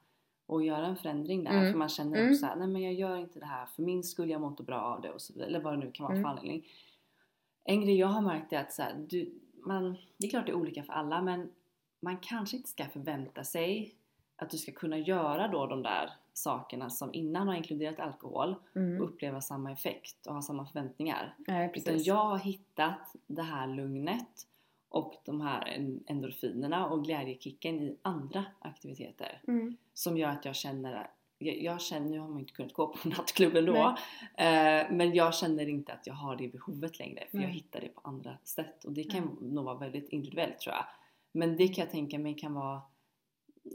och 0.47 0.65
göra 0.65 0.87
en 0.87 0.97
förändring 0.97 1.45
där 1.45 1.51
Mm. 1.51 1.73
för 1.73 1.79
man 1.79 1.89
känner 1.89 2.17
Mm. 2.19 2.31
också 2.31 2.41
såhär, 2.41 2.57
nej 2.57 2.69
men 2.69 2.83
jag 2.83 2.95
gör 2.95 3.17
inte 3.17 3.39
det 3.41 3.47
här 3.47 3.67
för 3.67 3.83
min 3.83 4.05
skull, 4.05 4.31
jag 4.31 4.41
mår 4.41 4.51
inte 4.51 4.63
bra 4.63 4.81
av 4.81 5.01
det 5.01 5.11
och 5.13 5.21
så 5.21 5.33
vidare, 5.33 5.49
eller 5.49 5.61
vad 5.61 5.73
det 5.73 5.77
nu 5.85 5.91
kan 5.93 6.05
vara 6.05 6.15
för 6.15 6.19
Mm. 6.21 6.31
anledning. 6.31 6.67
En 7.65 7.81
grej 7.81 7.99
jag 7.99 8.07
har 8.09 8.21
märkt 8.23 8.53
är 8.53 8.61
att 8.61 8.73
så 8.73 8.83
här, 8.83 8.95
du, 9.09 9.41
man, 9.67 9.97
det 10.17 10.27
är 10.27 10.31
klart 10.31 10.47
det 10.47 10.53
är 10.53 10.57
olika 10.57 10.83
för 10.83 10.93
alla 10.93 11.23
men 11.23 11.51
man 12.05 12.17
kanske 12.17 12.57
inte 12.57 12.69
ska 12.69 12.85
förvänta 12.85 13.45
sig 13.45 13.95
att 14.37 14.51
du 14.51 14.59
ska 14.59 14.73
kunna 14.73 14.99
göra 14.99 15.49
då 15.49 15.67
de 15.67 15.83
där 15.83 16.11
sakerna 16.33 16.91
som 16.91 17.15
innan 17.15 17.49
har 17.49 17.55
inkluderat 17.55 18.01
alkohol 18.01 18.55
mm. 18.75 19.01
och 19.03 19.09
uppleva 19.09 19.41
samma 19.41 19.73
effekt 19.73 20.27
och 20.27 20.35
ha 20.35 20.43
samma 20.43 20.67
förväntningar. 20.67 21.35
Nej, 21.39 21.73
Utan 21.75 22.03
jag 22.03 22.25
har 22.25 22.39
hittat 22.39 23.15
det 23.27 23.43
här 23.43 23.67
lugnet 23.67 24.47
och 24.89 25.15
de 25.25 25.41
här 25.41 25.67
en- 25.69 26.05
endorfinerna 26.07 26.87
och 26.87 27.05
glädjekicken 27.05 27.81
i 27.83 27.97
andra 28.03 28.45
aktiviteter 28.59 29.41
Mm. 29.49 29.77
som 29.95 30.17
gör 30.19 30.29
att 30.29 30.45
jag 30.45 30.55
känner 30.55 31.11
jag, 31.39 31.57
jag 31.63 31.81
känner, 31.81 32.11
nu 32.11 32.19
har 32.19 32.29
man 32.29 32.39
inte 32.41 32.53
kunnat 32.53 32.73
gå 32.73 32.87
på 32.87 33.09
nattklubben 33.09 33.65
då, 33.67 33.77
eh, 34.45 34.91
men 34.91 35.15
jag 35.15 35.35
känner 35.35 35.69
inte 35.69 35.93
att 35.93 36.07
jag 36.07 36.15
har 36.15 36.37
det 36.37 36.49
behovet 36.49 36.99
längre 36.99 37.25
för 37.31 37.39
jag 37.39 37.45
Nej. 37.47 37.53
hittar 37.55 37.81
det 37.81 37.89
på 37.89 38.01
andra 38.05 38.37
sätt 38.45 38.85
och 38.85 38.93
det 38.93 39.05
kan 39.05 39.39
nog 39.41 39.65
vara 39.65 39.79
väldigt 39.79 40.09
individuellt 40.09 40.59
tror 40.59 40.75
jag. 40.75 40.85
Men 41.37 41.57
det 41.57 41.69
kan 41.69 41.85
jag 41.85 41.91
tänka 41.93 42.19
mig 42.19 42.35
kan 42.35 42.55
vara, 42.55 42.83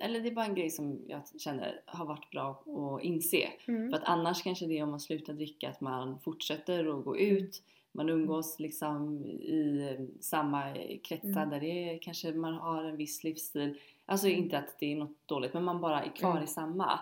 eller 0.01 0.19
det 0.19 0.29
är 0.29 0.35
bara 0.35 0.45
en 0.45 0.55
grej 0.55 0.69
som 0.69 0.99
jag 1.07 1.21
känner 1.39 1.81
har 1.85 2.05
varit 2.05 2.31
bra 2.31 2.63
att 2.97 3.03
inse. 3.03 3.49
Mm. 3.67 3.89
För 3.89 3.97
att 3.97 4.03
annars 4.03 4.43
kanske 4.43 4.65
det 4.65 4.79
är 4.79 4.83
om 4.83 4.89
man 4.89 4.99
slutar 4.99 5.33
dricka 5.33 5.69
att 5.69 5.81
man 5.81 6.19
fortsätter 6.19 6.99
att 6.99 7.05
gå 7.05 7.17
ut, 7.17 7.63
man 7.91 8.09
umgås 8.09 8.59
liksom 8.59 9.25
i 9.25 9.97
samma 10.21 10.73
kretsar 11.03 11.29
Mm. 11.41 11.49
där 11.49 11.59
det 11.59 11.89
är, 11.89 11.99
kanske 12.01 12.33
man 12.33 12.53
har 12.53 12.83
en 12.83 12.97
viss 12.97 13.23
livsstil. 13.23 13.79
Alltså 14.05 14.27
inte 14.27 14.57
att 14.57 14.79
det 14.79 14.91
är 14.91 14.95
något 14.95 15.17
dåligt 15.27 15.53
men 15.53 15.63
man 15.63 15.81
bara 15.81 16.03
är 16.03 16.09
kvar 16.15 16.31
Mm. 16.31 16.43
i 16.43 16.47
samma. 16.47 16.99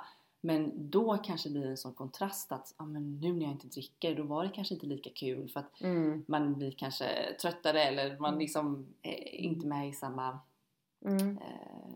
Men 0.48 0.90
då 0.90 1.18
kanske 1.18 1.50
det 1.50 1.54
blir 1.54 1.68
en 1.70 1.78
sån 1.78 1.94
kontrast 1.94 2.52
att 2.52 2.74
ah, 2.78 2.86
men 2.86 3.20
nu 3.20 3.34
när 3.34 3.42
jag 3.42 3.52
inte 3.52 3.68
dricker 3.68 4.16
då 4.16 4.24
var 4.24 4.44
det 4.44 4.50
kanske 4.50 4.74
inte 4.74 4.86
lika 4.86 5.10
kul 5.10 5.50
för 5.50 5.60
att 5.60 5.82
Mm. 5.82 6.24
man 6.28 6.54
blir 6.54 6.72
kanske 6.72 7.06
tröttare 7.42 7.84
eller 7.84 8.20
man 8.20 8.30
Mm. 8.30 8.40
liksom 8.40 8.88
är 9.02 9.36
inte 9.36 9.68
med 9.68 9.90
i 9.90 9.94
samma 9.94 10.40
Mm. 11.06 11.28
eh, 11.38 11.44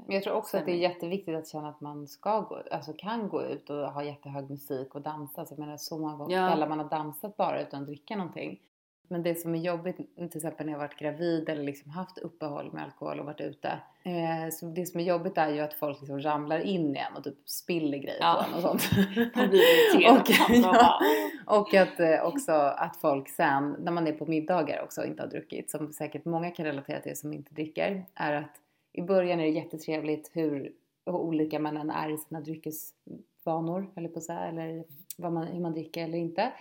Men 0.05 0.15
jag 0.15 0.23
tror 0.23 0.33
också 0.33 0.57
att 0.57 0.65
det 0.65 0.71
är 0.71 0.75
jätteviktigt 0.77 1.35
att 1.35 1.47
känna 1.47 1.69
att 1.69 1.81
man 1.81 2.07
ska 2.07 2.39
gå, 2.39 2.61
alltså 2.71 2.93
kan 2.97 3.29
gå 3.29 3.43
ut 3.43 3.69
och 3.69 3.91
ha 3.91 4.03
jättehög 4.03 4.49
musik 4.49 4.95
och 4.95 5.01
dansa. 5.01 5.45
Så 5.45 5.53
jag 5.53 5.59
menar 5.59 5.77
så 5.77 5.97
många 5.97 6.33
Ja. 6.35 6.49
kvällar 6.49 6.69
man 6.69 6.79
har 6.79 6.89
dansat 6.89 7.37
bara 7.37 7.61
utan 7.61 7.81
att 7.81 7.87
dricka 7.87 8.15
någonting. 8.17 8.59
Men 9.11 9.23
det 9.23 9.35
som 9.35 9.55
är 9.55 9.59
jobbigt, 9.59 9.97
till 10.15 10.37
exempel 10.37 10.65
när 10.65 10.73
jag 10.73 10.79
varit 10.79 10.99
gravid 10.99 11.49
eller 11.49 11.63
liksom 11.63 11.91
haft 11.91 12.17
uppehåll 12.17 12.73
med 12.73 12.83
alkohol 12.83 13.19
och 13.19 13.25
varit 13.25 13.41
ute. 13.41 13.79
Eh, 14.03 14.49
så 14.51 14.65
det 14.65 14.85
som 14.85 14.99
är 14.99 15.03
jobbigt 15.03 15.37
är 15.37 15.49
ju 15.49 15.59
att 15.59 15.73
folk 15.73 15.99
liksom 16.01 16.21
ramlar 16.21 16.59
in 16.59 16.95
igen 16.95 17.13
och 17.17 17.23
typ 17.23 17.49
spiller 17.49 17.97
grejer 17.97 18.17
Ja. 18.19 18.45
på 18.45 18.49
en 18.49 18.53
och 18.55 18.61
sånt. 18.61 18.89
Man 19.35 19.49
blir 19.49 19.61
irriterad 19.61 20.19
och, 20.19 20.55
ja, 20.55 20.99
och 21.45 21.73
att 21.73 21.99
eh, 21.99 22.25
också 22.25 22.51
att 22.51 22.97
folk 22.97 23.29
sen, 23.29 23.75
när 23.79 23.91
man 23.91 24.07
är 24.07 24.11
på 24.11 24.25
middagar 24.25 24.83
också 24.83 25.01
och 25.01 25.07
inte 25.07 25.23
har 25.23 25.29
druckit, 25.29 25.69
som 25.71 25.93
säkert 25.93 26.25
många 26.25 26.51
kan 26.51 26.65
relatera 26.65 26.99
till 26.99 27.17
som 27.17 27.33
inte 27.33 27.53
dricker, 27.53 28.05
är 28.13 28.33
att 28.33 28.55
i 28.93 29.01
början 29.01 29.39
är 29.39 29.43
det 29.43 29.49
jättetrevligt 29.49 30.31
hur, 30.33 30.71
hur 31.05 31.13
olika 31.13 31.59
man 31.59 31.77
än 31.77 31.89
är 31.89 32.09
i 32.13 32.17
sina 32.17 32.41
dryckesvanor, 32.41 33.91
eller 33.95 34.09
på 34.09 34.17
att 34.17 34.23
säga, 34.23 34.39
eller 34.39 34.83
man, 35.17 35.47
hur 35.47 35.61
man 35.61 35.71
dricker 35.71 36.03
eller 36.03 36.17
inte. 36.17 36.51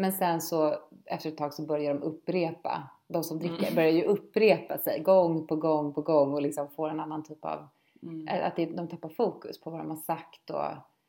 Men 0.00 0.12
sen 0.12 0.40
så 0.40 0.74
efter 1.04 1.28
ett 1.28 1.36
tag 1.36 1.54
så 1.54 1.62
börjar 1.66 1.94
de 1.94 2.02
upprepa, 2.02 2.88
de 3.08 3.24
som 3.24 3.38
dricker 3.38 3.62
Mm. 3.62 3.74
börjar 3.74 3.90
ju 3.90 4.04
upprepa 4.04 4.78
sig 4.78 5.00
gång 5.02 5.46
på 5.46 5.56
gång 5.56 5.92
på 5.94 6.02
gång 6.02 6.32
och 6.34 6.42
liksom 6.42 6.68
får 6.68 6.88
en 6.90 7.00
annan 7.00 7.22
typ 7.24 7.44
av, 7.44 7.68
mm, 8.02 8.28
att 8.46 8.56
det, 8.56 8.66
de 8.66 8.88
tappar 8.88 9.08
fokus 9.08 9.60
på 9.60 9.70
vad 9.70 9.80
de 9.80 9.90
har 9.90 9.96
sagt 9.96 10.50
och 10.50 10.64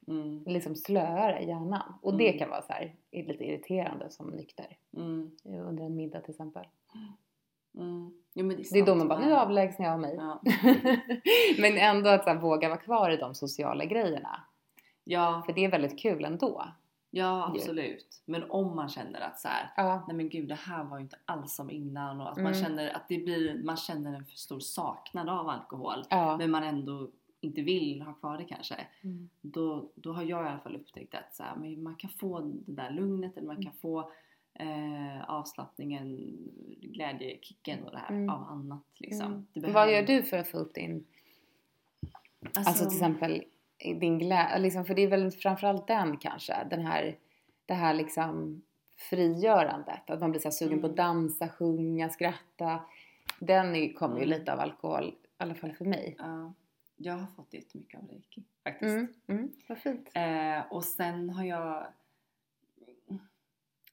mm, 0.08 0.43
liksom 0.45 0.75
slöar 0.75 1.39
i 1.41 1.47
hjärnan. 1.47 1.93
Och 2.01 2.17
det 2.17 2.27
Mm. 2.27 2.39
kan 2.39 2.49
vara 2.49 2.62
så 2.62 2.73
här, 2.73 2.95
lite 3.12 3.43
irriterande 3.43 4.10
som 4.10 4.27
nykter. 4.30 4.77
mm, 4.97 5.32
Under 5.43 5.84
en 5.84 5.95
middag 5.95 6.19
till 6.21 6.32
exempel. 6.32 6.65
mm. 7.77 8.13
Jo, 8.34 8.49
det, 8.49 8.56
Det 8.71 8.80
är 8.80 8.86
då 8.86 8.95
man 8.95 9.08
bara, 9.08 9.19
nu 9.19 9.34
avlägsnar 9.34 9.86
jag 9.86 9.99
mig. 9.99 10.15
Ja. 10.15 10.41
Men 11.62 11.77
ändå 11.77 12.10
att 12.10 12.23
så 12.23 12.30
här, 12.30 12.38
våga 12.38 12.69
vara 12.69 12.80
kvar 12.80 13.10
i 13.10 13.17
de 13.17 13.36
sociala 13.36 13.86
grejerna. 13.86 14.39
Ja, 15.04 15.43
För 15.45 15.54
det 15.54 15.65
är 15.65 15.71
väldigt 15.71 15.99
kul 15.99 16.25
ändå. 16.25 16.63
Ja, 17.12 17.47
absolut. 17.56 18.21
Men 18.26 18.43
om 18.52 18.76
man 18.76 18.89
känner 18.89 19.21
att 19.21 19.39
så 19.39 19.47
här, 19.47 19.74
Ja. 19.78 20.04
nej 20.08 20.17
men 20.17 20.30
gud 20.30 20.47
det 20.50 20.56
här 20.56 20.84
var 20.84 20.97
ju 20.97 21.04
inte 21.04 21.17
alls 21.26 21.56
som 21.56 21.69
innan 21.71 22.21
och 22.21 22.30
att 22.32 22.38
Mm. 22.38 22.52
man 22.52 22.63
känner 22.63 22.95
att 22.95 23.08
det 23.08 23.17
blir, 23.17 23.63
man 23.63 23.78
känner 23.78 24.13
en 24.13 24.26
för 24.26 24.38
stor 24.38 24.60
saknad 24.60 25.30
av 25.30 25.50
alkohol 25.50 26.04
ja. 26.10 26.38
men 26.38 26.52
man 26.52 26.63
ändå 26.63 27.10
inte 27.43 27.62
vill 27.62 28.02
ha 28.02 28.13
kvar 28.13 28.38
det 28.38 28.43
kanske. 28.45 28.76
Mm. 29.02 29.30
Då, 29.41 29.89
då 29.95 30.13
har 30.13 30.24
jag 30.24 30.45
i 30.45 30.50
alla 30.50 30.60
fall 30.60 30.76
upptäckt 30.76 31.15
att 31.15 31.36
så 31.36 31.43
här, 31.43 31.56
men 31.56 31.84
man 31.84 31.95
kan 31.95 32.10
få 32.10 32.39
det 32.39 32.71
där 32.74 32.89
lugnet 32.91 33.38
eller 33.38 33.47
man 33.47 33.56
Mm. 33.56 33.65
kan 33.65 33.74
få 33.82 34.12
eh, 34.54 35.24
avslappningen, 35.30 36.17
glädjekicken 36.82 37.84
och 37.84 37.91
det 37.91 37.97
här 37.97 38.10
Mm. 38.10 38.30
av 38.30 38.43
annat 38.43 38.84
liksom. 38.97 39.26
Mm. 39.26 39.47
Det 39.54 39.60
Vad 39.60 39.74
behöver- 39.74 39.91
gör 39.93 40.04
du 40.08 40.24
för 40.24 40.38
att 40.38 40.47
få 40.47 40.58
upp 40.58 40.74
din, 40.74 41.06
alltså, 42.56 42.86
till 42.86 42.97
exempel 42.97 43.43
din 43.84 44.20
glädje, 44.20 44.60
liksom, 44.60 44.86
för 44.86 44.96
det 44.96 45.02
är 45.02 45.08
väl 45.08 45.32
framförallt 45.32 45.88
den 45.88 46.17
kanske, 46.17 46.63
den 46.70 46.86
här, 46.86 47.17
det 47.65 47.74
här 47.74 47.94
liksom 47.94 48.62
frigörandet, 49.10 50.10
att 50.10 50.20
man 50.20 50.32
blir 50.32 50.41
så 50.41 50.52
sugen 50.52 50.82
på 50.82 50.86
att 50.88 50.91
Mm. 50.91 51.06
dansa, 51.06 51.50
sjunga, 51.50 52.10
skratta. 52.10 52.80
Den 53.39 53.94
kommer 53.94 54.17
ju 54.17 54.24
Mm. 54.26 54.39
lite 54.39 54.54
av 54.54 54.60
alkohol, 54.60 55.04
i 55.06 55.15
alla 55.38 55.56
fall 55.56 55.74
för 55.74 55.86
mig. 55.86 56.15
Ja, 56.17 56.54
jag 56.96 57.13
har 57.13 57.28
fått 57.28 57.54
jättemycket 57.54 58.00
av 58.00 58.08
reiki 58.08 58.44
faktiskt. 58.63 58.91
Mm, 58.96 59.13
mm, 59.28 59.52
vad 59.70 59.78
fint. 59.78 60.10
Eh, 60.13 60.60
och 60.72 60.84
sen 60.84 61.30
har 61.30 61.44
jag... 61.44 61.88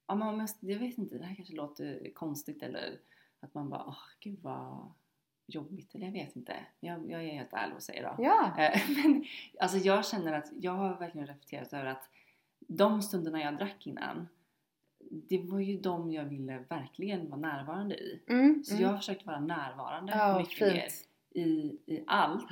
Ja, 0.06 0.14
men 0.14 0.38
jag, 0.38 0.48
jag 0.60 0.78
vet 0.78 0.98
inte, 0.98 1.18
det 1.18 1.24
här 1.24 1.34
kanske 1.34 1.54
låter 1.54 2.10
konstigt 2.14 2.62
eller 2.62 2.98
att 3.40 3.54
man 3.54 3.68
bara 3.70 3.84
åh 3.86 3.98
gud 4.20 4.38
vad 4.42 4.92
jobbigt 5.48 5.94
eller 5.94 6.06
jag 6.06 6.12
vet 6.12 6.36
inte. 6.36 6.56
Jag, 6.80 7.10
jag 7.10 7.24
är 7.24 7.32
helt 7.32 7.52
ärlig 7.52 7.76
och 7.76 7.82
säger 7.82 8.02
då. 8.02 8.24
Ja. 8.24 8.54
Eh, 8.58 8.80
men 9.04 9.24
alltså 9.60 9.78
jag 9.78 10.06
känner 10.06 10.32
att 10.32 10.52
jag 10.60 10.72
har 10.72 10.98
verkligen 10.98 11.26
reflekterat 11.26 11.72
över 11.72 11.86
att 11.86 12.10
de 12.58 13.02
stunderna 13.02 13.40
jag 13.40 13.56
drack 13.56 13.86
innan 13.86 14.28
det 15.10 15.38
var 15.38 15.60
ju 15.60 15.80
de 15.80 16.12
jag 16.12 16.24
ville 16.24 16.58
verkligen 16.68 17.30
vara 17.30 17.40
närvarande 17.40 17.94
i. 17.96 18.22
Mm, 18.26 18.64
Så 18.64 18.72
mm. 18.74 18.82
jag 18.82 18.90
har 18.90 18.96
försökt 18.98 19.26
vara 19.26 19.40
närvarande 19.40 20.12
Ja, 20.12 20.38
mycket 20.38 20.60
mer 20.60 20.80
fint. 20.80 21.08
i, 21.30 21.78
i 21.86 22.04
allt. 22.06 22.46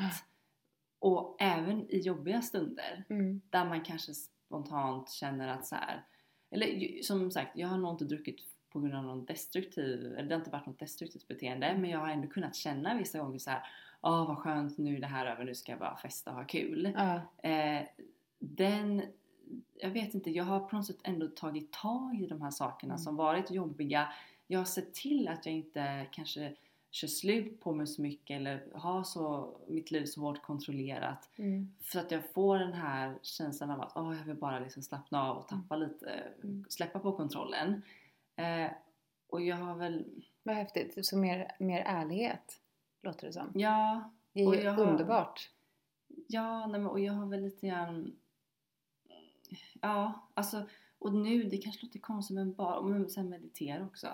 Och 0.99 1.37
även 1.41 1.91
i 1.91 1.99
jobbiga 1.99 2.43
stunder 2.43 3.05
Mm. 3.09 3.41
där 3.51 3.65
man 3.65 3.81
kanske 3.85 4.15
spontant 4.15 5.11
känner 5.11 5.49
att 5.49 5.67
så 5.67 5.75
här, 5.75 6.05
eller 6.51 7.03
som 7.03 7.31
sagt, 7.31 7.51
jag 7.57 7.69
har 7.69 7.79
nog 7.79 7.95
inte 7.95 8.05
druckit 8.05 8.41
på 8.81 8.87
grund 8.87 8.95
av 8.95 9.05
någon 9.05 9.25
destruktiv, 9.25 10.15
eller 10.15 10.29
det 10.29 10.35
har 10.35 10.41
inte 10.41 10.51
varit 10.51 10.67
något 10.67 10.79
destruktivt 10.79 11.29
beteende, 11.29 11.77
men 11.79 11.91
jag 11.91 11.99
har 11.99 12.09
ändå 12.09 12.29
kunnat 12.29 12.55
känna 12.57 12.95
vissa 12.99 13.19
gånger 13.19 13.39
så 13.39 13.51
här, 13.51 13.63
åh 14.03 14.27
vad 14.29 14.39
skönt, 14.39 14.79
nu 14.79 14.97
är 14.97 15.01
det 15.01 15.07
här 15.07 15.27
över, 15.27 15.45
nu 15.45 15.55
ska 15.55 15.73
jag 15.73 15.79
bara 15.79 15.97
festa 15.97 16.31
och 16.31 16.37
ha 16.37 16.45
kul. 16.45 16.93
Ja. 16.97 17.49
Eh, 17.51 17.83
den, 18.39 19.03
jag 19.75 19.91
vet 19.91 20.15
inte, 20.15 20.31
jag 20.31 20.45
har 20.45 20.61
på 20.61 20.77
något 20.77 20.87
sätt 20.87 21.01
ändå 21.03 21.29
tagit 21.29 21.73
tag 21.73 22.21
i 22.21 22.27
de 22.27 22.43
här 22.43 22.51
sakerna 22.51 22.95
Mm. 22.95 22.99
som 23.05 23.17
varit 23.17 23.51
jobbiga. 23.51 24.13
Jag 24.47 24.61
har 24.61 24.65
sett 24.65 24.95
till 24.95 25.29
att 25.29 25.47
jag 25.47 25.55
inte 25.55 26.07
kanske 26.13 26.55
kör 26.91 27.09
slut 27.09 27.61
på 27.61 27.73
mig 27.75 27.87
så 27.87 28.03
mycket 28.03 28.37
eller 28.37 28.67
har 28.75 29.03
så, 29.03 29.57
mitt 29.69 29.91
liv 29.91 30.05
så 30.05 30.21
hårt 30.21 30.43
kontrollerat. 30.43 31.29
Mm. 31.37 31.73
För 31.81 31.99
att 32.01 32.11
jag 32.11 32.33
får 32.35 32.59
den 32.59 32.73
här 32.73 33.19
känslan 33.23 33.71
av 33.71 33.81
att 33.81 33.93
åh, 33.97 34.17
jag 34.19 34.25
vill 34.25 34.37
bara 34.37 34.59
liksom 34.59 34.83
slappna 34.83 35.23
av 35.31 35.37
och 35.37 35.49
tappa 35.49 35.77
lite, 35.77 36.23
Mm. 36.43 36.65
släppa 36.69 36.99
på 36.99 37.13
kontrollen. 37.13 37.83
Eh, 38.37 38.71
och 39.29 39.41
jag 39.43 39.57
har 39.57 39.77
väl, 39.77 40.23
Vad 40.43 40.57
häftigt. 40.57 41.07
Så 41.07 41.17
mer, 41.19 41.53
mer 41.59 41.81
ärlighet, 41.81 42.61
låter 43.03 43.27
det 43.27 43.33
som. 43.33 43.51
ja, 43.55 44.11
Det 44.33 44.41
är 44.43 44.47
Och 44.49 44.55
ju 44.57 44.61
jag 44.63 44.73
har- 44.73 44.87
underbart. 44.87 45.51
ja, 46.29 46.67
nej, 46.67 46.81
men, 46.81 46.91
och 46.91 47.01
jag 47.01 47.13
har 47.13 47.27
väl 47.27 47.43
lite 47.43 47.67
grann, 47.67 48.17
ja, 49.81 50.29
alltså, 50.35 50.69
och 50.99 51.15
nu, 51.15 51.43
det 51.43 51.59
kanske 51.59 51.87
låter 51.87 51.99
konstigt 51.99 52.35
men 52.35 52.55
bara, 52.55 52.83
men 52.83 53.11
sen 53.11 53.29
meditera 53.29 53.85
också. 53.87 54.09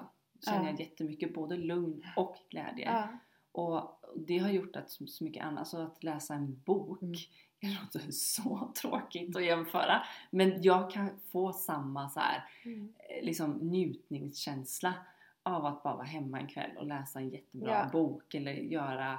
Känner 0.45 0.65
Ja. 0.65 0.71
jag 0.71 0.81
jättemycket 0.81 1.35
både 1.35 1.57
lugn 1.57 2.03
och 2.17 2.37
glädje. 2.51 2.85
Ja. 2.85 3.09
Och 3.53 4.01
det 4.17 4.39
har 4.39 4.51
gjort 4.51 4.77
att 4.77 4.91
så 4.91 5.07
så 5.07 5.25
mycket 5.25 5.45
annat, 5.45 5.59
alltså 5.59 5.77
att 5.79 6.05
läsa 6.05 6.35
en 6.35 6.63
bok, 6.67 7.03
Mm. 7.03 7.15
Det 7.62 7.68
låter 7.83 8.11
så 8.12 8.72
tråkigt 8.81 9.37
att 9.37 9.44
jämföra. 9.44 10.03
Men 10.31 10.62
jag 10.62 10.90
kan 10.90 11.11
få 11.31 11.53
samma 11.53 12.09
så 12.09 12.20
här, 12.20 12.44
Mm. 12.64 12.92
eh, 12.98 13.25
liksom 13.25 13.51
njutningskänsla 13.53 14.94
av 15.42 15.64
att 15.66 15.83
bara 15.83 15.94
vara 15.96 16.07
hemma 16.07 16.40
en 16.40 16.46
kväll 16.46 16.70
och 16.77 16.87
läsa 16.87 17.18
en 17.18 17.29
jättebra 17.29 17.70
Ja. 17.70 17.88
bok 17.92 18.35
eller 18.35 18.53
göra 18.53 19.18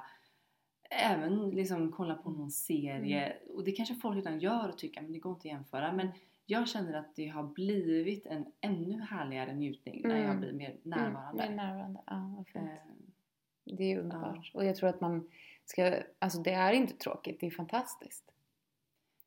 Även 0.90 1.50
liksom 1.50 1.92
kolla 1.92 2.16
på 2.16 2.30
någon 2.32 2.52
serie 2.52 3.26
Mm. 3.26 3.56
och 3.56 3.64
det 3.64 3.72
kanske 3.72 3.96
folk 3.96 4.16
redan 4.18 4.40
gör 4.40 4.70
och 4.70 4.78
tycker 4.78 5.02
men 5.02 5.12
det 5.12 5.20
går 5.20 5.32
inte 5.34 5.40
att 5.48 5.54
jämföra 5.54 5.92
men 5.92 6.08
jag 6.46 6.68
känner 6.68 6.94
att 6.94 7.16
det 7.16 7.28
har 7.28 7.44
blivit 7.44 8.26
en 8.26 8.46
ännu 8.62 9.02
härligare 9.02 9.54
njutning 9.54 10.02
när 10.08 10.16
jag 10.16 10.26
Mm. 10.26 10.40
blir 10.40 10.54
mer 10.54 10.78
närvarande. 10.84 11.44
Mm, 11.44 11.56
mer 11.56 11.64
närvarande. 11.66 12.02
Ja, 12.06 12.44
fint. 12.54 12.66
Eh, 12.66 13.76
Det 13.78 13.84
är 13.94 14.00
underbart. 14.00 14.52
Och 14.54 14.66
jag 14.66 14.76
tror 14.76 14.90
att 14.90 15.02
man 15.02 15.30
ska, 15.66 15.96
alltså 16.20 16.40
det 16.42 16.52
är 16.54 16.74
inte 16.74 16.94
tråkigt, 16.98 17.40
det 17.40 17.48
är 17.48 17.52
fantastiskt. 17.52 18.33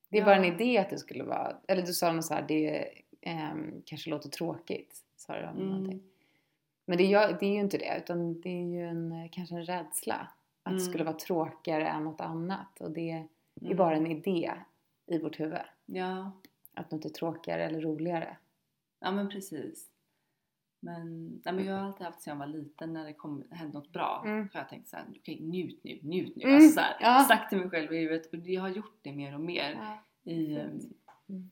Det 0.09 0.17
är 0.17 0.21
Ja. 0.21 0.25
bara 0.27 0.37
en 0.37 0.45
idé 0.45 0.79
att 0.79 0.91
det 0.91 0.99
skulle 0.99 1.25
vara, 1.25 1.57
eller 1.69 1.83
du 1.83 1.93
sa 1.93 2.13
något 2.13 2.25
så 2.25 2.35
här, 2.35 2.45
det 2.49 2.89
ehm, 3.21 3.83
kanske 3.85 4.11
låter 4.11 4.29
tråkigt. 4.29 5.03
Sa 5.17 5.33
du 5.33 5.39
Mm. 5.43 5.57
någonting. 5.69 6.03
Men 6.87 6.99
det, 6.99 7.05
gör, 7.05 7.37
det 7.41 7.47
är 7.47 7.51
ju 7.53 7.61
inte 7.61 7.79
det, 7.79 7.95
utan 7.99 8.41
det 8.41 8.49
är 8.49 8.65
ju 8.65 8.87
en, 8.87 9.13
eh, 9.13 9.29
kanske 9.33 9.55
en 9.55 9.65
rädsla. 9.65 10.15
Att 10.63 10.73
det 10.73 10.81
Mm. 10.83 10.85
skulle 10.85 11.05
vara 11.05 11.17
tråkigare 11.17 11.89
än 11.89 12.05
något 12.05 12.21
annat. 12.21 12.81
Och 12.81 12.91
det 12.91 13.11
är 13.11 13.27
mm. 13.63 13.77
bara 13.77 13.97
en 13.97 14.07
idé 14.07 14.53
i 15.07 15.19
vårt 15.19 15.41
huvud. 15.41 15.59
Ja, 15.87 16.33
Att 16.75 16.91
något 16.91 17.05
är 17.05 17.09
tråkigare 17.09 17.65
eller 17.65 17.81
roligare. 17.81 18.37
ja 19.01 19.11
men 19.11 19.29
precis. 19.29 19.87
Men, 20.81 21.27
nej, 21.45 21.55
men 21.55 21.65
jag 21.65 21.75
har 21.75 21.87
alltid 21.87 22.07
haft 22.07 22.21
sen 22.23 22.31
jag 22.31 22.39
var 22.39 22.47
liten 22.47 22.93
när 22.93 23.05
det 23.05 23.13
kom, 23.13 23.45
hände 23.51 23.75
något 23.79 23.93
bra. 23.93 24.23
Mm. 24.27 24.49
har 24.53 24.61
jag 24.61 24.69
tänkt 24.69 24.89
såhär, 24.89 25.05
okej 25.21 25.41
njut 25.41 25.81
nu, 25.85 25.99
njut 26.03 26.37
nu. 26.37 26.43
Mm, 26.43 26.55
Alltså 26.57 26.71
såhär, 26.71 26.97
ja. 27.01 27.25
sagt 27.29 27.49
till 27.49 27.59
mig 27.59 27.71
själv 27.71 27.93
i 27.93 27.99
huvudet 27.99 28.27
och 28.33 28.39
jag 28.39 28.61
har 28.63 28.69
gjort 28.69 28.99
det 29.03 29.13
mer 29.13 29.35
och 29.35 29.41
mer 29.41 29.73
Ja. 30.25 30.33
i 30.33 30.59
um, 30.59 30.81
Mm. 31.29 31.51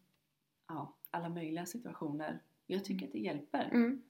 ja, 0.68 0.94
alla 1.10 1.28
möjliga 1.28 1.66
situationer. 1.66 2.38
Jag 2.66 2.84
tycker 2.84 3.06
att 3.06 3.12
det 3.12 3.18
hjälper. 3.18 3.68
Mm. 3.72 4.02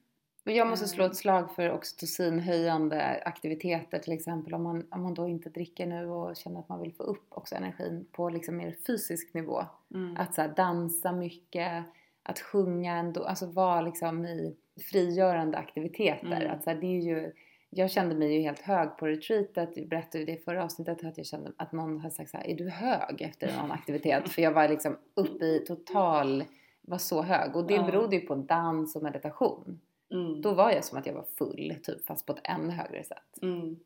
Och 0.46 0.52
jag 0.52 0.66
måste 0.68 0.88
slå 0.88 1.04
Eh. 1.04 1.10
ett 1.10 1.16
slag 1.16 1.54
för 1.54 1.70
oxytocinhöjande 1.72 3.22
aktiviteter 3.26 3.98
till 3.98 4.12
exempel 4.12 4.54
om 4.54 4.62
man, 4.62 4.86
om 4.90 5.02
man 5.02 5.14
då 5.14 5.28
inte 5.28 5.48
dricker 5.50 5.86
nu 5.86 6.06
och 6.06 6.36
känner 6.36 6.60
att 6.60 6.68
man 6.68 6.80
vill 6.80 6.92
få 6.94 7.02
upp 7.02 7.26
också 7.28 7.54
energin 7.54 8.06
på 8.12 8.28
liksom 8.28 8.56
mer 8.56 8.76
fysisk 8.86 9.34
nivå. 9.34 9.64
Mm. 9.94 10.16
Att 10.16 10.34
så 10.34 10.40
här, 10.42 10.48
dansa 10.56 11.12
mycket, 11.12 11.84
att 12.22 12.40
sjunga 12.40 12.96
ändå, 12.96 13.24
alltså 13.24 13.46
vara 13.46 13.80
liksom 13.80 14.24
i 14.24 14.56
frigörande 14.80 15.58
aktiviteter. 15.58 16.26
Mm. 16.26 16.50
Att 16.50 16.64
så 16.64 16.70
här, 16.70 16.76
det 16.76 16.86
är 16.86 17.00
ju, 17.00 17.32
jag 17.70 17.90
kände 17.90 18.14
mig 18.14 18.34
ju 18.34 18.40
helt 18.40 18.60
hög 18.60 18.96
på 18.96 19.06
retreatet, 19.06 19.76
jag 19.76 19.88
berättade 19.88 20.18
ju 20.18 20.24
det 20.24 20.32
i 20.32 20.36
förra 20.36 20.64
avsnittet 20.64 21.04
att 21.04 21.18
jag 21.18 21.26
kände 21.26 21.52
att 21.56 21.72
någon 21.72 21.98
hade 21.98 22.14
sagt 22.14 22.30
så 22.30 22.36
här, 22.36 22.46
är 22.46 22.54
du 22.54 22.68
hög 22.68 23.22
efter 23.22 23.56
någon 23.56 23.70
aktivitet? 23.78 24.28
För 24.28 24.42
jag 24.42 24.52
var 24.52 24.68
liksom 24.68 24.98
uppe 25.14 25.44
i 25.44 25.64
total, 25.66 26.44
var 26.80 26.98
så 26.98 27.22
hög 27.22 27.56
och 27.56 27.66
det 27.66 27.78
berodde 27.78 28.16
ju 28.16 28.26
på 28.26 28.34
dans 28.34 28.96
och 28.96 29.02
meditation. 29.02 29.80
Mm. 30.10 30.40
Då 30.40 30.54
var 30.54 30.70
jag 30.70 30.84
som 30.84 30.98
att 30.98 31.06
jag 31.06 31.14
var 31.14 31.26
full, 31.38 31.74
typ, 31.82 32.06
fast 32.06 32.26
på 32.26 32.32
ett 32.32 32.40
ännu 32.44 32.70
högre 32.70 33.04
sätt. 33.04 33.42
Mm. 33.42 33.76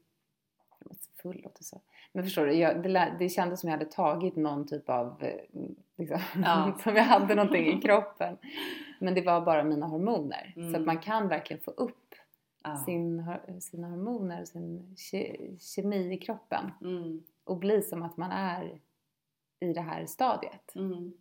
Full 1.22 1.40
låter 1.44 1.64
så. 1.64 1.80
Men 2.18 2.24
förstår 2.24 2.46
du, 2.46 2.52
jag, 2.52 2.82
det, 2.82 3.12
det 3.18 3.28
kändes 3.28 3.60
som 3.60 3.70
jag 3.70 3.78
hade 3.78 3.90
tagit 3.90 4.36
någon 4.36 4.66
typ 4.66 4.88
av, 4.88 5.22
eh, 5.22 5.34
liksom, 5.96 6.18
Ja. 6.44 6.78
som 6.82 6.96
jag 6.96 7.04
hade 7.04 7.34
någonting 7.34 7.66
i 7.66 7.80
kroppen. 7.80 8.36
Men 8.98 9.14
det 9.14 9.20
var 9.22 9.40
bara 9.40 9.64
mina 9.64 9.86
hormoner. 9.86 10.52
Så 10.54 10.60
Mm. 10.60 10.74
att 10.74 10.86
man 10.86 10.98
kan 10.98 11.28
verkligen 11.28 11.62
få 11.62 11.70
upp 11.70 12.14
Ja. 12.64 12.76
sin, 12.76 13.24
sina 13.60 13.88
hormoner 13.88 14.40
och 14.40 14.48
sin 14.48 14.94
ke, 14.96 15.36
kemi 15.58 16.12
i 16.14 16.18
kroppen. 16.18 16.70
Mm. 16.80 17.22
Och 17.44 17.56
bli 17.56 17.82
som 17.82 18.02
att 18.02 18.16
man 18.16 18.30
är 18.30 18.78
i 19.60 19.72
det 19.72 19.80
här 19.80 20.06
stadiet. 20.06 20.74
Mm. 20.74 21.12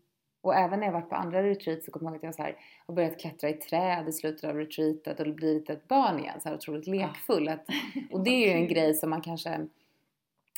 Och 0.41 0.55
även 0.55 0.79
när 0.79 0.87
jag 0.87 0.93
varit 0.93 1.09
på 1.09 1.15
andra 1.15 1.43
retreats 1.43 1.85
så 1.85 1.91
kommer 1.91 2.05
jag 2.05 2.11
ihåg 2.11 2.17
att 2.17 2.23
jag 2.23 2.35
så 2.35 2.41
här, 2.41 2.55
har 2.87 2.95
börjat 2.95 3.19
klättra 3.19 3.49
i 3.49 3.53
träd 3.53 4.07
i 4.09 4.11
slutet 4.13 4.49
av 4.49 4.55
retreatet 4.55 5.19
och 5.19 5.27
blivit 5.35 5.69
ett 5.69 5.87
barn 5.87 6.19
igen. 6.19 6.41
Så 6.41 6.49
här 6.49 6.55
otroligt 6.55 6.87
lekfull. 6.87 7.49
Att, 7.49 7.65
och 8.11 8.23
det 8.23 8.29
är 8.29 8.47
ju 8.47 8.53
en 8.53 8.67
grej 8.67 8.93
som 8.93 9.09
man 9.09 9.21
kanske 9.21 9.67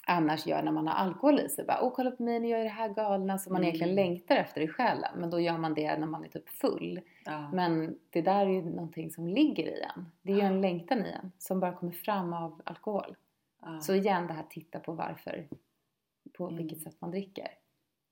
annars 0.10 0.45
gör 0.47 0.64
när 0.64 0.72
man 0.72 0.88
har 0.88 0.93
alkohol 0.93 1.39
i 1.39 1.49
sig. 1.49 1.66
Bara, 1.66 1.82
Åh 1.82 1.91
kolla 1.95 2.12
på 2.12 2.24
mig, 2.24 2.39
nu 2.39 2.47
gör 2.47 2.57
jag 2.57 2.66
det 2.66 2.70
här 2.70 2.89
galna 2.93 3.38
som 3.38 3.53
man 3.53 3.62
Mm. 3.62 3.68
egentligen 3.68 3.95
längtar 3.95 4.36
efter 4.36 4.62
i 4.62 4.68
själen. 4.68 5.20
Men 5.20 5.30
då 5.30 5.39
gör 5.39 5.57
man 5.57 5.74
det 5.74 5.97
när 5.97 6.07
man 6.07 6.24
är 6.24 6.30
typ 6.30 6.49
full. 6.49 7.01
Ja. 7.26 7.51
Men 7.53 7.99
det 8.10 8.22
där 8.22 8.45
är 8.45 8.49
ju 8.49 8.62
någonting 8.62 9.12
som 9.12 9.28
ligger 9.28 9.64
i 9.64 9.82
en. 9.82 10.05
Det 10.22 10.32
är 10.32 10.36
ju 10.36 10.41
en 10.41 10.62
längtan 10.62 11.05
i 11.05 11.10
en 11.12 11.32
som 11.38 11.60
bara 11.60 11.74
kommer 11.74 11.91
fram 11.93 12.34
av 12.34 12.62
alkohol. 12.66 13.16
Ja. 13.62 13.80
Så 13.82 13.93
igen 13.95 14.28
det 14.28 14.34
här 14.34 14.45
titta 14.49 14.80
på 14.80 14.91
varför. 14.93 15.47
På 16.38 16.43
Mm. 16.47 16.57
vilket 16.57 16.82
sätt 16.82 16.95
man 17.01 17.12
dricker. 17.12 17.47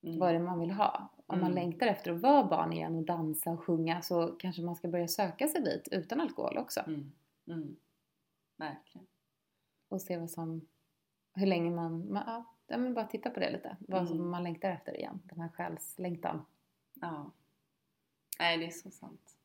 Mm. 0.04 0.20
Vad 0.20 0.30
är 0.30 0.34
det 0.34 0.40
man 0.40 0.60
vill 0.60 0.72
ha? 0.72 1.10
Om 1.26 1.40
man 1.40 1.52
Mm. 1.52 1.56
längtar 1.64 1.88
efter 1.88 2.12
att 2.12 2.22
vara 2.22 2.44
barn 2.44 2.74
igen 2.74 2.96
och 2.96 3.04
dansa 3.04 3.52
och 3.52 3.64
sjunga 3.64 4.02
så 4.02 4.28
kanske 4.28 4.62
man 4.62 4.76
ska 4.76 4.88
börja 4.88 5.08
söka 5.08 5.48
sig 5.48 5.62
dit 5.62 5.88
utan 5.92 6.22
alkohol 6.22 6.58
också. 6.58 6.80
Mm. 6.88 7.12
Mm. 7.48 7.76
Verkligen. 8.58 9.08
Och 9.90 10.02
se 10.02 10.18
vad 10.18 10.30
som, 10.30 10.62
hur 11.38 11.48
länge 11.48 11.72
man, 11.72 12.14
man 12.14 12.24
ja, 12.68 12.78
men 12.78 12.94
bara 12.94 13.06
titta 13.06 13.30
på 13.30 13.40
det 13.40 13.52
lite. 13.52 13.78
Vad 13.80 14.08
som 14.08 14.18
Mm. 14.18 14.30
man 14.30 14.44
längtar 14.44 14.70
efter 14.70 14.98
igen. 14.98 15.20
Den 15.24 15.40
här 15.40 15.50
själslängtan. 15.50 16.46
Ja. 17.02 17.32
Nej, 18.40 18.58
det 18.58 18.66
är 18.66 18.70
så 18.72 18.92
sant. 18.92 19.38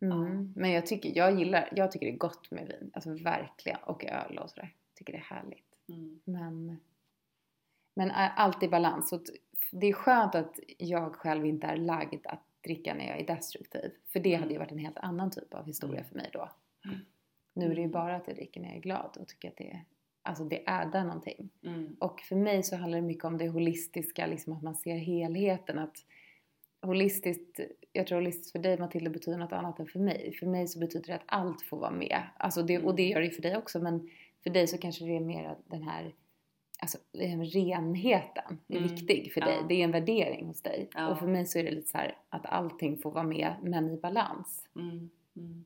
Mm. 0.00 0.52
Men 0.56 0.70
jag 0.70 0.86
tycker, 0.86 1.16
jag 1.16 1.38
gillar, 1.38 1.68
jag 1.76 1.92
tycker 1.92 2.06
det 2.06 2.12
är 2.12 2.16
gott 2.18 2.50
med 2.50 2.66
vin. 2.68 2.90
Alltså 2.94 3.14
verkligen. 3.14 3.78
Och 3.82 4.04
öl 4.04 4.38
och 4.38 4.50
sådär. 4.50 4.74
Tycker 4.94 5.12
det 5.12 5.18
är 5.18 5.22
härligt. 5.36 5.74
Mm. 5.88 6.20
Men, 6.24 6.80
men 7.94 8.10
allt 8.10 8.62
i 8.62 8.68
balans. 8.68 9.08
Så 9.08 9.20
det 9.70 9.86
är 9.86 9.92
skönt 9.92 10.34
att 10.34 10.60
jag 10.78 11.14
själv 11.16 11.46
inte 11.46 11.66
är 11.66 11.76
lagd 11.76 12.26
att 12.26 12.42
dricka 12.60 12.94
när 12.94 13.08
jag 13.08 13.20
är 13.20 13.26
destruktiv. 13.26 13.92
För 14.06 14.20
det 14.20 14.34
hade 14.34 14.52
ju 14.52 14.58
varit 14.58 14.72
en 14.72 14.78
helt 14.78 14.98
annan 14.98 15.30
typ 15.30 15.54
av 15.54 15.66
historia 15.66 16.00
Mm. 16.00 16.08
för 16.08 16.16
mig 16.16 16.30
då. 16.32 16.50
Nu 17.52 17.70
är 17.70 17.74
det 17.74 17.80
ju 17.80 17.88
bara 17.88 18.16
att 18.16 18.26
jag 18.26 18.36
dricker 18.36 18.60
när 18.60 18.68
jag 18.68 18.76
är 18.76 18.80
glad 18.80 19.16
och 19.20 19.28
tycker 19.28 19.48
att 19.48 19.56
det 19.56 19.70
är, 19.70 19.84
alltså 20.22 20.44
det 20.44 20.68
är 20.68 21.04
någonting. 21.04 21.50
Mm. 21.62 21.96
Och 21.98 22.20
för 22.20 22.36
mig 22.36 22.62
så 22.62 22.76
handlar 22.76 22.98
det 23.00 23.06
mycket 23.06 23.24
om 23.24 23.38
det 23.38 23.48
holistiska, 23.48 24.26
liksom 24.26 24.52
att 24.52 24.62
man 24.62 24.74
ser 24.74 24.96
helheten. 24.96 25.78
Att 25.78 25.96
holistiskt, 26.82 27.60
jag 27.92 28.06
tror 28.06 28.18
holistiskt 28.18 28.52
för 28.52 28.58
dig 28.58 28.78
Matilda 28.78 29.10
betyder 29.10 29.38
något 29.38 29.52
annat 29.52 29.78
än 29.80 29.86
för 29.86 29.98
mig. 29.98 30.32
För 30.38 30.46
mig 30.46 30.68
så 30.68 30.78
betyder 30.78 31.06
det 31.06 31.14
att 31.14 31.24
allt 31.26 31.62
får 31.62 31.76
vara 31.76 31.90
med. 31.90 32.22
Alltså 32.36 32.62
det, 32.62 32.78
och 32.78 32.94
det 32.94 33.08
gör 33.08 33.20
det 33.20 33.30
för 33.30 33.42
dig 33.42 33.56
också 33.56 33.80
men 33.80 34.10
för 34.42 34.50
dig 34.50 34.66
så 34.66 34.78
kanske 34.78 35.04
det 35.04 35.16
är 35.16 35.20
mer 35.20 35.56
den 35.66 35.82
här 35.82 36.14
Alltså 36.82 36.98
renheten 37.12 38.60
är 38.68 38.76
Mm, 38.76 38.88
viktig 38.88 39.32
för 39.32 39.40
ja. 39.40 39.46
dig. 39.46 39.64
Det 39.68 39.74
är 39.74 39.84
en 39.84 39.90
värdering 39.90 40.46
hos 40.46 40.62
dig. 40.62 40.88
Ja. 40.94 41.08
Och 41.08 41.18
för 41.18 41.26
mig 41.26 41.46
så 41.46 41.58
är 41.58 41.64
det 41.64 41.70
lite 41.70 41.88
så 41.88 41.98
här 41.98 42.16
att 42.28 42.46
allting 42.46 42.98
får 42.98 43.10
vara 43.10 43.24
med 43.24 43.54
men 43.62 43.90
i 43.90 43.96
balans. 43.96 44.68
Mm. 44.76 45.10
Mm. 45.36 45.64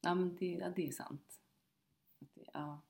Ja, 0.00 0.14
men 0.14 0.36
det, 0.36 0.46
ja, 0.46 0.66
det 0.76 0.86
är 0.88 0.92
sant. 0.92 1.40
Ja. 2.52 2.80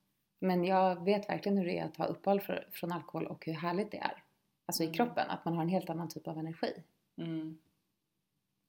Men 0.43 0.65
jag 0.65 1.05
vet 1.05 1.29
verkligen 1.29 1.59
hur 1.59 1.65
det 1.65 1.79
är 1.79 1.85
att 1.85 1.95
ta 1.95 2.05
uppehåll 2.05 2.41
för, 2.41 2.67
från 2.73 2.93
alkohol 2.93 3.27
och 3.27 3.47
hur 3.47 3.53
härligt 3.53 3.91
det 3.91 3.99
är. 3.99 4.23
Alltså 4.67 4.83
i 4.83 4.87
Mm. 4.87 4.95
kroppen, 4.95 5.31
att 5.31 5.45
man 5.45 5.55
har 5.55 5.63
en 5.63 5.69
helt 5.69 5.91
annan 5.91 6.09
typ 6.09 6.29
av 6.29 6.39
energi. 6.39 6.73
Mm. 7.17 7.59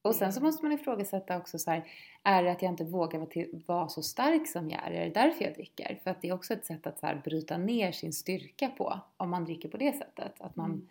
Och 0.01 0.15
sen 0.15 0.33
så 0.33 0.41
måste 0.41 0.63
man 0.65 0.71
ifrågasätta 0.71 1.37
också 1.37 1.59
så 1.59 1.71
här, 1.71 1.83
är 2.23 2.43
det 2.43 2.51
att 2.51 2.61
jag 2.61 2.71
inte 2.71 2.83
vågar 2.83 3.19
vara, 3.19 3.29
till, 3.29 3.63
vara 3.65 3.89
så 3.89 4.01
stark 4.03 4.47
som 4.47 4.69
jag 4.69 4.83
är? 4.87 4.91
Är 4.91 5.05
det 5.05 5.13
därför 5.13 5.45
jag 5.45 5.53
dricker? 5.53 5.99
För 6.03 6.11
att 6.11 6.21
det 6.21 6.27
är 6.29 6.33
också 6.33 6.53
ett 6.53 6.65
sätt 6.65 6.87
att 6.87 6.99
så 6.99 7.05
här, 7.05 7.21
bryta 7.23 7.57
ner 7.57 7.91
sin 7.91 8.13
styrka 8.13 8.69
på, 8.69 8.99
om 9.17 9.29
man 9.29 9.45
dricker 9.45 9.69
på 9.69 9.77
det 9.77 9.93
sättet. 9.97 10.33
Att 10.41 10.55
man, 10.55 10.71
Mm. 10.71 10.87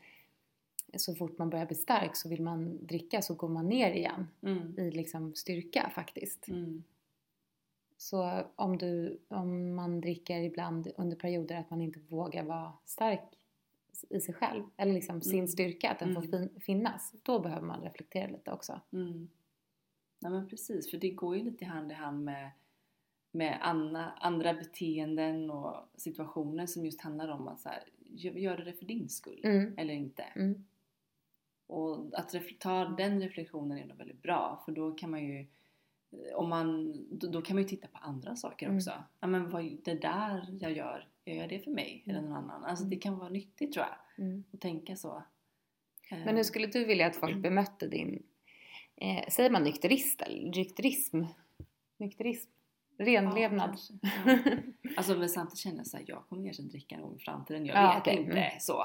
så 0.97 1.15
fort 1.15 1.39
man 1.39 1.51
börjar 1.51 1.67
bli 1.67 1.77
stark 1.77 2.17
så 2.17 2.29
vill 2.29 2.43
man 2.43 2.87
dricka 2.87 3.23
så 3.23 3.35
går 3.35 3.49
man 3.49 3.69
ner 3.69 3.93
igen 3.93 4.29
Mm. 4.43 4.75
i 4.79 4.91
liksom 4.91 5.35
styrka 5.35 5.91
faktiskt. 5.95 6.49
Mm. 6.49 6.85
Så 8.03 8.43
om, 8.57 8.79
du, 8.79 9.21
om 9.29 9.75
man 9.75 10.01
dricker 10.01 10.41
ibland 10.41 10.89
under 10.97 11.17
perioder 11.17 11.57
att 11.57 11.71
man 11.71 11.81
inte 11.81 12.01
vågar 12.09 12.45
vara 12.45 12.73
stark 12.85 13.21
i 14.11 14.21
sig 14.21 14.35
själv, 14.35 14.65
eller 14.77 14.93
liksom 14.93 15.21
sin 15.23 15.35
Mm. 15.35 15.49
styrka, 15.49 15.91
att 15.91 15.99
den 15.99 16.15
får 16.15 16.25
Mm. 16.25 16.49
fin, 16.49 16.61
finnas, 16.61 17.15
då 17.23 17.39
behöver 17.41 17.67
man 17.67 17.81
reflektera 17.83 18.31
lite 18.31 18.53
också. 18.53 18.81
Mm. 18.93 19.29
Ja 20.19 20.31
men 20.31 20.49
precis, 20.49 20.91
för 20.91 20.99
det 20.99 21.11
går 21.11 21.37
ju 21.37 21.43
lite 21.43 21.65
hand 21.65 21.91
i 21.91 21.95
hand 21.95 22.25
med, 22.25 22.51
med 23.31 23.59
andra, 23.61 24.11
andra 24.11 24.55
beteenden 24.55 25.51
och 25.51 25.75
situationer 25.97 26.67
som 26.67 26.85
just 26.85 27.01
handlar 27.01 27.29
om 27.29 27.49
att 27.49 27.61
så 27.61 27.69
här, 27.69 27.83
gör, 28.15 28.57
du 28.57 28.65
det 28.65 28.73
för 28.73 28.85
din 28.87 29.09
skull 29.09 29.41
Mm. 29.45 29.75
eller 29.79 29.95
inte? 29.95 30.23
Mm. 30.23 30.65
Och 31.67 32.19
att 32.19 32.35
ta 32.59 32.85
den 32.85 33.21
reflektionen 33.21 33.79
är 33.79 33.87
nog 33.87 33.99
väldigt 33.99 34.23
bra 34.23 34.63
för 34.65 34.73
då 34.73 34.93
kan 34.93 35.11
man 35.11 35.25
ju 35.25 35.47
om 36.35 36.49
man, 36.49 36.93
då, 37.11 37.27
då 37.27 37.43
kan 37.43 37.57
man 37.57 37.63
ju 37.63 37.69
titta 37.69 37.89
på 37.89 37.99
andra 37.99 38.37
saker 38.37 38.67
Mm. 38.67 38.77
också. 38.77 38.93
Ja 39.21 39.27
men 39.27 39.51
vad, 39.51 39.65
det 39.85 39.95
där 39.95 40.47
jag 40.61 40.73
gör, 40.73 41.09
gör 41.25 41.35
jag 41.35 41.49
det 41.49 41.59
för 41.65 41.71
mig 41.71 42.03
eller 42.07 42.19
Mm. 42.19 42.31
någon 42.31 42.39
annan? 42.39 42.65
Alltså 42.65 42.85
Mm. 42.85 42.91
det 42.91 42.97
kan 42.97 43.19
vara 43.19 43.29
nyttigt 43.29 43.73
tror 43.73 43.87
jag, 43.87 44.25
Mm. 44.27 44.45
att 44.53 44.61
tänka 44.61 44.97
så. 44.97 45.23
Men 46.11 46.37
hur 46.37 46.43
skulle 46.43 46.67
du 46.67 46.85
vilja 46.85 47.07
att 47.07 47.17
folk 47.17 47.37
bemötte 47.37 47.89
din, 47.89 48.23
eh, 48.97 49.29
säger 49.29 49.51
man 49.51 49.63
nykterist 49.65 50.21
eller 50.23 50.51
nykterism? 50.57 51.23
Nykterism? 51.97 52.51
Renlevnad? 52.99 53.69
kanske. 53.71 53.95
Ja. 54.25 54.39
Alltså 54.97 55.19
men 55.19 55.29
samtidigt 55.29 55.59
känner 55.59 55.77
jag 55.77 55.87
såhär, 55.87 56.05
jag 56.09 56.25
kommer 56.29 56.45
kanske 56.45 56.63
dricka 56.63 56.99
någon 56.99 57.17
i 57.17 57.19
framtiden. 57.19 57.67
Jag 57.67 57.77
Ja, 57.77 57.89
vet 57.95 58.01
okej, 58.01 58.17
inte 58.17 58.33
mm. 58.39 58.61
så. 58.61 58.77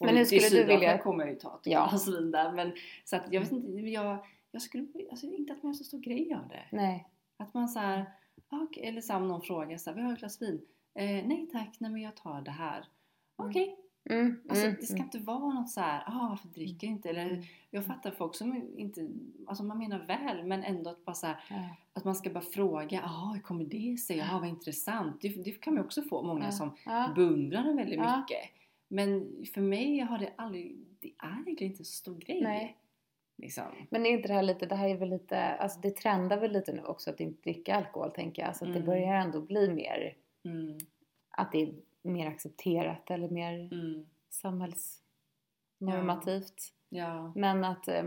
Och 0.00 0.06
Men 0.06 0.16
hur 0.16 0.24
skulle 0.24 0.48
du 0.48 0.64
vilja- 0.64 0.98
kommer 0.98 1.24
jag 1.24 1.32
ju 1.34 1.38
ta 1.40 1.54
ett 1.60 1.66
Ja. 1.66 1.88
glas 1.90 2.08
vin 2.08 2.30
där. 2.30 2.52
Men 2.52 2.72
så 3.04 3.16
att 3.16 3.22
jag 3.32 3.40
vet 3.40 3.52
inte, 3.52 3.80
jag, 3.80 4.26
jag 4.54 4.62
skulle 4.62 4.86
alltså, 5.10 5.26
inte 5.26 5.52
att 5.52 5.62
man 5.62 5.72
gör 5.72 5.76
så 5.76 5.84
stor 5.84 5.98
grej 6.00 6.34
av 6.34 6.48
det. 6.48 6.62
Nej. 6.72 7.08
Att 7.36 7.54
man 7.54 7.68
såhär, 7.68 8.04
ah, 8.48 8.62
okej, 8.62 8.86
eller 8.86 9.00
så 9.00 9.16
om 9.16 9.28
någon 9.28 9.42
frågar 9.42 9.78
såhär, 9.78 9.96
vi 9.96 10.02
har 10.02 10.12
ett 10.12 10.18
glas 10.18 10.42
vin. 10.42 10.60
Eh, 10.94 11.26
nej 11.26 11.48
tack, 11.52 11.76
nej 11.80 11.90
men 11.90 12.00
jag 12.02 12.16
tar 12.16 12.40
det 12.40 12.50
här. 12.50 12.76
Mm. 13.38 13.50
Okej, 13.50 13.76
Mm. 14.10 14.40
alltså 14.48 14.64
mm, 14.64 14.76
det 14.80 14.86
ska 14.86 14.94
mm. 14.96 15.04
inte 15.04 15.18
vara 15.18 15.54
något 15.54 15.70
så 15.70 15.80
här, 15.80 16.02
ah 16.06 16.26
varför 16.28 16.48
dricker 16.48 16.86
du 16.86 16.92
inte? 16.92 17.10
Eller 17.10 17.30
Mm. 17.30 17.42
jag 17.70 17.84
fattar 17.86 18.10
folk 18.10 18.34
som 18.34 18.70
inte, 18.76 19.08
alltså 19.46 19.64
man 19.64 19.78
menar 19.78 20.06
väl 20.06 20.44
men 20.44 20.64
ändå 20.64 20.90
att 20.90 21.04
bara 21.04 21.14
så 21.14 21.26
här, 21.26 21.36
att 21.92 22.04
man 22.04 22.14
ska 22.14 22.30
bara 22.30 22.44
fråga, 22.44 23.00
jaha 23.02 23.32
hur 23.32 23.40
kommer 23.40 23.64
det 23.64 23.96
sig? 24.00 24.16
Jaha 24.16 24.40
vad 24.40 24.48
intressant. 24.48 25.20
Det, 25.20 25.28
det 25.28 25.50
kan 25.50 25.74
man 25.74 25.82
ju 25.82 25.86
också 25.86 26.02
få 26.02 26.22
många 26.22 26.52
som 26.52 26.70
Ja. 26.86 27.12
beundrar 27.16 27.62
den 27.62 27.76
väldigt 27.76 28.00
mycket. 28.00 28.50
Men 28.88 29.44
för 29.54 29.60
mig 29.60 29.98
har 29.98 30.18
det 30.18 30.32
aldrig, 30.36 30.76
det 31.00 31.12
är 31.18 31.42
egentligen 31.42 31.72
inte 31.72 31.84
så 31.84 31.92
stor 31.96 32.18
grej. 32.18 32.42
Nej. 32.42 32.76
Liksom. 33.36 33.64
Men 33.90 34.06
är 34.06 34.10
inte 34.10 34.28
det 34.28 34.34
här 34.34 34.42
lite, 34.42 34.66
det 34.66 34.74
här 34.74 34.88
är 34.88 34.96
väl 34.96 35.08
lite, 35.10 35.38
alltså 35.54 35.80
det 35.80 35.90
trendar 35.96 36.40
väl 36.40 36.52
lite 36.52 36.72
nu 36.72 36.82
också 36.84 37.10
att 37.10 37.20
inte 37.20 37.42
dricka 37.42 37.74
alkohol 37.74 38.10
tänker 38.10 38.42
jag. 38.42 38.56
Så 38.56 38.64
att 38.64 38.72
det 38.72 38.78
Mm. 38.78 38.86
börjar 38.86 39.14
ändå 39.14 39.40
bli 39.40 39.68
mer, 39.68 40.16
Mm, 40.44 40.78
att 41.30 41.52
det 41.52 41.62
är 41.62 41.74
mer 42.02 42.26
accepterat 42.26 43.10
eller 43.10 43.28
mer 43.28 43.52
mm, 43.72 44.06
samhällsnormativt. 45.78 46.72
ja, 46.88 47.32
Men 47.36 47.64
att, 47.64 47.88
eh, 47.88 48.04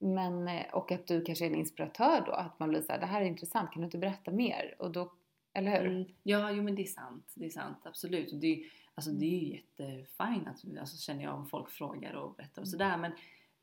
Men, 0.00 0.48
eh, 0.48 0.66
och 0.72 0.92
att 0.92 1.06
du 1.06 1.24
kanske 1.24 1.44
är 1.44 1.50
en 1.50 1.54
inspiratör 1.54 2.22
då, 2.26 2.32
att 2.32 2.58
man 2.58 2.68
blir 2.68 2.80
såhär, 2.82 3.00
det 3.00 3.06
här 3.06 3.20
är 3.20 3.24
intressant, 3.24 3.70
kan 3.72 3.80
du 3.82 3.84
inte 3.84 3.98
berätta 3.98 4.30
mer? 4.30 4.74
Och 4.78 4.90
då, 4.92 5.12
eller 5.54 5.80
hur? 5.80 5.86
Mm. 5.90 6.04
Ja, 6.22 6.50
jo 6.50 6.62
men 6.62 6.74
det 6.74 6.82
är 6.82 6.86
sant. 6.86 7.32
Det 7.34 7.46
är 7.46 7.50
sant, 7.50 7.76
absolut. 7.84 8.40
Det, 8.40 8.64
alltså, 8.94 9.10
det 9.10 9.26
är 9.26 9.38
ju 9.40 9.54
jättefint 9.56 10.48
att, 10.48 10.78
alltså, 10.80 10.96
känner 10.96 11.24
jag 11.24 11.34
om 11.34 11.46
folk 11.46 11.70
frågar 11.70 12.12
och 12.14 12.34
berättar 12.34 12.62
och 12.62 12.68
Mm. 12.68 12.70
sådär. 12.70 12.96
Men 12.96 13.12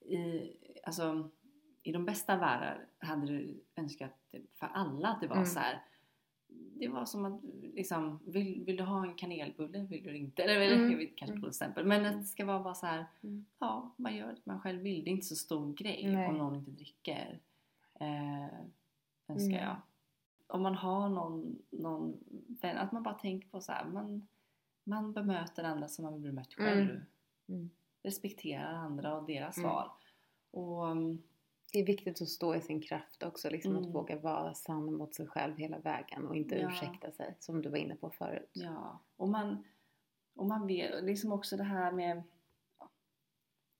i, 0.08 0.54
alltså, 0.84 1.30
i 1.84 1.92
de 1.92 2.06
bästa 2.06 2.36
världar 2.38 2.86
hade 3.00 3.26
du 3.28 3.64
önskat 3.76 4.12
för 4.56 4.68
alla 4.68 5.08
att 5.08 5.22
det 5.22 5.28
var 5.28 5.36
Mm. 5.36 5.46
så 5.48 5.60
här. 5.60 5.84
Det 6.80 6.88
var 6.88 7.06
som 7.06 7.26
att 7.26 7.42
liksom, 7.74 8.20
vill, 8.26 8.64
vill 8.66 8.78
du 8.78 8.84
ha 8.84 9.06
en 9.06 9.14
kanelbulle? 9.16 9.80
Vill 9.90 10.04
du 10.04 10.18
inte? 10.18 10.44
Eller 10.44 10.60
eller, 10.60 10.76
Mm. 10.76 10.92
jag 10.92 10.98
vet 10.98 11.16
kanske 11.16 11.32
Mm. 11.34 11.42
på 11.42 11.48
exempel. 11.48 11.86
Men 11.86 12.06
att 12.06 12.14
det 12.22 12.24
ska 12.24 12.46
vara 12.46 12.60
bara 12.64 12.74
så 12.76 12.86
här. 12.86 13.06
Mm. 13.24 13.46
Ja, 13.60 13.94
man 13.98 14.16
gör 14.16 14.28
det 14.34 14.42
man 14.46 14.62
själv 14.62 14.82
vill. 14.82 15.04
Det 15.04 15.10
är 15.10 15.12
inte 15.12 15.26
så 15.26 15.36
stor 15.36 15.74
grej 15.74 16.08
Nej. 16.14 16.28
om 16.28 16.38
någon 16.38 16.56
inte 16.56 16.72
dricker. 16.72 17.40
Eh, 18.00 18.44
önskar 19.28 19.58
Mm. 19.58 19.64
jag. 19.64 19.76
Om 20.48 20.62
man 20.62 20.76
har 20.76 21.10
någon, 21.10 21.60
någon 21.70 22.18
vän, 22.62 22.78
att 22.78 22.92
man 22.92 23.04
bara 23.04 23.14
tänker 23.14 23.48
på 23.50 23.62
så 23.62 23.72
här. 23.72 23.86
Man, 23.86 24.28
man 24.84 25.14
bemöter 25.14 25.64
andra 25.64 25.88
som 25.88 26.04
man 26.04 26.14
vill 26.14 26.22
bli 26.22 26.32
bemött 26.32 26.54
själv. 26.54 27.02
Mm. 27.48 27.70
Mm. 28.06 28.12
Respekterar 28.12 28.74
andra 28.74 29.18
och 29.18 29.26
deras 29.28 29.58
Mm. 29.58 29.70
val. 29.70 29.90
Och 30.52 30.84
um, 30.92 31.22
Det 31.74 31.80
är 31.80 31.86
viktigt 31.86 32.22
att 32.22 32.30
stå 32.30 32.56
i 32.56 32.62
sin 32.62 32.82
kraft 32.82 33.24
också, 33.24 33.50
liksom 33.50 33.72
att 33.76 33.82
Mm. 33.82 33.92
våga 33.94 34.20
vara 34.20 34.54
sann 34.54 34.94
mot 34.94 35.16
sig 35.16 35.28
själv 35.28 35.58
hela 35.58 35.80
vägen 35.80 36.28
och 36.28 36.36
inte 36.36 36.56
Ja. 36.56 36.70
ursäkta 36.70 37.12
sig, 37.12 37.36
som 37.40 37.62
du 37.62 37.70
var 37.70 37.78
inne 37.78 37.96
på 37.96 38.10
förut. 38.10 38.50
Ja, 38.54 39.00
och 39.18 39.30
man, 39.30 39.64
och 40.36 40.46
man 40.46 40.68
vet, 40.68 41.04
liksom 41.04 41.32
också 41.32 41.58
det 41.58 41.64
här 41.64 41.92
med, 41.92 42.24
ja, 42.80 42.90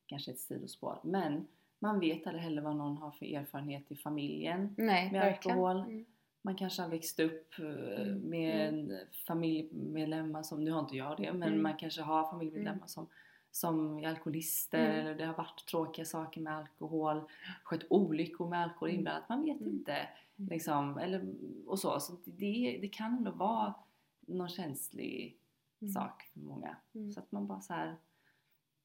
kanske 0.06 0.32
ett 0.32 0.40
sidospår, 0.40 1.00
men 1.04 1.48
man 1.80 2.00
vet 2.00 2.28
aldrig 2.28 2.44
heller 2.44 2.62
vad 2.62 2.76
någon 2.76 2.98
har 2.98 3.12
för 3.12 3.26
erfarenhet 3.26 3.92
i 3.92 3.96
familjen. 3.96 4.76
Nej, 4.78 5.12
Med 5.12 5.22
verkligen. 5.22 5.58
alkohol. 5.58 5.80
Mm. 5.80 6.06
Man 6.42 6.56
kanske 6.56 6.82
har 6.82 6.90
växt 6.90 7.20
upp 7.20 7.60
eh, 7.60 8.02
Mm, 8.02 8.20
med 8.30 8.68
en 8.68 8.98
familjemedlemmar 9.28 10.44
som, 10.44 10.64
nu 10.64 10.72
har 10.72 10.80
inte 10.80 10.98
jag 10.98 11.18
det, 11.18 11.34
men 11.34 11.50
Mm. 11.50 11.64
man 11.64 11.78
kanske 11.78 12.02
har 12.02 12.32
familjemedlemmar 12.32 12.88
som, 12.88 13.08
som 13.56 14.00
är 14.00 14.08
alkoholister 14.08 14.86
Mm. 14.86 15.00
eller 15.00 15.16
det 15.16 15.26
har 15.26 15.34
varit 15.34 15.66
tråkiga 15.66 16.06
saker 16.06 16.42
med 16.42 16.54
alkohol, 16.58 17.22
skett 17.64 17.82
olyckor 17.90 18.50
med 18.50 18.64
alkohol 18.64 18.90
Mm. 18.90 19.00
inblandat, 19.00 19.30
man 19.30 19.42
vet 19.46 19.62
Mm. 19.62 19.74
inte. 19.74 20.08
Liksom, 20.36 20.98
eller, 20.98 21.34
och 21.68 21.80
så. 21.80 22.00
så 22.00 22.18
det, 22.26 22.78
det 22.82 22.88
kan 22.88 23.18
ändå 23.18 23.32
vara 23.32 23.74
någon 24.20 24.50
känslig 24.50 25.38
Mm. 25.82 25.94
sak 25.94 26.24
för 26.34 26.40
många. 26.40 26.78
Mm. 26.96 27.12
Så 27.12 27.20
att 27.20 27.32
man 27.32 27.48
bara 27.48 27.62
så 27.62 27.74
här, 27.74 27.96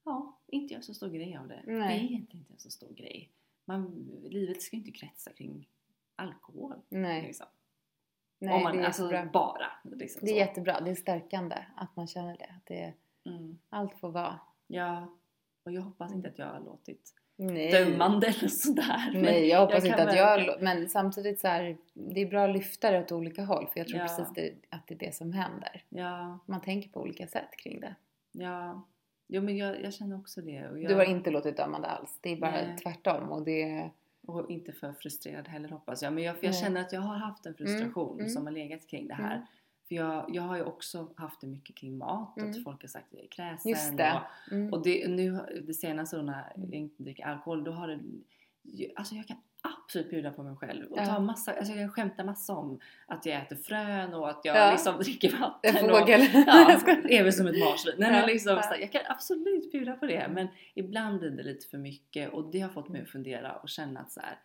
ja, 0.04 0.38
inte 0.46 0.74
gör 0.74 0.80
så 0.80 0.94
stor 0.94 1.08
grej 1.08 1.36
av 1.36 1.48
det. 1.48 1.62
Nej. 1.66 1.76
Det 1.78 1.84
är 1.84 2.10
egentligen 2.10 2.40
inte 2.42 2.52
en 2.52 2.58
så 2.58 2.70
stor 2.70 2.94
grej. 2.94 3.30
Man, 3.64 4.08
livet 4.30 4.62
ska 4.62 4.76
ju 4.76 4.82
inte 4.82 4.98
kretsa 4.98 5.32
kring 5.32 5.68
alkohol. 6.16 6.74
Nej, 6.88 7.22
Liksom. 7.22 7.46
Nej 8.38 8.54
Om 8.56 8.62
man, 8.62 8.72
det 8.76 8.82
är 8.82 8.86
alltså 8.86 9.02
jättebra. 9.12 9.30
bara. 9.32 9.66
Liksom 9.82 10.20
Det 10.24 10.30
är 10.30 10.34
så. 10.34 10.38
jättebra, 10.38 10.80
det 10.80 10.90
är 10.90 10.94
stärkande 10.94 11.56
att 11.76 11.96
man 11.96 12.06
känner 12.06 12.36
det. 12.38 12.44
Att 12.56 12.66
det 12.66 12.94
Mm. 13.24 13.58
allt 13.68 13.94
får 13.98 14.10
vara. 14.10 14.40
Ja, 14.72 15.06
och 15.64 15.72
jag 15.72 15.82
hoppas 15.82 16.12
inte 16.12 16.28
att 16.28 16.38
jag 16.38 16.46
har 16.46 16.60
låtit 16.60 17.14
Nej. 17.36 17.70
dömande 17.72 18.26
eller 18.26 18.48
sådär. 18.48 19.10
Nej, 19.14 19.48
jag 19.48 19.60
hoppas 19.60 19.84
jag 19.84 19.92
inte 20.00 20.02
att 20.10 20.16
jag... 20.16 20.36
verkligen- 20.36 20.64
Men 20.64 20.88
samtidigt 20.88 21.40
så 21.40 21.48
här, 21.48 21.76
det 21.94 22.20
är 22.20 22.26
bra 22.26 22.44
att 22.44 22.52
lyfta 22.52 22.90
det 22.90 23.00
åt 23.00 23.12
olika 23.12 23.44
håll. 23.44 23.66
För 23.72 23.80
jag 23.80 23.88
tror 23.88 24.00
Ja. 24.00 24.06
precis 24.06 24.34
det, 24.34 24.52
att 24.70 24.86
det 24.86 24.94
är 24.94 24.98
det 24.98 25.14
som 25.14 25.32
händer. 25.32 25.82
Ja, 25.88 26.38
Man 26.46 26.60
tänker 26.60 26.88
på 26.88 27.00
olika 27.00 27.26
sätt 27.26 27.56
kring 27.56 27.80
det. 27.80 27.94
ja. 28.32 28.86
Jo 29.32 29.42
men 29.42 29.56
jag, 29.56 29.82
jag 29.82 29.94
känner 29.94 30.16
också 30.18 30.40
det. 30.40 30.50
Jag, 30.50 30.88
Du 30.88 30.94
har 30.94 31.04
inte 31.04 31.30
låtit 31.30 31.56
dömande 31.56 31.88
alls. 31.88 32.18
Det 32.20 32.30
är 32.32 32.36
bara 32.36 32.50
Nej. 32.50 32.76
tvärtom. 32.82 33.28
Och 33.32 33.42
det... 33.42 33.90
och 34.26 34.50
inte 34.50 34.72
för 34.72 34.92
frustrerad 34.92 35.48
heller 35.48 35.68
hoppas 35.68 36.02
jag. 36.02 36.12
Men 36.12 36.24
jag, 36.24 36.36
jag 36.40 36.54
känner 36.56 36.80
att 36.80 36.92
jag 36.92 37.00
har 37.00 37.16
haft 37.16 37.46
en 37.46 37.54
frustration 37.54 38.08
Mm, 38.12 38.20
mm. 38.20 38.28
som 38.30 38.44
har 38.46 38.52
legat 38.52 38.86
kring 38.86 39.08
det 39.08 39.14
här. 39.14 39.34
Mm. 39.34 39.46
För 39.90 39.94
jag, 39.96 40.24
jag 40.28 40.42
har 40.42 40.56
ju 40.56 40.62
också 40.62 41.08
haft 41.16 41.40
det 41.40 41.46
mycket 41.46 41.76
kring 41.76 41.98
mat. 41.98 42.36
Mm. 42.36 42.50
Att 42.50 42.62
folk 42.64 42.80
har 42.82 42.88
sagt 42.88 43.06
att 43.06 43.14
jag 43.18 43.24
är 43.24 43.28
kräsen. 43.28 43.70
Just 43.70 43.96
det. 43.96 44.12
Och, 44.46 44.52
Mm. 44.52 44.72
Och 44.72 44.82
det, 44.82 45.08
nu, 45.08 45.38
det 45.66 45.74
senaste 45.74 46.16
då 46.16 46.22
när 46.22 46.52
Mm. 46.56 46.70
jag 46.70 46.80
inte 46.80 47.02
dricker 47.02 47.24
alkohol, 47.26 47.64
då 47.64 47.72
har 47.72 47.88
det... 47.88 47.98
Alltså 48.96 49.14
jag 49.14 49.26
kan 49.26 49.36
absolut 49.62 50.10
bjuda 50.10 50.30
på 50.30 50.42
mig 50.42 50.56
själv 50.56 50.86
och 50.92 50.98
Ja. 50.98 51.06
ta 51.06 51.20
massa, 51.20 51.52
alltså 51.52 51.72
jag 51.72 51.80
kan 51.80 51.90
skämta 51.90 52.24
massa 52.24 52.52
om 52.52 52.78
att 53.06 53.26
jag 53.26 53.42
äter 53.42 53.56
frön 53.56 54.14
och 54.14 54.30
att 54.30 54.40
jag 54.44 54.56
Ja. 54.56 54.70
liksom 54.72 54.98
dricker 54.98 55.34
En 55.34 55.40
vatten. 55.40 55.74
fågel. 55.88 56.20
Och, 56.20 56.28
ja, 57.10 57.22
väl 57.24 57.32
som 57.32 57.46
ett 57.46 57.58
marsvin. 57.58 57.94
Nej, 57.98 58.10
men 58.12 58.26
liksom, 58.26 58.52
Ja. 58.56 58.76
jag 58.76 58.92
kan 58.92 59.02
absolut 59.08 59.72
bjuda 59.72 59.92
på 59.92 60.06
det 60.06 60.28
men 60.30 60.48
ibland 60.74 61.18
blir 61.20 61.30
det 61.30 61.42
lite 61.42 61.66
för 61.66 61.78
mycket 61.78 62.32
och 62.32 62.50
det 62.52 62.60
har 62.60 62.68
fått 62.68 62.88
mig 62.88 63.02
att 63.02 63.08
fundera 63.08 63.52
och 63.56 63.68
känna 63.68 64.00
att 64.00 64.12
så 64.12 64.20
här, 64.20 64.38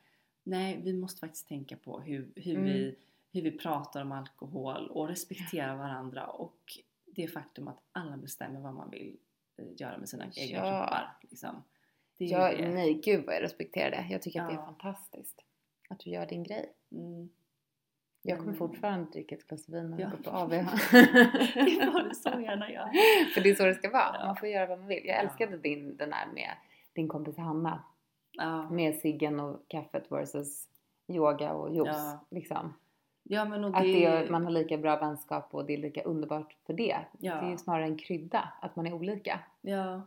nej 0.43 0.79
vi 0.83 0.93
måste 0.93 1.19
faktiskt 1.19 1.47
tänka 1.47 1.75
på 1.77 1.99
hur, 1.99 2.27
hur, 2.35 2.53
Mm. 2.55 2.63
vi, 2.65 2.95
hur 3.35 3.41
vi 3.41 3.57
pratar 3.57 4.01
om 4.01 4.11
alkohol 4.11 4.87
och 4.89 5.07
respektera 5.07 5.75
varandra 5.75 6.27
och 6.27 6.57
det 7.05 7.27
faktum 7.27 7.67
att 7.67 7.79
alla 7.91 8.17
bestämmer 8.17 8.59
vad 8.61 8.73
man 8.73 8.89
vill 8.89 9.17
eh, 9.57 9.65
göra 9.77 9.97
med 9.97 10.09
sina 10.09 10.25
egna 10.35 10.57
Ja. 10.57 10.61
kroppar. 10.61 11.17
Liksom. 11.21 11.63
Jag, 12.17 12.57
det. 12.57 12.69
nej, 12.69 12.93
gud 12.93 13.25
vad 13.25 13.35
jag 13.35 13.43
respekterar 13.43 13.91
det. 13.91 14.07
Jag 14.09 14.21
tycker 14.21 14.41
att 14.41 14.47
det 14.49 14.53
är 14.53 14.57
Ja. 14.57 14.65
fantastiskt. 14.65 15.41
Att 15.89 15.99
du 15.99 16.09
gör 16.09 16.25
din 16.25 16.43
grej. 16.43 16.73
Mm. 16.91 17.29
Jag 18.21 18.37
kommer 18.37 18.53
Mm. 18.53 18.59
fortfarande 18.59 19.11
dricka 19.11 19.35
ett 19.35 19.47
glas 19.47 19.69
vin 19.69 19.89
när 19.89 19.99
jag 19.99 20.11
Ja. 20.11 20.15
går 20.15 20.23
på 20.23 20.29
AV. 20.37 20.49
Det 21.65 21.91
får 21.91 22.09
du 22.09 22.15
så 22.15 22.29
gärna 22.29 22.71
göra. 22.71 22.91
För 23.33 23.41
det 23.41 23.49
är 23.49 23.55
så 23.55 23.65
det 23.65 23.75
ska 23.75 23.89
vara. 23.89 24.15
Ja. 24.19 24.25
Man 24.25 24.35
får 24.35 24.49
göra 24.49 24.65
vad 24.67 24.79
man 24.79 24.87
vill. 24.87 25.05
Jag 25.05 25.15
Ja. 25.17 25.21
älskade 25.21 25.57
din, 25.57 25.97
den 25.97 26.09
där 26.09 26.27
med 26.33 26.49
din 26.93 27.07
kompis 27.07 27.37
Hanna. 27.37 27.83
Ja. 28.31 28.69
Med 28.69 28.95
ciggen 28.95 29.39
och 29.39 29.67
kaffet 29.67 30.11
versus 30.11 30.69
yoga 31.07 31.53
och 31.53 31.75
juice. 31.75 31.87
Ja. 31.87 32.25
Liksom. 32.31 32.73
Ja, 33.27 33.45
men 33.45 33.63
och 33.63 33.77
Att 33.77 33.83
det, 33.83 34.09
det, 34.09 34.31
man 34.31 34.43
har 34.43 34.51
lika 34.51 34.77
bra 34.77 34.99
vänskap 34.99 35.53
och 35.53 35.65
det 35.65 35.73
är 35.73 35.77
lika 35.77 36.03
underbart 36.03 36.55
för 36.65 36.73
det. 36.73 36.97
Ja. 37.19 37.35
Det 37.35 37.47
är 37.47 37.51
ju 37.51 37.57
snarare 37.57 37.85
en 37.85 37.97
krydda 37.97 38.51
att 38.61 38.75
man 38.75 38.87
är 38.87 38.93
olika. 38.93 39.39
Ja, 39.61 40.01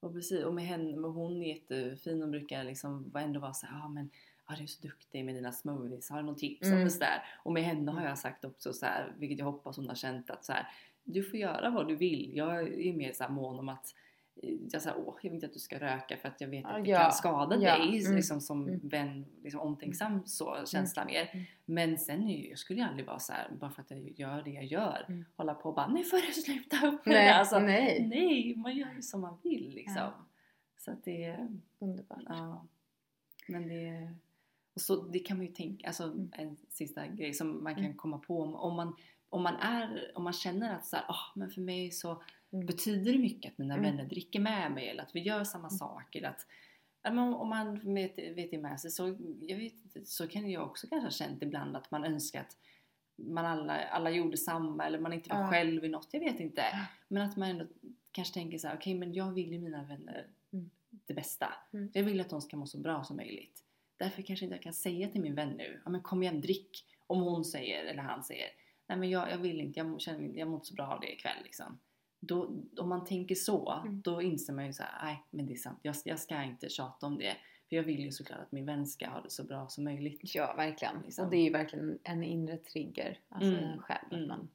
och 0.00 0.12
precis. 0.12 0.44
Och 0.44 0.54
med 0.54 0.64
henne, 0.64 0.96
med 0.96 1.10
hon 1.10 1.42
är 1.42 1.48
jättefin 1.48 2.22
och 2.22 2.28
brukar 2.28 2.64
liksom 2.64 3.12
ändå 3.16 3.40
vara 3.40 3.52
så 3.52 3.66
här, 3.66 3.78
ja 3.78 3.88
men 3.88 4.10
ja, 4.48 4.54
du 4.56 4.62
är 4.62 4.66
så 4.66 4.82
duktig 4.82 5.24
med 5.24 5.34
dina 5.34 5.52
smoothies, 5.52 6.10
har 6.10 6.18
du 6.18 6.26
någon 6.26 6.36
tips? 6.36 6.66
Mm. 6.66 6.84
Och, 6.84 6.92
så 6.92 6.98
där. 6.98 7.22
och 7.44 7.52
med 7.52 7.62
henne 7.62 7.92
har 7.92 8.04
jag 8.04 8.18
sagt 8.18 8.44
också 8.44 8.72
så 8.72 8.86
här, 8.86 9.14
vilket 9.18 9.38
jag 9.38 9.46
hoppas 9.46 9.76
hon 9.76 9.88
har 9.88 9.94
känt 9.94 10.30
att 10.30 10.44
så 10.44 10.52
här, 10.52 10.68
du 11.04 11.22
får 11.22 11.38
göra 11.38 11.70
vad 11.70 11.88
du 11.88 11.96
vill. 11.96 12.30
Jag 12.34 12.60
är 12.60 12.92
mer 12.92 13.12
så 13.12 13.24
här 13.24 13.30
mån 13.30 13.58
om 13.58 13.68
att 13.68 13.94
jag, 14.72 14.82
så 14.82 14.88
här, 14.88 14.98
Åh, 14.98 15.14
jag 15.22 15.30
vill 15.30 15.34
inte 15.34 15.46
att 15.46 15.52
du 15.52 15.58
ska 15.58 15.78
röka 15.80 16.16
för 16.16 16.28
att 16.28 16.40
jag 16.40 16.48
vet 16.48 16.64
att 16.66 16.84
det 16.84 16.90
Ja, 16.90 16.98
kan 16.98 17.12
skada 17.12 17.56
ja, 17.56 17.78
dig 17.78 18.00
mm, 18.04 18.16
liksom, 18.16 18.40
som 18.40 18.68
mm. 18.68 18.80
vän, 18.88 19.24
liksom, 19.42 19.60
omtänksam 19.60 20.22
så, 20.26 20.56
känsla 20.66 21.04
mer. 21.04 21.30
Mm. 21.32 21.44
Men 21.64 21.98
sen 21.98 22.28
är 22.28 22.36
ju, 22.36 22.48
jag 22.48 22.58
skulle 22.58 22.80
ju 22.80 22.86
aldrig 22.86 23.06
vara 23.06 23.18
så 23.18 23.32
här, 23.32 23.50
bara 23.60 23.70
för 23.70 23.82
att 23.82 23.90
jag 23.90 24.00
gör 24.10 24.42
det 24.42 24.50
jag 24.50 24.64
gör, 24.64 25.04
Mm. 25.08 25.24
hålla 25.36 25.54
på 25.54 25.68
och 25.68 25.74
bara 25.74 25.88
nu 25.88 26.04
får 26.04 26.26
du 26.26 26.32
sluta 26.32 26.76
upp 26.86 27.06
med 27.06 27.14
Nej, 27.14 27.26
det. 27.26 27.34
Alltså, 27.34 27.58
nej. 27.58 28.06
Nej, 28.08 28.56
man 28.56 28.76
gör 28.76 28.92
ju 28.96 29.02
som 29.02 29.20
man 29.20 29.38
vill 29.42 29.70
liksom. 29.74 29.96
Ja. 29.96 30.14
Så 30.76 30.90
att 30.90 31.04
det, 31.04 31.48
Underbart. 31.78 32.22
ja. 32.28 32.66
Men 33.48 33.68
det, 33.68 34.14
och 34.74 34.80
så 34.80 34.96
det 35.02 35.18
kan 35.18 35.36
man 35.36 35.46
ju 35.46 35.52
tänka, 35.52 35.86
alltså 35.86 36.04
Mm. 36.04 36.30
en 36.32 36.56
sista 36.68 37.06
grej 37.06 37.34
som 37.34 37.62
man 37.64 37.74
kan 37.74 37.84
Mm. 37.84 37.96
komma 37.96 38.18
på 38.18 38.42
om, 38.42 38.54
om 38.54 38.76
man 38.76 38.96
om 39.30 39.42
man, 39.42 39.54
är, 39.56 40.12
om 40.14 40.24
man 40.24 40.32
känner 40.32 40.74
att 40.74 40.86
så 40.86 40.96
här, 40.96 41.04
"Ah, 41.08 41.32
men 41.34 41.50
för 41.50 41.60
mig 41.60 41.90
så 41.90 42.22
Mm. 42.52 42.66
betyder 42.66 43.12
det 43.12 43.18
mycket 43.18 43.52
att 43.52 43.58
mina 43.58 43.74
Mm. 43.76 43.90
vänner 43.90 44.04
dricker 44.08 44.40
med 44.40 44.72
mig 44.72 44.88
eller 44.88 45.02
att 45.02 45.14
vi 45.14 45.20
gör 45.20 45.44
samma 45.44 45.68
Mm. 45.68 45.78
saker. 45.78 46.22
Att, 46.22 46.46
om 47.38 47.48
man 47.48 47.94
vet, 47.94 48.18
vet 48.18 48.50
det 48.50 48.58
med 48.58 48.80
sig 48.80 48.90
så, 48.90 49.16
jag 49.40 49.56
vet, 49.56 50.08
så 50.08 50.28
kan 50.28 50.50
jag 50.50 50.62
också 50.66 50.86
kanske 50.86 51.06
ha 51.06 51.10
känt 51.10 51.42
ibland 51.42 51.76
att 51.76 51.90
man 51.90 52.04
önskar 52.04 52.40
att 52.40 52.56
man 53.16 53.44
alla, 53.46 53.74
alla 53.86 54.10
gjorde 54.10 54.36
samma 54.36 54.86
eller 54.86 54.98
man 54.98 55.12
inte 55.12 55.30
var 55.30 55.40
Ja. 55.40 55.50
själv 55.50 55.84
i 55.84 55.88
något, 55.88 56.08
jag 56.12 56.20
vet 56.20 56.40
inte. 56.40 56.62
Men 57.08 57.22
att 57.22 57.36
man 57.36 57.48
ändå 57.48 57.66
kanske 58.12 58.34
tänker 58.34 58.58
så 58.58 58.68
här: 58.68 58.76
okej 58.76 58.94
men 58.94 59.12
jag 59.14 59.32
vill 59.32 59.52
ju 59.52 59.58
mina 59.58 59.82
vänner 59.84 60.26
Mm. 60.52 60.70
det 60.90 61.14
bästa. 61.14 61.54
Mm. 61.72 61.90
Jag 61.94 62.02
vill 62.02 62.20
att 62.20 62.30
de 62.30 62.40
ska 62.40 62.56
må 62.56 62.66
så 62.66 62.78
bra 62.78 63.04
som 63.04 63.16
möjligt. 63.16 63.64
Därför 63.96 64.22
kanske 64.22 64.44
inte 64.44 64.54
jag 64.56 64.62
kan 64.62 64.72
säga 64.72 65.08
till 65.08 65.20
min 65.20 65.34
vän 65.34 65.48
nu, 65.48 65.80
ja 65.84 65.90
men 65.90 66.02
kom 66.02 66.22
igen 66.22 66.40
drick. 66.40 66.84
Om 67.06 67.20
hon 67.22 67.44
säger, 67.44 67.84
eller 67.84 68.02
han 68.02 68.24
säger, 68.24 68.48
nej 68.88 68.98
men 68.98 69.10
jag, 69.10 69.30
jag 69.30 69.38
vill 69.38 69.60
inte, 69.60 69.80
jag 69.80 70.00
känner 70.00 70.38
jag 70.38 70.48
mår 70.48 70.54
inte 70.56 70.66
så 70.66 70.74
bra 70.74 70.86
av 70.86 71.00
det 71.00 71.12
ikväll 71.12 71.36
liksom. 71.44 71.78
Då, 72.20 72.50
om 72.78 72.88
man 72.88 73.04
tänker 73.04 73.34
så, 73.34 73.72
Mm. 73.84 74.00
då 74.00 74.22
inser 74.22 74.52
man 74.52 74.66
ju 74.66 74.72
så 74.72 74.82
här, 74.82 75.04
nej 75.04 75.22
men 75.30 75.46
det 75.46 75.52
är 75.52 75.56
sant, 75.56 75.78
jag, 75.82 75.94
jag 76.04 76.18
ska 76.18 76.42
inte 76.42 76.68
tjata 76.68 77.06
om 77.06 77.18
det. 77.18 77.36
För 77.68 77.76
jag 77.76 77.82
vill 77.82 78.00
ju 78.00 78.12
såklart 78.12 78.40
att 78.40 78.52
min 78.52 78.66
vän 78.66 78.86
ska 78.86 79.08
ha 79.08 79.20
det 79.20 79.30
så 79.30 79.44
bra 79.44 79.68
som 79.68 79.84
möjligt. 79.84 80.20
Ja, 80.34 80.54
verkligen. 80.56 81.02
Liksom. 81.04 81.24
Och 81.24 81.30
det 81.30 81.36
är 81.36 81.44
ju 81.44 81.50
verkligen 81.52 81.98
en 82.02 82.22
inre 82.24 82.56
trigger. 82.56 83.18
Alltså 83.28 83.50
Mm, 83.50 83.64
en 83.64 83.78
själv. 83.78 84.12
mm. 84.12 84.22
Att 84.22 84.28
man 84.28 84.48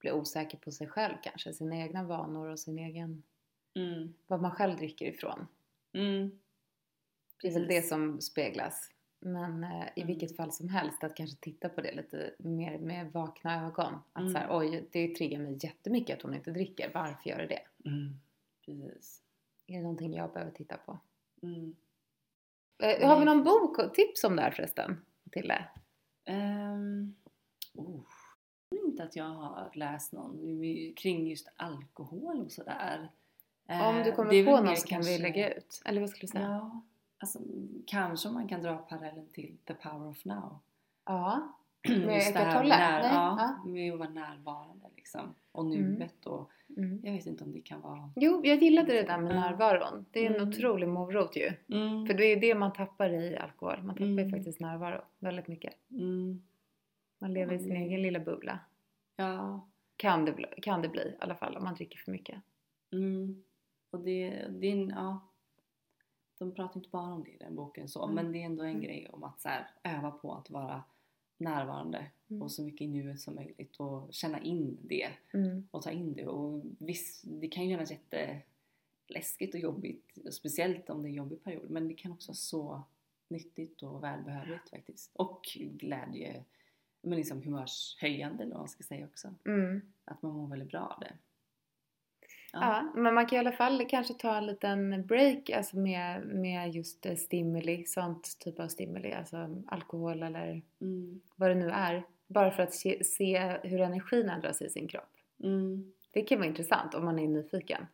blir 0.00 0.12
osäker 0.12 0.58
på 0.58 0.70
sig 0.72 0.86
själv 0.86 1.14
kanske. 1.22 1.52
Sina 1.52 1.76
egna 1.76 2.04
vanor 2.04 2.48
och 2.48 2.58
sin 2.60 2.78
egen... 2.78 3.22
Mm. 3.74 4.14
Vad 4.26 4.40
man 4.42 4.50
själv 4.50 4.76
dricker 4.76 5.06
ifrån. 5.06 5.46
Mm. 5.92 6.40
Det 7.42 7.48
är 7.48 7.52
väl 7.54 7.66
det 7.66 7.82
som 7.82 8.20
speglas. 8.20 8.90
Men 9.20 9.64
eh, 9.64 9.86
i 9.96 10.00
Mm. 10.00 10.06
vilket 10.06 10.36
fall 10.36 10.52
som 10.52 10.68
helst 10.68 11.04
att 11.04 11.14
kanske 11.16 11.36
titta 11.40 11.68
på 11.68 11.80
det 11.80 11.94
lite 11.94 12.34
mer 12.38 12.78
med 12.78 13.12
vakna 13.12 13.66
ögon. 13.66 13.94
Att 14.12 14.20
Mm. 14.20 14.32
så 14.32 14.38
här, 14.38 14.58
oj, 14.58 14.88
det 14.92 15.14
triggar 15.14 15.38
mig 15.40 15.58
jättemycket 15.62 16.16
att 16.16 16.22
hon 16.22 16.34
inte 16.34 16.50
dricker. 16.50 16.90
Varför 16.94 17.30
gör 17.30 17.38
det 17.38 17.46
det? 17.46 17.88
Mm. 17.88 18.20
Precis. 18.66 19.22
Är 19.66 19.76
det 19.76 19.82
någonting 19.82 20.14
jag 20.14 20.32
behöver 20.32 20.52
titta 20.52 20.76
på? 20.76 20.98
Mm. 21.42 21.76
Eh, 22.82 23.08
Har 23.08 23.18
vi 23.18 23.24
någon 23.24 23.44
bok 23.44 23.78
och 23.78 23.94
tips 23.94 24.24
om 24.24 24.36
det 24.36 24.42
här 24.42 24.50
förresten? 24.50 25.04
Matilda? 25.24 25.64
Um, 26.28 27.14
oh. 27.74 28.00
Jag 28.70 28.78
tror 28.78 28.90
inte 28.90 29.02
att 29.02 29.16
jag 29.16 29.24
har 29.24 29.70
läst 29.74 30.12
någon 30.12 30.62
kring 30.96 31.26
just 31.28 31.48
alkohol 31.56 32.40
och 32.44 32.52
sådär. 32.52 33.08
Om 33.68 33.94
du 33.94 34.08
Eh, 34.10 34.14
kommer 34.14 34.44
på 34.44 34.60
någon 34.60 34.76
så 34.76 34.86
kan 34.86 35.00
vi 35.00 35.06
kanske- 35.06 35.18
lägga 35.22 35.54
ut. 35.54 35.82
Eller 35.84 36.00
vad 36.00 36.10
skulle 36.10 36.20
du 36.20 36.26
säga? 36.26 36.42
Ja, 36.44 36.82
alltså, 37.18 37.38
kanske 37.86 38.28
man 38.28 38.48
kan 38.48 38.62
dra 38.62 38.76
parallellen 38.76 39.28
till 39.32 39.56
The 39.64 39.74
Power 39.74 40.08
of 40.08 40.24
Now. 40.24 40.58
Ja. 41.04 41.54
Med 41.88 42.18
Eckart 42.18 42.66
när- 42.66 43.00
ja, 43.02 43.58
med 43.66 43.92
att 43.92 43.98
vara 43.98 44.08
närvarande 44.08 44.86
liksom. 44.96 45.34
Och 45.52 45.64
Mm. 45.64 45.92
nuet 45.92 46.26
och 46.26 46.50
Mm. 46.76 47.00
jag 47.04 47.12
vet 47.12 47.26
inte 47.26 47.44
om 47.44 47.52
det 47.52 47.60
kan 47.60 47.80
vara... 47.80 48.10
Jo, 48.16 48.40
jag 48.44 48.62
gillade 48.62 48.92
det 48.92 49.02
där 49.02 49.18
med 49.18 49.34
närvaron. 49.36 50.06
Det 50.10 50.20
är 50.26 50.30
en 50.30 50.36
Mm. 50.36 50.48
otrolig 50.48 50.88
morot 50.88 51.36
ju. 51.36 51.52
Mm. 51.68 52.06
För 52.06 52.14
det 52.14 52.24
är 52.24 52.40
det 52.40 52.54
man 52.54 52.72
tappar 52.72 53.10
i 53.14 53.36
alkohol. 53.36 53.82
Man 53.82 53.94
tappar 53.94 54.04
ju 54.06 54.12
Mm. 54.12 54.30
faktiskt 54.30 54.60
närvaro 54.60 55.00
väldigt 55.18 55.48
mycket. 55.48 55.74
Mm. 55.90 56.42
Man 57.18 57.32
lever 57.34 57.54
i 57.54 57.58
sin 57.58 57.76
egen 57.76 58.02
lilla 58.02 58.18
bubbla. 58.20 58.58
Ja. 59.16 59.66
Kan 59.96 60.24
det, 60.24 60.32
bli, 60.32 60.46
kan 60.62 60.82
det 60.82 60.88
bli 60.88 61.00
i 61.02 61.14
alla 61.20 61.34
fall 61.34 61.56
om 61.56 61.64
man 61.64 61.74
dricker 61.74 61.98
för 61.98 62.12
mycket. 62.12 62.40
Mm. 62.92 63.42
Och 63.90 64.00
det, 64.00 64.46
det 64.50 64.66
är 64.72 64.88
ja. 64.90 65.20
De 66.38 66.54
pratar 66.54 66.76
inte 66.80 66.90
bara 66.90 67.12
om 67.14 67.24
det 67.24 67.30
i 67.30 67.36
den 67.36 67.54
boken 67.56 67.88
så, 67.88 68.02
Mm. 68.04 68.14
men 68.14 68.32
det 68.32 68.38
är 68.42 68.46
ändå 68.46 68.62
en 68.62 68.70
Mm. 68.70 68.82
grej 68.82 69.08
om 69.12 69.24
att 69.24 69.40
så 69.40 69.48
här, 69.48 69.70
öva 69.84 70.10
på 70.10 70.34
att 70.34 70.50
vara 70.50 70.84
närvarande 71.38 72.06
Mm. 72.30 72.42
och 72.42 72.52
så 72.52 72.62
mycket 72.62 72.80
i 72.80 72.86
nuet 72.86 73.20
som 73.20 73.34
möjligt 73.34 73.76
och 73.76 74.14
känna 74.14 74.40
in 74.40 74.78
det 74.82 75.08
Mm. 75.34 75.68
och 75.70 75.82
ta 75.82 75.90
in 75.90 76.14
det. 76.14 76.26
Och 76.26 76.62
visst, 76.78 77.24
det 77.26 77.48
kan 77.48 77.64
ju 77.68 77.74
kännas 77.76 77.90
jätteläskigt 77.90 79.54
och 79.54 79.60
jobbigt, 79.60 80.18
speciellt 80.30 80.90
om 80.90 81.02
det 81.02 81.08
är 81.08 81.10
en 81.10 81.14
jobbig 81.16 81.44
period, 81.44 81.70
men 81.70 81.88
det 81.88 81.94
kan 81.94 82.12
också 82.12 82.28
vara 82.30 82.36
så 82.36 82.82
nyttigt 83.28 83.82
och 83.82 84.02
välbehövligt 84.02 84.70
faktiskt. 84.70 85.10
Och 85.14 85.42
glädje, 85.54 86.44
men 87.02 87.18
liksom 87.18 87.42
humörshöjande 87.42 88.42
eller 88.42 88.52
vad 88.54 88.60
man 88.60 88.68
ska 88.68 88.82
säga 88.84 89.06
också. 89.06 89.34
Mm. 89.44 89.80
Att 90.04 90.22
man 90.22 90.32
mår 90.32 90.46
väldigt 90.46 90.68
bra 90.70 90.80
av 90.80 91.00
det. 91.00 91.12
Ja. 92.52 92.92
men 92.94 93.14
man 93.14 93.26
kan 93.26 93.36
i 93.36 93.38
alla 93.40 93.52
fall 93.52 93.86
kanske 93.88 94.14
ta 94.14 94.36
en 94.36 94.46
liten 94.46 95.06
break 95.06 95.50
alltså 95.50 95.76
med, 95.78 96.26
med 96.26 96.70
just 96.74 97.06
eh, 97.06 97.14
stimuli, 97.16 97.84
sånt 97.84 98.38
typ 98.38 98.60
av 98.60 98.68
stimuli, 98.68 99.12
alltså 99.12 99.62
alkohol 99.66 100.22
eller 100.22 100.62
Mm. 100.80 101.20
vad 101.36 101.50
det 101.50 101.54
nu 101.54 101.70
är. 101.70 102.02
Bara 102.26 102.50
för 102.50 102.62
att 102.62 102.74
se, 102.74 103.04
se 103.04 103.58
hur 103.62 103.80
energin 103.80 104.28
ändras 104.28 104.62
i 104.62 104.68
sin 104.70 104.88
kropp. 104.88 105.10
Mm. 105.42 105.92
Det 106.10 106.22
kan 106.22 106.38
vara 106.38 106.48
intressant 106.48 106.94
om 106.94 107.04
man 107.04 107.18
är 107.18 107.28
nyfiken. 107.28 107.86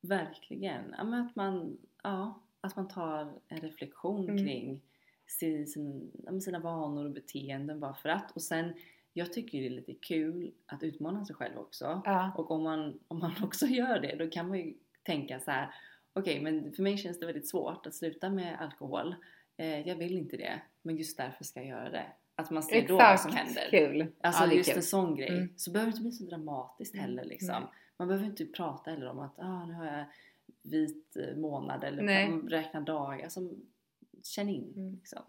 Verkligen. 0.00 0.94
Ja, 0.98 1.04
men 1.04 1.26
att, 1.26 1.36
man, 1.36 1.78
ja, 2.02 2.40
att 2.60 2.76
man 2.76 2.88
tar 2.88 3.32
en 3.48 3.60
reflektion 3.60 4.24
Mm. 4.28 4.38
kring 4.46 4.80
sin, 5.26 5.66
sina 6.42 6.58
vanor 6.58 7.04
och 7.04 7.10
beteenden 7.10 7.80
bara 7.80 7.94
för 7.94 8.08
att. 8.08 8.30
Och 8.36 8.42
sen, 8.42 8.72
jag 9.12 9.32
tycker 9.32 9.60
det 9.60 9.66
är 9.66 9.70
lite 9.70 9.94
kul 9.94 10.52
att 10.66 10.82
utmana 10.82 11.24
sig 11.24 11.36
själv 11.36 11.58
också. 11.58 12.02
Ja. 12.04 12.32
Och 12.36 12.50
om 12.50 12.62
man, 12.62 12.98
om 13.08 13.18
man 13.18 13.32
också 13.42 13.66
gör 13.66 13.98
det, 13.98 14.16
då 14.16 14.30
kan 14.30 14.48
man 14.48 14.58
ju 14.58 14.74
tänka 15.02 15.40
så 15.40 15.50
här. 15.50 15.74
Okej, 16.12 16.40
men 16.40 16.72
för 16.72 16.82
mig 16.82 16.96
känns 16.98 17.20
det 17.20 17.26
väldigt 17.26 17.48
svårt 17.48 17.86
att 17.86 17.94
sluta 17.94 18.30
med 18.30 18.60
alkohol. 18.60 19.14
Eh, 19.56 19.88
jag 19.88 19.96
vill 19.96 20.16
inte 20.16 20.36
det, 20.36 20.60
men 20.82 20.96
just 20.96 21.16
därför 21.16 21.44
ska 21.44 21.60
jag 21.60 21.68
göra 21.68 21.90
det. 21.90 22.06
Att 22.34 22.50
man 22.50 22.62
ser 22.62 22.88
då 22.88 22.96
vad 22.96 23.20
som 23.20 23.32
händer. 23.32 23.70
kul! 23.70 24.06
Alltså 24.20 24.44
ja, 24.44 24.52
just 24.52 24.68
kul. 24.70 24.76
en 24.76 24.82
sån 24.82 25.14
grej. 25.16 25.28
Mm. 25.28 25.48
Så 25.56 25.70
behöver 25.70 25.92
det 25.92 25.96
inte 25.96 26.02
bli 26.02 26.12
så 26.12 26.24
dramatiskt 26.24 26.94
Mm. 26.94 27.04
heller 27.06 27.24
liksom. 27.24 27.62
Nej. 27.62 27.70
Man 27.96 28.08
behöver 28.08 28.26
inte 28.26 28.46
prata 28.46 28.90
heller 28.90 29.08
om 29.08 29.18
att 29.18 29.38
ah, 29.38 29.64
nu 29.66 29.72
har 29.74 29.86
jag 29.86 30.04
vit 30.62 31.16
eh, 31.16 31.36
månad 31.36 31.84
eller 31.84 32.48
räkna 32.48 32.80
dagar. 32.80 33.24
Alltså, 33.24 33.40
känn 34.22 34.48
in 34.48 34.72
Mm. 34.76 34.94
liksom. 34.94 35.22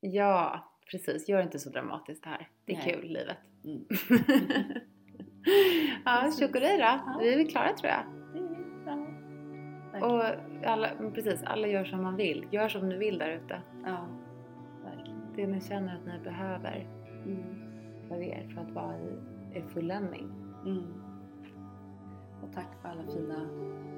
Ja, 0.00 0.70
precis. 0.90 1.28
Gör 1.28 1.42
inte 1.42 1.58
så 1.58 1.70
dramatiskt 1.70 2.22
det 2.24 2.28
här. 2.30 2.48
Det 2.64 2.72
är 2.72 2.76
Nej. 2.76 2.92
kul, 2.92 3.08
livet. 3.12 3.36
Mm. 3.64 3.84
ja, 6.04 6.30
tjokolej 6.40 6.76
då. 6.78 6.82
Ja. 6.84 7.18
Vi 7.20 7.32
är 7.32 7.36
väl 7.38 7.48
klara 7.50 7.72
tror 7.72 7.92
jag. 7.92 8.02
Det 8.32 8.38
är 8.38 10.00
bra. 10.00 10.06
Och 10.06 10.24
alla, 10.66 10.88
precis, 11.14 11.42
alla 11.44 11.66
gör 11.68 11.84
som 11.84 12.02
man 12.02 12.16
vill. 12.16 12.46
Gör 12.50 12.68
som 12.68 12.88
du 12.88 12.96
vill 12.98 13.18
där 13.18 13.30
ute. 13.44 13.60
Ja, 13.84 14.06
verkligen. 14.84 15.20
Det 15.36 15.46
ni 15.46 15.60
känner 15.60 15.94
att 15.96 16.06
ni 16.06 16.18
behöver 16.24 16.86
Mm. 17.26 17.44
för 18.08 18.22
er 18.22 18.48
för 18.54 18.60
att 18.60 18.70
vara 18.70 18.96
i, 18.98 19.18
i 19.58 19.62
fulländning. 19.62 20.32
Mm. 20.64 20.84
Och 22.42 22.52
tack 22.54 22.82
för 22.82 22.88
alla 22.88 23.02
fina 23.02 23.48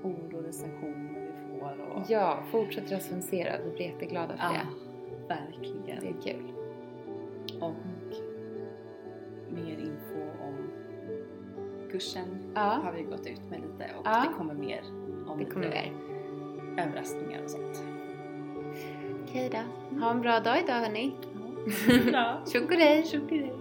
ord 0.02 0.34
och 0.34 0.42
recensioner 0.44 1.20
vi 1.20 1.58
får. 1.60 1.80
Och... 1.80 2.02
Ja, 2.08 2.42
fortsätt 2.50 2.92
recensera. 2.92 3.52
Vi 3.64 3.70
blir 3.70 3.86
jätteglada 3.86 4.36
för 4.36 4.44
Ja, 4.44 4.52
det. 4.52 5.34
verkligen. 5.34 6.00
Det 6.00 6.08
är 6.08 6.32
kul. 6.32 6.52
Och 7.60 7.74
mer 9.50 9.78
info 9.78 10.20
om 10.42 10.70
kursen 11.90 12.52
Ja. 12.54 12.60
har 12.84 12.92
vi 12.92 13.02
gått 13.02 13.26
ut 13.26 13.50
med 13.50 13.60
lite 13.60 13.90
och 13.98 14.02
Ja. 14.06 14.24
det 14.28 14.34
kommer 14.38 14.54
mer 14.54 14.80
om 15.26 15.38
Det 15.38 15.44
kommer 15.44 15.68
mer. 15.68 15.92
överraskningar 16.84 17.42
och 17.44 17.50
sånt. 17.50 17.82
Okej 19.24 19.50
då. 19.52 19.98
Ha 20.00 20.10
en 20.10 20.20
bra 20.20 20.40
dag 20.40 20.58
idag 20.64 20.74
hörni. 20.74 21.14
Ja. 22.12 22.40
Tjockidej. 22.46 23.52